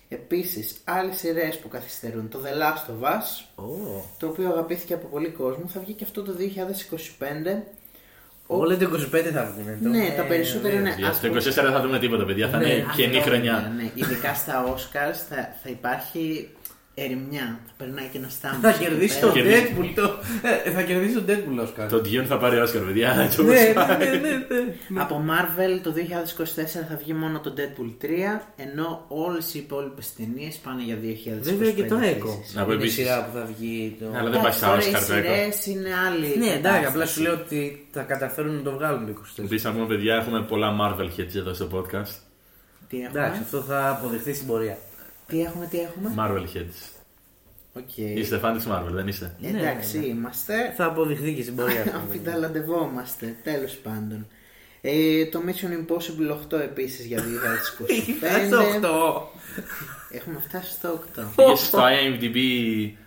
επίσης, 0.08 0.76
άλλες 0.84 1.16
σειρές 1.16 1.58
που 1.58 1.68
καθυστερούν. 1.68 2.28
Το 2.28 2.40
The 2.44 2.62
Last 2.62 2.90
of 2.90 3.08
Us, 3.08 3.64
Ω. 3.64 4.04
το 4.18 4.26
οποίο 4.26 4.48
αγαπήθηκε 4.48 4.94
από 4.94 5.06
πολύ 5.06 5.28
κόσμο, 5.28 5.68
θα 5.68 5.80
βγει 5.80 5.92
και 5.92 6.04
αυτό 6.04 6.22
το 6.22 6.34
2025. 7.18 7.62
Όλα 8.50 8.76
το 8.76 8.90
25 9.14 9.30
θα 9.34 9.52
βγουν. 9.54 9.90
Ναι, 9.96 10.14
τα 10.16 10.22
περισσότερα 10.22 10.74
είναι. 10.74 10.94
Για 10.98 11.08
ας 11.08 11.16
στο 11.16 11.26
24 11.26 11.30
πούμε- 11.30 11.62
δεν 11.62 11.72
θα 11.72 11.80
δούμε 11.80 11.98
τίποτα, 11.98 12.24
παιδιά. 12.24 12.48
Θα 12.48 12.58
Ναι, 12.58 12.68
είναι 12.68 12.84
Αυτό 12.88 13.02
καινή 13.02 13.20
χρονιά. 13.20 13.72
είναι, 13.74 13.82
Ναι, 13.82 13.90
ειδικά 13.94 14.34
στα 14.34 14.64
Oscars 14.74 15.18
θα, 15.28 15.36
θα 15.62 15.68
υπάρχει 15.70 16.48
ερημιά. 17.04 17.60
Θα 17.66 17.72
περνάει 17.76 18.06
και 18.12 18.18
ένα 18.18 18.28
στάμπ. 18.28 18.52
Θα 18.62 18.72
κερδίσει 18.72 19.20
το 19.20 19.30
κερδίσει. 19.32 19.74
Deadpool. 19.78 19.92
Το... 19.94 20.14
Ε, 20.64 20.70
θα 20.70 20.82
κερδίσει 20.82 21.14
το 21.14 21.22
Deadpool, 21.28 21.60
Oscar. 21.64 21.88
Το 21.88 21.96
Dune 21.96 22.24
θα 22.28 22.38
πάρει 22.38 22.56
Oscar, 22.64 22.82
παιδιά. 22.86 23.20
έτσι 23.20 23.40
όπως 23.40 23.52
Ναι, 23.52 23.72
πάει. 23.74 23.96
ναι, 23.98 24.04
ναι, 24.04 24.18
ναι, 24.18 24.38
ναι. 24.88 25.00
Από 25.00 25.24
Marvel 25.28 25.80
το 25.82 25.92
2024 25.96 26.64
θα 26.88 26.96
βγει 27.02 27.12
μόνο 27.12 27.40
το 27.40 27.54
Deadpool 27.56 28.04
3, 28.04 28.06
ενώ 28.56 29.04
όλες 29.08 29.54
οι 29.54 29.58
υπόλοιπες 29.58 30.14
ταινίες 30.14 30.56
πάνε 30.56 30.82
για 30.82 30.96
2025. 30.96 31.38
Βέβαια 31.40 31.72
και 31.72 31.84
το 31.84 31.96
Echo. 31.98 32.02
επίσης. 32.02 32.54
Να 32.54 32.64
πω 32.64 32.72
Είναι 32.72 32.80
η 32.82 32.84
επίσης- 32.84 33.04
σειρά 33.04 33.24
που 33.24 33.38
θα 33.38 33.48
βγει. 33.58 33.96
Το... 34.00 34.06
Αλλά 34.18 34.30
δεν 34.30 34.40
πάει 34.40 34.52
στα 34.52 34.66
Τώρα 34.66 34.80
οι 34.80 34.84
Oscar 34.84 34.92
το 34.92 34.98
Echo. 34.98 35.04
σειρές 35.04 35.66
είναι 35.66 35.88
άλλη. 36.08 36.26
Ναι, 36.38 36.46
εντάξει, 36.46 36.60
κατάσταση. 36.62 36.86
απλά 36.88 37.06
σου 37.06 37.22
λέω 37.22 37.32
ότι 37.32 37.86
θα 37.90 38.02
καταφέρουν 38.02 38.54
να 38.54 38.62
το 38.62 38.70
βγάλουν 38.72 39.06
το 39.06 39.12
24. 39.38 39.44
Επίσης, 39.44 39.64
να 39.64 39.72
πούμε, 39.72 39.86
παιδιά, 39.86 40.14
έχουμε 40.14 40.42
πολλά 40.42 40.68
Marvel 40.80 41.08
heads 41.20 41.34
εδώ 41.36 41.54
στο 41.54 41.68
podcast. 41.74 42.12
Τι 42.88 43.00
έχουμε, 43.02 43.20
Εντάξει, 43.20 43.40
αυτό 43.44 43.60
θα 43.60 43.88
αποδειχθεί 43.90 44.34
στην 44.34 44.46
πορεία. 44.46 44.78
Τι 45.28 45.42
έχουμε, 45.42 45.66
τι 45.66 45.78
έχουμε; 45.80 46.14
Marvel 46.18 46.56
heads. 46.56 46.88
Οκ. 47.72 47.96
Είστε 47.96 48.38
φαν 48.38 48.58
τη 48.58 48.64
Marvel, 48.70 48.90
δεν 48.92 49.08
είστε; 49.08 49.34
Εντάξει, 49.42 49.98
Ναι, 49.98 50.02
ναι. 50.06 50.10
είμαστε. 50.10 50.72
Θα 50.76 50.84
αποδειχθεί 50.84 51.34
και 51.34 51.42
στην 51.42 51.56
πορεία. 51.56 51.80
αυτό. 51.82 51.96
Αμφιταλαντευόμαστε, 51.98 53.36
τέλος 53.42 53.72
πάντων. 53.74 54.26
Ε, 54.80 55.26
το 55.26 55.40
Mission 55.46 55.92
Impossible 55.92 56.54
8 56.56 56.60
επίσης 56.60 57.06
για 57.06 57.18
2025. 57.18 58.54
Αυτό. 58.74 59.28
Έχουμε 60.10 60.40
φτάσει 60.48 60.70
στο 60.70 61.02
8. 61.16 61.22
Πήγε 61.36 61.54
στο 61.54 61.78
IMDb 61.78 62.36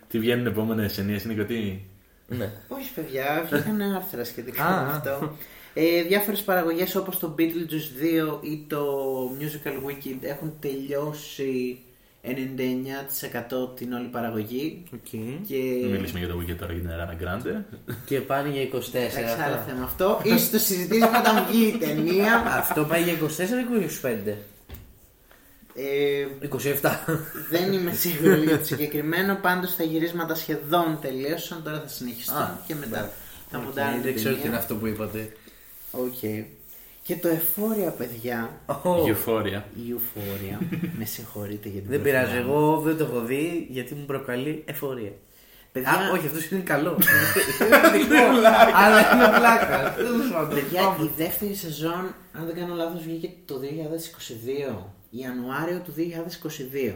τι 0.09 0.19
βγαίνουν 0.19 0.45
επόμενες 0.45 0.95
ταινίες, 0.95 1.23
είναι 1.23 1.43
τι. 1.43 1.79
Ναι. 2.27 2.51
Όχι, 2.67 2.91
παιδιά, 2.95 3.47
βγήκαν 3.51 3.81
άρθρα 3.81 4.23
σχετικά 4.23 4.63
Α, 4.65 4.85
με 4.85 4.91
α. 4.91 4.95
αυτό. 4.95 5.35
Ε, 5.73 6.01
Διάφορες 6.03 6.41
παραγωγές 6.41 6.95
όπως 6.95 7.19
το 7.19 7.35
Beetlejuice 7.37 8.31
2 8.33 8.39
ή 8.41 8.65
το 8.67 8.85
Musical 9.39 9.89
Wicked 9.89 10.17
έχουν 10.21 10.53
τελειώσει 10.59 11.79
99% 12.23 13.75
την 13.75 13.93
όλη 13.93 14.07
παραγωγή. 14.07 14.83
Οκ. 14.93 15.09
Και. 15.47 15.55
Μην 15.81 15.89
μιλήσουμε 15.91 16.19
για 16.19 16.27
το 16.27 16.39
Wicked 16.39 16.55
τώρα 16.59 16.73
για 16.73 16.81
την 16.81 16.89
Ariana 16.91 17.23
Grande. 17.23 17.61
Και 18.05 18.19
πάνε 18.21 18.49
για 18.49 18.61
24. 18.63 18.67
Εντάξει, 18.93 19.19
άλλο 19.19 19.55
αυτό. 19.55 19.69
θέμα 19.71 19.83
αυτό. 19.83 20.21
Ίσως 20.23 20.49
το 20.49 20.57
συζητήσουμε 20.57 21.17
όταν 21.17 21.45
βγει 21.49 21.67
η 21.67 21.77
ταινία. 21.77 22.43
Αυτό 22.57 22.83
πάει 22.85 23.03
για 23.03 23.13
24 23.13 23.17
ή 23.19 23.89
25. 24.01 24.33
Ε, 25.75 26.25
27. 26.81 26.91
δεν 27.49 27.73
είμαι 27.73 27.91
σίγουρη 27.93 28.43
για 28.43 28.59
το 28.59 28.65
συγκεκριμένο. 28.65 29.35
Πάντως 29.41 29.75
τα 29.75 29.83
γυρίσματα 29.83 30.35
σχεδόν 30.35 30.97
τελείωσαν. 31.01 31.63
Τώρα 31.63 31.79
θα 31.81 31.87
συνεχιστούν 31.87 32.37
Α, 32.37 32.59
και 32.67 32.75
μετά 32.75 33.11
θα 33.51 33.57
Οκ, 33.57 33.63
μοντάρουν 33.63 33.93
την 33.93 34.01
Δεν 34.01 34.15
ξέρω 34.15 34.29
τι 34.29 34.35
είναι 34.35 34.43
ταινία. 34.43 34.59
αυτό 34.59 34.75
που 34.75 34.87
είπατε. 34.87 35.31
Οκ. 35.91 36.21
Και 37.03 37.15
το 37.15 37.27
Euphoria, 37.27 37.89
παιδιά. 37.89 38.49
Ω, 38.65 38.89
Euphoria. 39.05 39.61
Η 39.75 39.93
Euphoria. 39.95 40.65
Με 40.99 41.05
συγχωρείτε 41.05 41.69
για 41.69 41.81
την 41.81 41.89
Δεν 41.89 42.01
πειράζει, 42.01 42.31
προφορά 42.33 42.55
μου. 42.57 42.63
εγώ 42.63 42.79
δεν 42.79 42.97
το 42.97 43.03
έχω 43.03 43.19
δει 43.21 43.67
γιατί 43.69 43.95
μου 43.95 44.05
προκαλεί 44.05 44.63
ευφορία. 44.65 45.11
Παιδιά, 45.71 45.89
Α, 45.91 46.11
όχι, 46.13 46.25
αυτός 46.27 46.49
είναι 46.51 46.61
καλό. 46.61 46.91
Είναι 47.61 47.97
δικό, 47.97 48.15
Αλλά 48.75 48.99
είναι 49.13 49.37
πλάκα. 49.37 49.93
Τέλος 49.95 50.31
πάντων. 50.31 50.49
παιδιά, 50.55 50.81
η 51.01 51.09
δεύτερη 51.17 51.53
σεζόν, 51.55 52.13
αν 52.33 52.45
δεν 52.45 52.55
κάνω 52.55 52.75
λάθος, 52.75 53.03
βγήκε 53.03 53.29
το 53.45 53.59
2022. 54.71 54.75
Ιανουάριο 55.09 55.81
του 55.85 55.93
2022. 56.91 56.93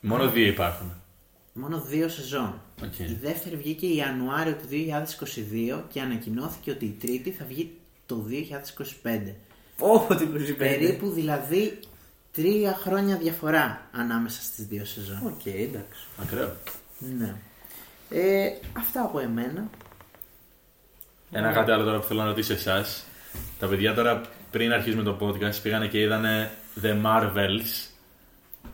Μόνο 0.00 0.28
δύο 0.30 0.46
υπάρχουν. 0.46 0.92
Μόνο 1.52 1.80
δύο 1.80 2.08
σεζόν. 2.08 2.60
Οκ. 2.84 2.98
Η 2.98 3.18
δεύτερη 3.22 3.56
βγήκε 3.56 3.86
Ιανουάριο 3.86 4.52
του 4.52 4.68
2022 5.78 5.82
και 5.92 6.00
ανακοινώθηκε 6.00 6.70
ότι 6.70 6.84
η 6.84 6.96
τρίτη 7.00 7.30
θα 7.30 7.44
βγει 7.48 7.76
το 8.06 8.24
2025. 9.02 9.32
Ω, 9.78 9.98
το 9.98 10.28
25. 10.50 10.54
Περίπου 10.58 11.10
δηλαδή 11.10 11.78
τρία 12.32 12.74
χρόνια 12.74 13.16
διαφορά 13.16 13.88
ανάμεσα 13.92 14.42
στις 14.42 14.66
δύο 14.66 14.84
σεζόν. 14.84 15.20
Οκ, 15.24 15.46
εντάξει. 15.46 16.06
Ακραίο. 16.22 16.56
Ναι. 17.18 17.34
Ε, 18.10 18.48
αυτά 18.72 19.02
από 19.02 19.18
εμένα. 19.18 19.70
Ένα 21.30 21.52
κάτι 21.52 21.70
άλλο 21.70 21.84
τώρα 21.84 21.98
που 21.98 22.06
θέλω 22.06 22.20
να 22.20 22.26
ρωτήσω 22.26 22.52
εσάς. 22.52 23.04
Τα 23.58 23.66
παιδιά 23.66 23.94
τώρα 23.94 24.20
πριν 24.50 24.72
αρχίσουμε 24.72 25.02
το 25.02 25.18
podcast 25.20 25.62
πήγανε 25.62 25.86
και 25.86 26.00
είδανε 26.00 26.50
The 26.82 27.04
Marvels. 27.04 27.95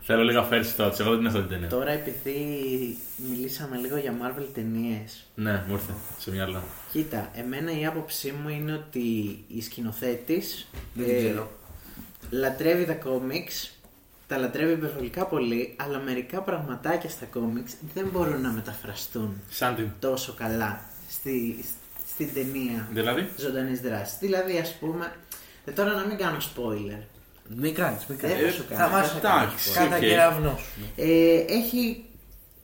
Θέλω 0.05 0.23
λίγα 0.23 0.49
first 0.49 0.75
thoughts. 0.77 0.99
Εγώ 0.99 1.09
δεν 1.09 1.17
την 1.17 1.25
έχω 1.25 1.35
δει 1.37 1.41
την 1.41 1.49
ταινία. 1.49 1.67
Τώρα 1.69 1.91
επειδή 1.91 2.97
μιλήσαμε 3.29 3.77
λίγο 3.77 3.97
για 3.97 4.13
Marvel 4.21 4.45
ταινίες. 4.53 5.25
Ναι, 5.35 5.63
μου 5.67 5.73
ήρθε 5.73 5.93
σε 6.19 6.31
μυαλό. 6.31 6.63
Κοίτα, 6.91 7.31
εμένα 7.35 7.79
η 7.79 7.85
άποψή 7.85 8.31
μου 8.41 8.49
είναι 8.49 8.73
ότι 8.73 8.99
η 9.47 9.61
σκηνοθέτης 9.61 10.67
Δεν 10.93 11.05
την 11.07 11.17
ξέρω. 11.17 11.51
λατρεύει 12.29 12.85
τα 12.85 12.93
κόμιξ, 12.93 13.77
τα 14.27 14.37
λατρεύει 14.37 14.71
υπερβολικά 14.71 15.25
πολύ, 15.25 15.75
αλλά 15.79 15.99
μερικά 15.99 16.41
πραγματάκια 16.41 17.09
στα 17.09 17.25
κόμιξ 17.25 17.73
δεν 17.93 18.07
μπορούν 18.11 18.41
να 18.41 18.49
μεταφραστούν 18.51 19.41
Σαν 19.49 19.75
την. 19.75 19.89
τόσο 19.99 20.33
καλά 20.37 20.81
στη, 21.09 21.65
στην 22.13 22.33
ταινία 22.33 22.87
Δηλαδή; 22.91 23.29
ζωντανής 23.37 23.81
δράσης. 23.81 24.17
Δηλαδή, 24.19 24.57
ας 24.57 24.73
πούμε, 24.79 25.13
ε, 25.65 25.71
τώρα 25.71 25.93
να 25.93 26.05
μην 26.05 26.17
κάνω 26.17 26.37
spoiler. 26.37 27.01
Μην 27.55 27.73
κάνεις, 27.73 28.05
μην 28.05 28.17
Δεν 28.17 28.29
κάνεις. 28.31 28.45
θα 28.45 28.61
σου 28.61 28.65
κάνω. 28.69 28.81
Θα 28.83 28.89
μας 28.89 29.11
δεν 29.11 29.21
θα 29.21 29.27
κάνω 29.27 29.43
εντάξει. 29.43 29.69
spoiler. 29.71 29.77
Κάτα 29.83 29.95
Οκ. 29.95 30.01
κεραυνό. 30.01 30.59
Ε, 30.95 31.35
έχει, 31.47 32.05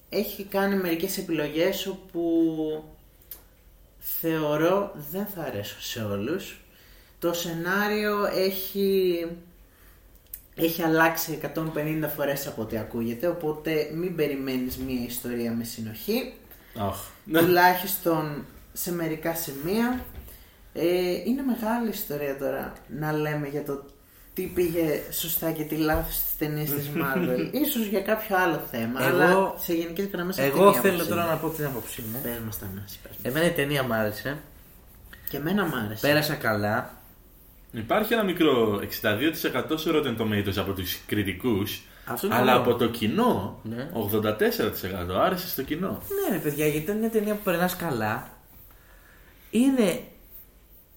έχει 0.09 0.43
κάνει 0.43 0.75
μερικές 0.75 1.17
επιλογές 1.17 1.87
όπου 1.87 2.23
θεωρώ 4.21 4.91
δεν 5.11 5.25
θα 5.35 5.41
αρέσουν 5.41 5.81
σε 5.81 6.03
όλους. 6.03 6.59
Το 7.19 7.33
σενάριο 7.33 8.25
έχει, 8.25 9.25
έχει 10.55 10.81
αλλάξει 10.83 11.39
150 11.55 12.09
φορές 12.15 12.47
από 12.47 12.61
ό,τι 12.61 12.77
ακούγεται, 12.77 13.27
οπότε 13.27 13.89
μην 13.93 14.15
περιμένεις 14.15 14.77
μία 14.77 15.03
ιστορία 15.05 15.51
με 15.51 15.63
συνοχή. 15.63 16.33
Αχ. 16.79 16.97
Ναι. 17.23 17.39
Τουλάχιστον 17.39 18.45
σε 18.73 18.91
μερικά 18.91 19.35
σημεία. 19.35 20.05
Ε, 20.73 21.11
είναι 21.25 21.41
μεγάλη 21.41 21.89
ιστορία 21.89 22.37
τώρα 22.37 22.73
να 22.87 23.11
λέμε 23.11 23.47
για 23.47 23.63
το 23.63 23.83
τι 24.39 24.45
πήγε 24.45 25.01
σωστά 25.11 25.51
και 25.51 25.63
τι 25.63 25.75
λάθος 25.75 26.13
στις 26.15 26.37
ταινίες 26.37 26.69
της 26.69 26.89
Marvel. 26.95 27.49
Ίσως 27.65 27.85
για 27.85 28.01
κάποιο 28.01 28.37
άλλο 28.37 28.61
θέμα, 28.71 29.03
Εγώ- 29.05 29.07
αλλά 29.21 29.53
σε 29.57 29.73
γενικές 29.73 30.05
γραμμές 30.13 30.37
αυτή 30.37 30.49
Εγώ 30.49 30.61
είναι 30.67 30.77
η 30.77 30.79
θέλω 30.79 30.93
άποψή 30.93 31.09
τώρα 31.09 31.23
μου. 31.23 31.29
να 31.29 31.35
πω 31.35 31.49
την 31.49 31.65
άποψή 31.65 32.01
μου. 32.11 32.19
Πες 32.23 32.31
μας 32.45 32.59
τα 32.59 32.69
νάση, 32.75 32.99
πες 33.03 33.11
μας. 33.11 33.19
Εμένα 33.33 33.45
η 33.45 33.51
ταινία 33.51 33.83
μ' 33.83 33.91
άρεσε. 33.93 34.37
Και 35.29 35.37
εμένα 35.37 35.65
μ' 35.65 35.73
άρεσε. 35.85 36.07
Πέρασα 36.07 36.33
καλά. 36.35 36.93
Υπάρχει 37.71 38.13
ένα 38.13 38.23
μικρό 38.23 38.79
62% 38.81 39.77
σε 39.77 39.89
Rotten 39.93 40.17
Tomatoes 40.21 40.57
από 40.57 40.73
τους 40.73 40.97
κριτικούς. 41.05 41.81
Αυτό 42.05 42.25
είναι 42.27 42.35
Αλλά 42.35 42.51
καλό. 42.51 42.61
από 42.61 42.75
το 42.75 42.87
κοινό, 42.89 43.59
Ναι. 43.63 43.89
84% 43.93 45.19
άρεσε 45.23 45.47
στο 45.47 45.63
κοινό. 45.63 45.89
Ναι, 46.29 46.35
ρε 46.35 46.41
παιδιά, 46.41 46.67
γιατί 46.67 46.91
είναι 46.91 46.99
μια 46.99 47.09
ταινία 47.09 47.33
που 47.33 47.41
περνάς 47.43 47.75
καλά. 47.75 48.29
Είναι 49.51 50.01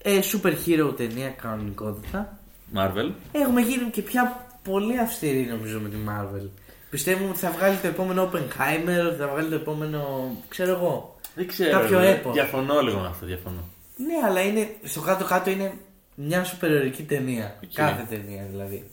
ε, 0.03 0.19
super 0.33 0.55
hero 0.67 0.97
ταινία 0.97 1.29
κανονικότατα. 1.29 2.37
Marvel. 2.77 3.13
Έχουμε 3.33 3.61
γίνει 3.61 3.91
και 3.91 4.03
πια 4.03 4.47
πολύ 4.63 4.99
αυστηροί 4.99 5.45
νομίζω 5.45 5.81
με 5.81 5.89
τη 5.89 5.97
Marvel. 6.09 6.49
Πιστεύουμε 6.91 7.29
ότι 7.29 7.39
θα 7.39 7.51
βγάλει 7.51 7.77
το 7.77 7.87
επόμενο 7.87 8.31
Oppenheimer, 8.31 9.07
ότι 9.07 9.17
θα 9.19 9.29
βγάλει 9.29 9.49
το 9.49 9.55
επόμενο. 9.55 10.31
ξέρω 10.49 10.71
εγώ. 10.71 11.17
Δεν 11.35 11.47
ξέρω. 11.47 11.81
Κάποιο 11.81 11.99
ρε. 11.99 12.11
έπος. 12.11 12.33
Διαφωνώ 12.33 12.81
λίγο 12.81 12.99
με 12.99 13.07
αυτό, 13.07 13.27
διαφωνώ. 13.27 13.69
Ναι, 13.97 14.27
αλλά 14.27 14.41
είναι, 14.41 14.75
στο 14.83 15.01
κάτω-κάτω 15.01 15.51
είναι 15.51 15.73
μια 16.15 16.45
σουπερηρωική 16.45 17.03
ταινία. 17.03 17.59
Οκ. 17.65 17.71
Κάθε 17.75 18.07
ταινία 18.09 18.47
δηλαδή. 18.51 18.91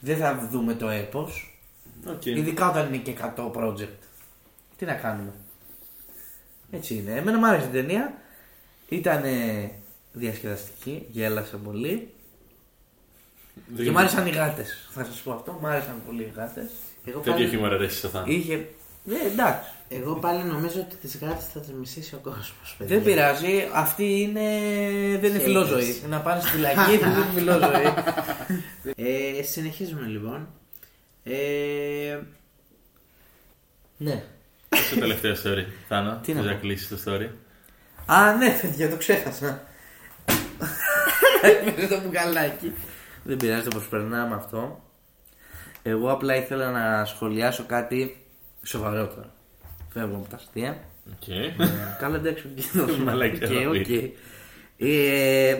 Δεν 0.00 0.16
θα 0.16 0.48
δούμε 0.50 0.74
το 0.74 0.88
έπος. 0.88 1.60
Οκ. 2.06 2.26
Ειδικά 2.26 2.70
όταν 2.70 2.86
είναι 2.86 2.96
και 2.96 3.14
100 3.36 3.50
project. 3.52 3.98
Τι 4.76 4.84
να 4.84 4.94
κάνουμε. 4.94 5.32
Έτσι 6.70 6.94
είναι. 6.94 7.12
Εμένα 7.12 7.38
μου 7.38 7.46
άρεσε 7.46 7.66
η 7.66 7.70
ταινία. 7.70 8.14
Ήταν 8.88 9.22
διασκεδαστική, 10.12 11.06
γέλασα 11.10 11.56
πολύ. 11.56 12.08
Δεν 13.66 13.84
Και 13.84 13.90
μ' 13.90 13.98
άρεσαν 13.98 14.26
οι 14.26 14.30
γάτες. 14.30 14.88
Θα 14.90 15.04
σας 15.04 15.16
πω 15.20 15.32
αυτό. 15.32 15.58
Μ' 15.62 15.66
άρεσαν 15.66 16.02
πολύ 16.06 16.22
οι 16.22 16.32
γάτες. 16.36 16.70
Εγώ 17.04 17.18
Τέτοιο 17.18 17.32
πάλι, 17.32 17.48
χιούμορ 17.48 17.72
αρέσει 17.72 17.96
στο 17.96 18.08
Θάνο. 18.08 18.30
Είχε. 18.32 18.54
Ε, 19.10 19.26
εντάξει. 19.32 19.68
εγώ 19.88 20.14
πάλι 20.14 20.42
νομίζω 20.42 20.80
ότι 20.80 20.96
τις 20.96 21.18
γάτες 21.20 21.44
θα 21.52 21.60
τις 21.60 21.70
μισήσει 21.72 22.14
ο 22.14 22.18
κόσμος, 22.18 22.74
παιδιά. 22.78 22.94
Δεν 22.96 23.04
πειράζει. 23.04 23.68
Αυτή 23.74 24.20
είναι. 24.20 24.40
Δεν 25.20 25.30
είναι 25.30 25.38
Haters. 25.38 25.42
φιλόζωοι. 25.42 26.02
Να 26.08 26.18
πάνε 26.20 26.40
στη 26.40 26.50
φυλακή 26.50 26.96
δεν 26.98 27.10
είναι 27.10 27.26
φιλόζωοι. 27.34 27.94
Ε, 28.96 29.42
συνεχίζουμε 29.42 30.06
λοιπόν. 30.06 30.48
Ε, 31.22 32.18
ναι. 33.96 34.22
Ποιος 34.68 34.88
το 34.88 34.98
τελευταίο 34.98 35.34
story, 35.34 35.64
Θάνο; 35.88 36.20
Τι 36.22 36.32
να 36.32 36.40
Θες 36.40 36.48
να 36.50 36.54
πω. 36.56 36.60
κλείσει 36.60 36.88
το 36.88 36.98
story; 37.06 37.28
Α, 38.06 38.34
ναι, 38.34 38.58
παιδιά, 38.60 38.90
το 38.90 38.96
ξέχασα. 38.96 39.62
Με 41.80 41.86
το 41.86 42.00
μπουκαλάκι. 42.00 42.72
Δεν 43.24 43.36
πειράζει, 43.36 43.62
το 43.62 43.70
προσπερνάμε 43.70 44.34
αυτό. 44.34 44.80
Εγώ 45.82 46.10
απλά 46.12 46.36
ήθελα 46.36 46.70
να 46.70 47.04
σχολιάσω 47.04 47.64
κάτι 47.66 48.16
σοβαρότερο. 48.62 49.26
Φεύγω 49.92 50.16
από 50.16 50.28
τα 50.30 50.36
αστεία. 50.36 50.76
Οκ. 51.10 51.56
Καλά, 52.00 52.16
εντάξει, 52.16 52.46
ο 52.46 52.50
κοινός. 52.60 52.96
Μαλακιά, 52.98 53.48
Οκ, 53.48 53.54
θα 53.62 53.68
οκ. 53.68 53.74
πεις. 53.86 54.10
Ε, 54.78 55.58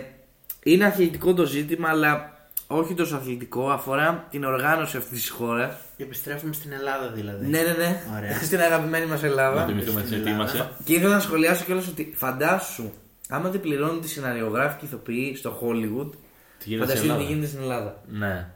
Είναι 0.63 0.85
αθλητικό 0.85 1.33
το 1.33 1.45
ζήτημα, 1.45 1.89
αλλά 1.89 2.35
όχι 2.67 2.93
τόσο 2.93 3.15
αθλητικό. 3.15 3.69
Αφορά 3.69 4.27
την 4.29 4.43
οργάνωση 4.43 4.97
αυτής 4.97 5.19
της 5.19 5.29
χώρας. 5.29 5.75
επιστρέφουμε 5.97 6.53
στην 6.53 6.71
Ελλάδα 6.71 7.07
δηλαδή. 7.09 7.45
Ναι, 7.47 7.59
ναι, 7.61 7.73
ναι. 7.77 8.01
Ωραία. 8.17 8.41
Στην 8.47 8.59
αγαπημένη 8.59 9.05
μας 9.05 9.21
Να 9.21 9.27
Ελλάδα. 9.27 9.65
θυμηθούμε 9.65 10.01
τι 10.01 10.15
ετοίμασε. 10.15 10.69
Και 10.83 10.93
ήθελα 10.93 11.13
να 11.13 11.19
σχολιάσω 11.19 11.63
κιόλας 11.63 11.87
ότι 11.87 12.13
φαντάσου, 12.15 12.91
άμα 13.29 13.49
δεν 13.49 13.61
πληρώνονται 13.61 14.09
σεναριογράφοι 14.09 14.77
και 14.79 14.85
ηθοποιοί 14.85 15.35
στο 15.35 15.59
Hollywood, 15.61 16.09
Τι 16.09 16.09
γίνεται 16.09 16.15
στην 16.15 16.30
φανταστείτε 16.69 17.01
τι 17.01 17.09
Ελλάδα; 17.09 17.23
γίνεται 17.23 17.47
στην 17.47 17.59
Ελλάδα. 17.61 18.01
Ναι. 18.07 18.47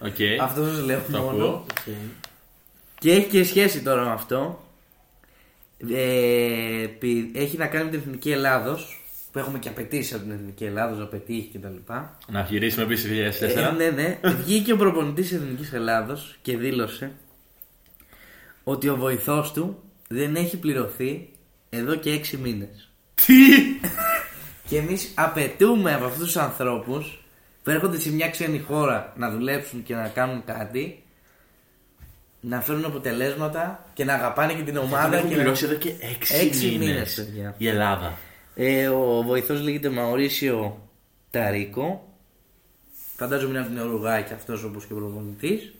Οκ. 0.00 0.40
Αυτό 0.42 0.64
σας 0.64 0.84
λέω 0.84 1.00
Το 1.12 1.18
μόνο. 1.18 1.28
ακούω. 1.30 1.54
Οκ. 1.54 1.94
Και 2.98 3.12
έχει 3.12 3.26
και 3.28 3.44
σχέση 3.44 3.82
τώρα 3.82 4.04
με 4.04 4.10
αυτό. 4.10 4.62
Ε, 5.94 6.82
επει- 6.82 7.36
έχει 7.36 7.56
να 7.56 7.66
κάνει 7.66 7.84
με 7.84 7.90
την 7.90 8.00
Εθνική 8.00 8.30
Ελλάδος. 8.30 8.92
Που 9.32 9.38
έχουμε 9.38 9.58
και 9.58 9.68
απαιτήσει 9.68 10.14
από 10.14 10.22
την 10.22 10.32
Εθνική 10.32 10.64
Ελλάδος 10.64 10.98
να 10.98 11.04
πετύχει 11.06 11.50
κτλ. 11.58 11.92
Να 12.28 12.42
γυρίσουμε 12.48 12.84
επίση 12.84 13.08
το 13.08 13.14
Ε, 13.14 13.30
2004. 13.72 13.76
ναι, 13.76 13.90
ναι. 13.90 14.18
Βγήκε 14.24 14.72
ο 14.72 14.76
προπονητής 14.76 15.28
της 15.28 15.36
Εθνικής 15.38 15.72
Ελλάδος 15.72 16.38
και 16.42 16.56
δήλωσε 16.56 17.12
ότι 18.64 18.88
ο 18.88 18.96
βοηθός 18.96 19.52
του 19.52 19.82
δεν 20.08 20.34
έχει 20.36 20.56
πληρωθεί 20.58 21.28
εδώ 21.70 21.94
και 21.94 22.10
έξι 22.10 22.36
μήνες. 22.36 22.90
Τι! 23.14 23.34
Και 24.68 24.76
εμείς 24.78 25.12
απαιτούμε 25.14 25.94
από 25.94 26.04
αυτούς 26.04 26.24
τους 26.24 26.36
ανθρώπους 26.36 27.22
που 27.68 27.74
έρχονται 27.74 27.98
σε 27.98 28.10
μια 28.12 28.30
ξένη 28.30 28.58
χώρα 28.58 29.12
να 29.16 29.30
δουλέψουν 29.30 29.82
και 29.82 29.94
να 29.94 30.08
κάνουν 30.08 30.44
κάτι 30.44 31.02
να 32.40 32.60
φέρουν 32.60 32.84
αποτελέσματα 32.84 33.84
και 33.94 34.04
να 34.04 34.14
αγαπάνε 34.14 34.52
και 34.52 34.62
την 34.62 34.76
ομάδα. 34.76 35.16
Έχουν 35.16 35.28
και 35.28 35.34
να- 35.34 35.40
πληρώσει 35.42 35.64
εδώ 35.64 35.74
και 35.74 35.88
6 36.00 36.34
Έξι 36.46 36.66
μήνες 36.66 36.86
μήνες, 36.86 37.14
παιδιά. 37.14 37.54
η 37.58 37.68
Ελλάδα. 37.68 38.12
Ε, 38.54 38.88
ο 38.88 39.22
βοηθός 39.22 39.60
λέγεται 39.62 39.88
Μαωρίσιο 39.88 40.88
Ταρίκο. 41.30 42.08
Φαντάζομαι 43.16 43.50
είναι 43.50 43.60
από 43.60 43.68
την 43.68 43.80
Ουρουγάη 43.88 44.22
και 44.22 44.34
αυτός 44.34 44.62
όπως 44.64 44.84
και 44.86 44.92
ο 44.92 44.96
προπονητής. 44.96 45.72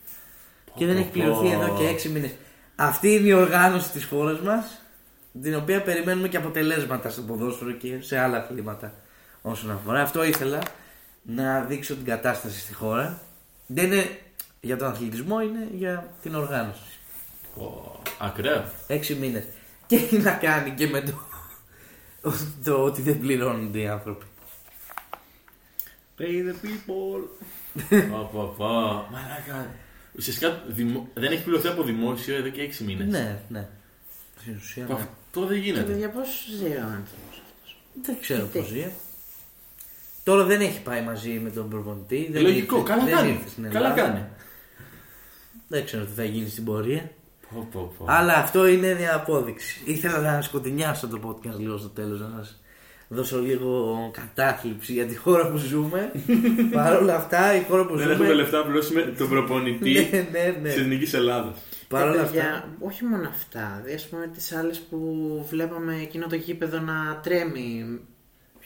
Και 0.75 0.85
δεν 0.85 0.95
πω, 0.95 1.01
έχει 1.01 1.09
πληρωθεί 1.09 1.47
πω. 1.55 1.61
εδώ 1.61 1.77
και 1.77 1.87
έξι 1.87 2.09
μήνες. 2.09 2.31
Αυτή 2.75 3.15
είναι 3.15 3.27
η 3.27 3.33
οργάνωση 3.33 3.91
της 3.91 4.05
χώρας 4.05 4.39
μας, 4.39 4.81
την 5.41 5.55
οποία 5.55 5.81
περιμένουμε 5.81 6.27
και 6.27 6.37
αποτελέσματα 6.37 7.09
στο 7.09 7.21
ποδόσφαιρο 7.21 7.71
και 7.71 7.97
σε 7.99 8.17
άλλα 8.19 8.37
αθλήματα 8.37 8.93
όσον 9.41 9.71
αφορά. 9.71 10.01
Αυτό 10.01 10.23
ήθελα 10.23 10.59
να 11.35 11.59
δείξω 11.61 11.95
την 11.95 12.05
κατάσταση 12.05 12.59
στη 12.59 12.73
χώρα. 12.73 13.21
Δεν 13.67 13.85
είναι 13.85 14.19
για 14.61 14.77
τον 14.77 14.87
αθλητισμό, 14.87 15.41
είναι 15.41 15.67
για 15.73 16.13
την 16.21 16.35
οργάνωση. 16.35 16.81
Ω, 17.57 17.99
Ακραίο. 18.19 18.65
Έξι 18.87 19.15
μήνες. 19.15 19.43
Και 19.87 19.95
έχει 19.95 20.17
να 20.17 20.31
κάνει 20.31 20.71
και 20.71 20.87
με 20.87 21.01
το, 21.01 21.13
το 22.63 22.83
ότι 22.83 23.01
δεν 23.01 23.19
πληρώνονται 23.19 23.79
οι 23.79 23.87
άνθρωποι. 23.87 24.25
Pay 26.19 26.21
the 26.23 26.53
people. 26.65 27.21
Πω, 28.09 28.29
πω, 28.33 28.53
πω. 28.57 28.65
Μαλάκα. 29.11 29.69
Ουσιαστικά 30.17 30.63
δημο- 30.67 31.07
δεν 31.13 31.31
έχει 31.31 31.43
πληρωθεί 31.43 31.67
από 31.67 31.83
δημόσιο 31.83 32.35
εδώ 32.35 32.49
και 32.49 32.61
6 32.61 32.83
μήνες. 32.83 33.07
Ναι, 33.07 33.39
ναι. 33.49 33.67
Στην 34.41 34.55
ουσία, 34.55 34.85
Που 34.85 34.93
ναι. 34.93 34.99
Αυτό 34.99 35.45
δεν 35.45 35.57
Και 35.57 35.63
γίνεται. 35.63 35.91
παιδιά, 35.91 36.09
πώς 36.09 36.27
ζει 36.57 36.65
ο 36.65 36.81
άνθρωπος. 36.83 37.41
Δεν 38.03 38.17
ξέρω 38.21 38.45
Τι. 38.45 38.59
πώς 38.59 38.67
ζει. 38.67 38.91
Τώρα 40.23 40.43
δεν 40.43 40.61
έχει 40.61 40.81
πάει 40.81 41.01
μαζί 41.01 41.29
με 41.43 41.49
τον 41.49 41.69
προπονητή. 41.69 42.29
Δεν 42.31 42.41
Λογικό, 42.41 42.75
ήρθε- 42.77 42.89
καλά 42.93 43.05
δεν 43.05 43.15
κάνει. 43.15 43.29
ήρθες 43.31 43.51
στην 43.51 43.63
Καλά 43.63 43.77
Ελλάδα. 43.91 44.01
κάνει. 44.01 44.25
Δεν 45.67 45.85
ξέρω 45.85 46.03
τι 46.05 46.11
θα 46.15 46.23
γίνει 46.23 46.49
στην 46.49 46.63
πορεία. 46.65 47.11
Πω, 47.53 47.67
πω, 47.71 47.93
πω. 47.97 48.05
Αλλά 48.07 48.33
αυτό 48.33 48.67
είναι 48.67 48.95
μια 48.99 49.15
απόδειξη. 49.15 49.81
Ήθελα 49.85 50.19
να 50.19 50.41
σκοτεινιάσω 50.41 51.07
το 51.07 51.19
podcast 51.27 51.57
λίγο 51.59 51.77
στο 51.77 51.87
τέλος, 51.89 52.19
να 52.19 52.29
σας 52.37 52.59
δώσω 53.07 53.39
λίγο 53.39 53.97
κατάθλιψη 54.13 54.93
για 54.93 55.05
τη 55.05 55.15
χώρα 55.15 55.49
που 55.51 55.57
ζούμε. 55.57 56.11
Παρ' 56.73 56.95
όλα 57.01 57.15
αυτά, 57.15 57.55
η 57.55 57.63
χώρα 57.69 57.85
που 57.85 57.95
Δεν 57.95 58.01
ζούμε. 58.01 58.13
έχουμε 58.13 58.33
λεφτά 58.33 58.57
να 58.57 58.63
πληρώσουμε 58.63 59.01
τον 59.17 59.29
προπονητή 59.33 59.91
Ναι, 60.11 60.27
ναι, 60.31 60.57
ναι. 60.61 60.69
της 60.69 60.77
Εθνικής 60.77 61.13
Ελλάδας. 61.13 61.57
Παρ' 61.87 62.07
όλα 62.07 62.15
Ε, 62.15 62.19
αυτά. 62.19 62.31
παιδιά, 62.33 62.67
όχι 62.79 63.03
μόνο 63.05 63.27
αυτά. 63.29 63.73
Δηλαδή, 63.81 63.93
ας 63.93 64.07
πούμε 64.07 64.27
τις 64.33 64.51
άλλες 64.51 64.79
που 64.79 64.99
βλέπαμε 65.49 65.95
εκείνο 66.01 66.27
το 66.27 66.35
γήπεδο 66.35 66.79
να 66.79 67.19
τρέμει. 67.23 67.99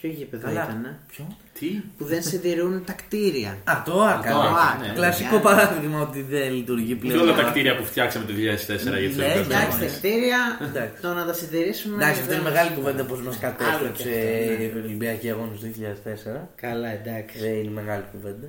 Ποιο 0.03 0.11
γήπεδο 0.11 0.47
Καλά. 0.47 0.63
ήταν, 0.63 0.99
Ποιο; 1.07 1.37
Τι; 1.59 1.67
που 1.97 2.05
δεν 2.05 2.23
συντηρούν 2.23 2.83
τα 2.85 2.93
κτίρια. 2.93 3.57
Α, 3.63 3.81
το 3.85 4.01
άκα. 4.03 4.31
το 4.31 4.39
Άκα, 4.39 4.77
ναι. 4.87 4.93
Κλασικό 4.93 5.39
παράδειγμα 5.39 6.01
ότι 6.01 6.21
δεν 6.21 6.53
λειτουργεί 6.53 6.87
Και 6.87 6.95
πλέον. 6.95 7.19
όλα 7.19 7.33
τα 7.35 7.43
κτίρια 7.43 7.75
που 7.75 7.83
φτιάξαμε 7.85 8.25
το 8.25 8.33
2004 8.33 8.35
για 8.37 9.07
τους 9.07 9.17
Ναι, 9.17 9.23
Ολυμπιακού 9.25 9.39
Εντάξει, 9.39 9.49
τα 9.49 9.57
Αγώνες. 9.57 9.97
κτίρια, 9.97 10.39
Εντάξει. 10.61 11.01
το 11.01 11.13
να 11.13 11.25
τα 11.25 11.33
συντηρήσουμε. 11.33 11.95
Εντάξει, 11.95 12.19
αυτό 12.21 12.33
είναι 12.33 12.43
δεν- 12.43 12.51
μεγάλη 12.53 12.75
κουβέντα 12.75 13.03
πώ 13.03 13.15
μας 13.15 13.37
κατέστρεψε 13.39 14.03
Άλλο 14.09 14.57
και 14.57 14.65
αυτό, 14.65 14.77
η 14.79 14.81
Ολυμπιακή 14.83 15.29
Αγώνες 15.31 15.59
του 15.59 15.65
2004. 15.65 16.49
Καλά, 16.55 16.87
εντάξει. 16.89 17.39
Δεν 17.39 17.53
είναι 17.53 17.71
μεγάλη 17.71 18.03
κουβέντα. 18.11 18.47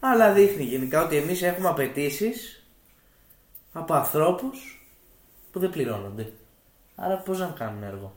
Αλλά 0.00 0.32
δείχνει 0.32 0.64
γενικά 0.64 1.04
ότι 1.04 1.16
εμείς 1.16 1.42
έχουμε 1.42 1.68
απαιτήσεις 1.68 2.62
από 3.72 3.94
ανθρώπους 3.94 4.84
που 5.52 5.58
δεν 5.58 5.70
πληρώνονται. 5.70 6.32
Άρα 6.94 7.16
πώς 7.16 7.38
να 7.38 7.54
κάνουμε 7.58 7.86
έργο; 7.86 8.16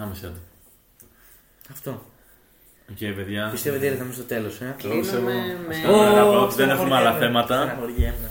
Άμεσα 0.00 0.26
το. 0.26 0.38
Αυτό. 1.72 2.02
Οκ, 2.90 3.14
παιδιά. 3.16 3.48
Πιστεύετε 3.52 3.84
ότι 3.84 3.94
ήρθαμε 3.94 4.12
στο 4.12 4.22
τέλος, 4.22 4.60
ε; 4.60 4.74
Κλείνουμε 4.78 5.32
με. 5.68 5.92
Ω, 5.92 6.02
να 6.02 6.22
πω 6.22 6.42
ότι 6.42 6.54
δεν 6.54 6.70
έχουμε 6.70 6.96
άλλα 6.96 7.10
στεναχωριέμαι. 7.12 7.18
θέματα. 7.46 7.62
Στεναχωριέμαι. 7.62 8.30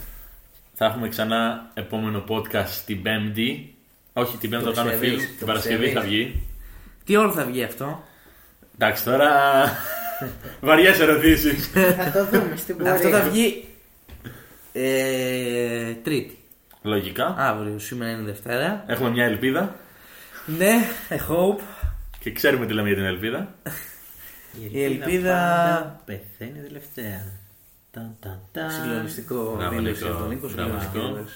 Θα 0.73 0.85
έχουμε 0.85 1.07
ξανά 1.09 1.69
επόμενο 1.73 2.23
podcast 2.29 2.69
την 2.85 3.01
Πέμπτη. 3.01 3.75
Όχι, 4.13 4.37
την 4.37 4.49
Πέμπτη 4.49 4.65
Το 4.65 4.73
θα 4.73 4.81
κάνουμε 4.81 4.95
πιστεύεις, 4.97 5.23
film. 5.25 5.29
το 5.29 5.37
Την 5.37 5.47
Παρασκευή 5.47 5.83
πιστεύεις. 5.83 6.01
θα 6.03 6.07
βγει. 6.09 6.41
Τι 7.05 7.15
ώρα 7.17 7.31
θα 7.31 7.45
βγει 7.45 7.63
αυτό; 7.63 8.03
Εντάξει, 8.75 9.03
τώρα. 9.03 9.29
Βαριές 10.61 10.89
ερωτήσεις. 11.01 11.67
Θα 11.67 12.11
το 12.13 12.25
δούμε 12.25 12.53
στην 12.55 12.77
πορεία. 12.77 12.93
Αυτό 12.93 13.09
θα 13.09 13.21
βγει 13.21 13.67
ε, 14.73 15.93
Τρίτη. 16.03 16.37
Λογικά. 16.81 17.35
Αύριο, 17.37 17.79
σήμερα 17.79 18.11
είναι 18.11 18.21
Δευτέρα. 18.21 18.83
Έχουμε 18.87 19.09
μια 19.09 19.25
ελπίδα 19.25 19.75
Ναι, 20.45 20.73
I 21.09 21.13
hope. 21.13 21.61
Και 22.27 22.33
ξέρουμε 22.33 22.65
τι 22.65 22.73
λέμε 22.73 22.87
για 22.87 22.97
την 22.97 23.05
ελπίδα. 23.05 23.55
Η 24.71 24.83
ελπίδα- 24.83 25.31
πάντα 25.33 26.01
πεθαίνει 26.05 26.59
τελευταία. 26.67 27.25
Ταν, 27.91 28.15
ταν, 28.19 28.39
ταν. 28.51 28.71
Συγκλονιστικό 28.71 29.55
Μπράβο, 29.57 29.75
δήλωση 29.75 30.03
Νίκο. 30.03 30.09
από 30.13 30.19
τον 30.19 30.29
Νίκο. 30.29 30.47
Μπράβο, 30.47 30.69
συγκλονιστική 30.69 30.97
Νίκο. 30.97 31.13
δήλωση. 31.13 31.35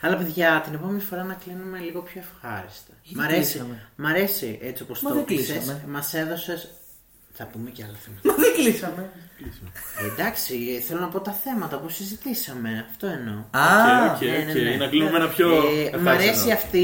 Αλλά 0.00 0.16
παιδιά, 0.16 0.60
την 0.64 0.74
επόμενη 0.74 1.00
φορά 1.00 1.22
να 1.24 1.34
κλείνουμε 1.34 1.78
λίγο 1.78 2.00
πιο 2.02 2.20
ευχάριστα. 2.24 2.92
Μ' 3.14 3.20
αρέσει, 3.20 3.38
κλείσαμε; 3.52 3.88
μ' 3.96 4.06
αρέσει 4.06 4.58
έτσι 4.62 4.82
όπως 4.82 5.00
Μα 5.00 5.08
το 5.08 5.14
δεν 5.14 5.22
έκλεισες. 5.24 5.56
κλείσαμε. 5.56 5.82
Μας 5.88 6.14
έδωσες... 6.14 6.70
Θα 7.38 7.44
πούμε 7.46 7.70
και 7.70 7.82
άλλα 7.84 7.96
θέματα. 8.04 8.28
Μα 8.28 8.34
δεν 8.44 8.52
κλείσαμε. 8.54 9.10
Ε, 10.02 10.06
Εντάξει, 10.12 10.82
θέλω 10.86 11.00
να 11.00 11.08
πω 11.08 11.20
τα 11.20 11.32
θέματα 11.32 11.78
που 11.78 11.88
συζητήσαμε. 11.88 12.86
Αυτό 12.90 13.06
εννοώ. 13.06 13.44
Α, 13.50 14.04
OK, 14.10 14.14
OK, 14.16 14.20
Ναι, 14.22 14.28
ναι, 14.38 14.50
οκ. 14.50 14.56
ναι. 14.56 14.76
Να 14.76 14.86
κλείνουμε 14.88 15.16
ένα 15.16 15.28
πιο. 15.28 15.48
Ε, 15.50 15.56
ευχάριστο 15.82 15.98
μ' 16.00 16.08
αρέσει 16.08 16.38
νόημα. 16.38 16.52
αυτή 16.54 16.78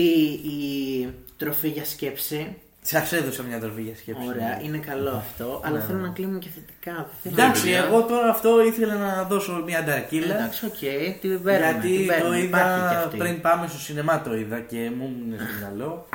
η 0.57 1.09
τροφή 1.37 1.69
για 1.69 1.85
σκέψη. 1.85 2.57
Σας 2.83 3.17
έδωσα 3.17 3.43
μια 3.43 3.61
τροφή 3.61 3.83
για 3.83 3.97
σκέψη. 3.97 4.27
Ωραία, 4.29 4.61
είναι 4.63 4.79
καλό 4.79 5.11
αυτό. 5.11 5.61
Αλλά 5.65 5.81
θέλω 5.81 5.99
να 5.99 6.09
κλείνουμε 6.09 6.39
και 6.39 6.49
θετικά. 6.55 6.93
Δεν 6.95 7.07
θέλω- 7.23 7.35
Ναι. 7.37 7.43
Εντάξει, 7.43 7.63
παιδιά. 7.63 7.85
εγώ 7.85 8.03
τώρα 8.03 8.29
αυτό 8.29 8.65
ήθελα 8.65 8.95
να 8.95 9.23
δώσω 9.23 9.63
μια 9.67 9.79
ανταρκύλα. 9.79 10.35
Εντάξει, 10.35 10.67
οκ, 10.67 10.73
την 11.21 11.43
παίρνουμε. 11.43 11.57
γιατί 11.57 11.97
την 11.97 12.07
το 12.07 12.13
παίρνουμε, 12.13 12.39
υπάρχει 12.39 12.79
και 12.81 12.85
είδα 12.95 13.05
αυτή. 13.05 13.17
πριν 13.17 13.41
πάμε 13.41 13.67
στο 13.67 13.79
σινεμά 13.79 14.23
το 14.23 14.35
είδα 14.35 14.61
και 14.61 14.91
μου 14.97 15.05
έμεινε 15.05 15.37
στο 15.37 15.59
μυαλό. 15.59 16.07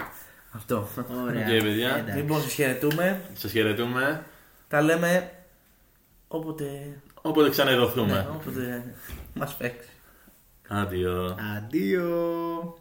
Αυτό. 0.51 0.87
Ωραία. 1.25 1.41
Οκ, 1.55 1.63
παιδιά. 1.63 1.95
εντάξει. 1.95 2.17
Λοιπόν, 2.21 2.41
σας 2.41 2.53
χαιρετούμε. 2.53 3.21
Σας 3.33 3.51
χαιρετούμε. 3.51 4.23
Τα 4.67 4.81
λέμε 4.81 5.31
όποτε, 6.27 6.65
Όποτε 7.21 7.49
ξαναειδωθούμε. 7.49 8.13
ναι, 8.13 8.25
όποτε 8.35 8.83
μας 9.33 9.55
παίξει. 9.55 9.89
Άντιο. 10.67 11.37
Αντίο. 11.57 12.77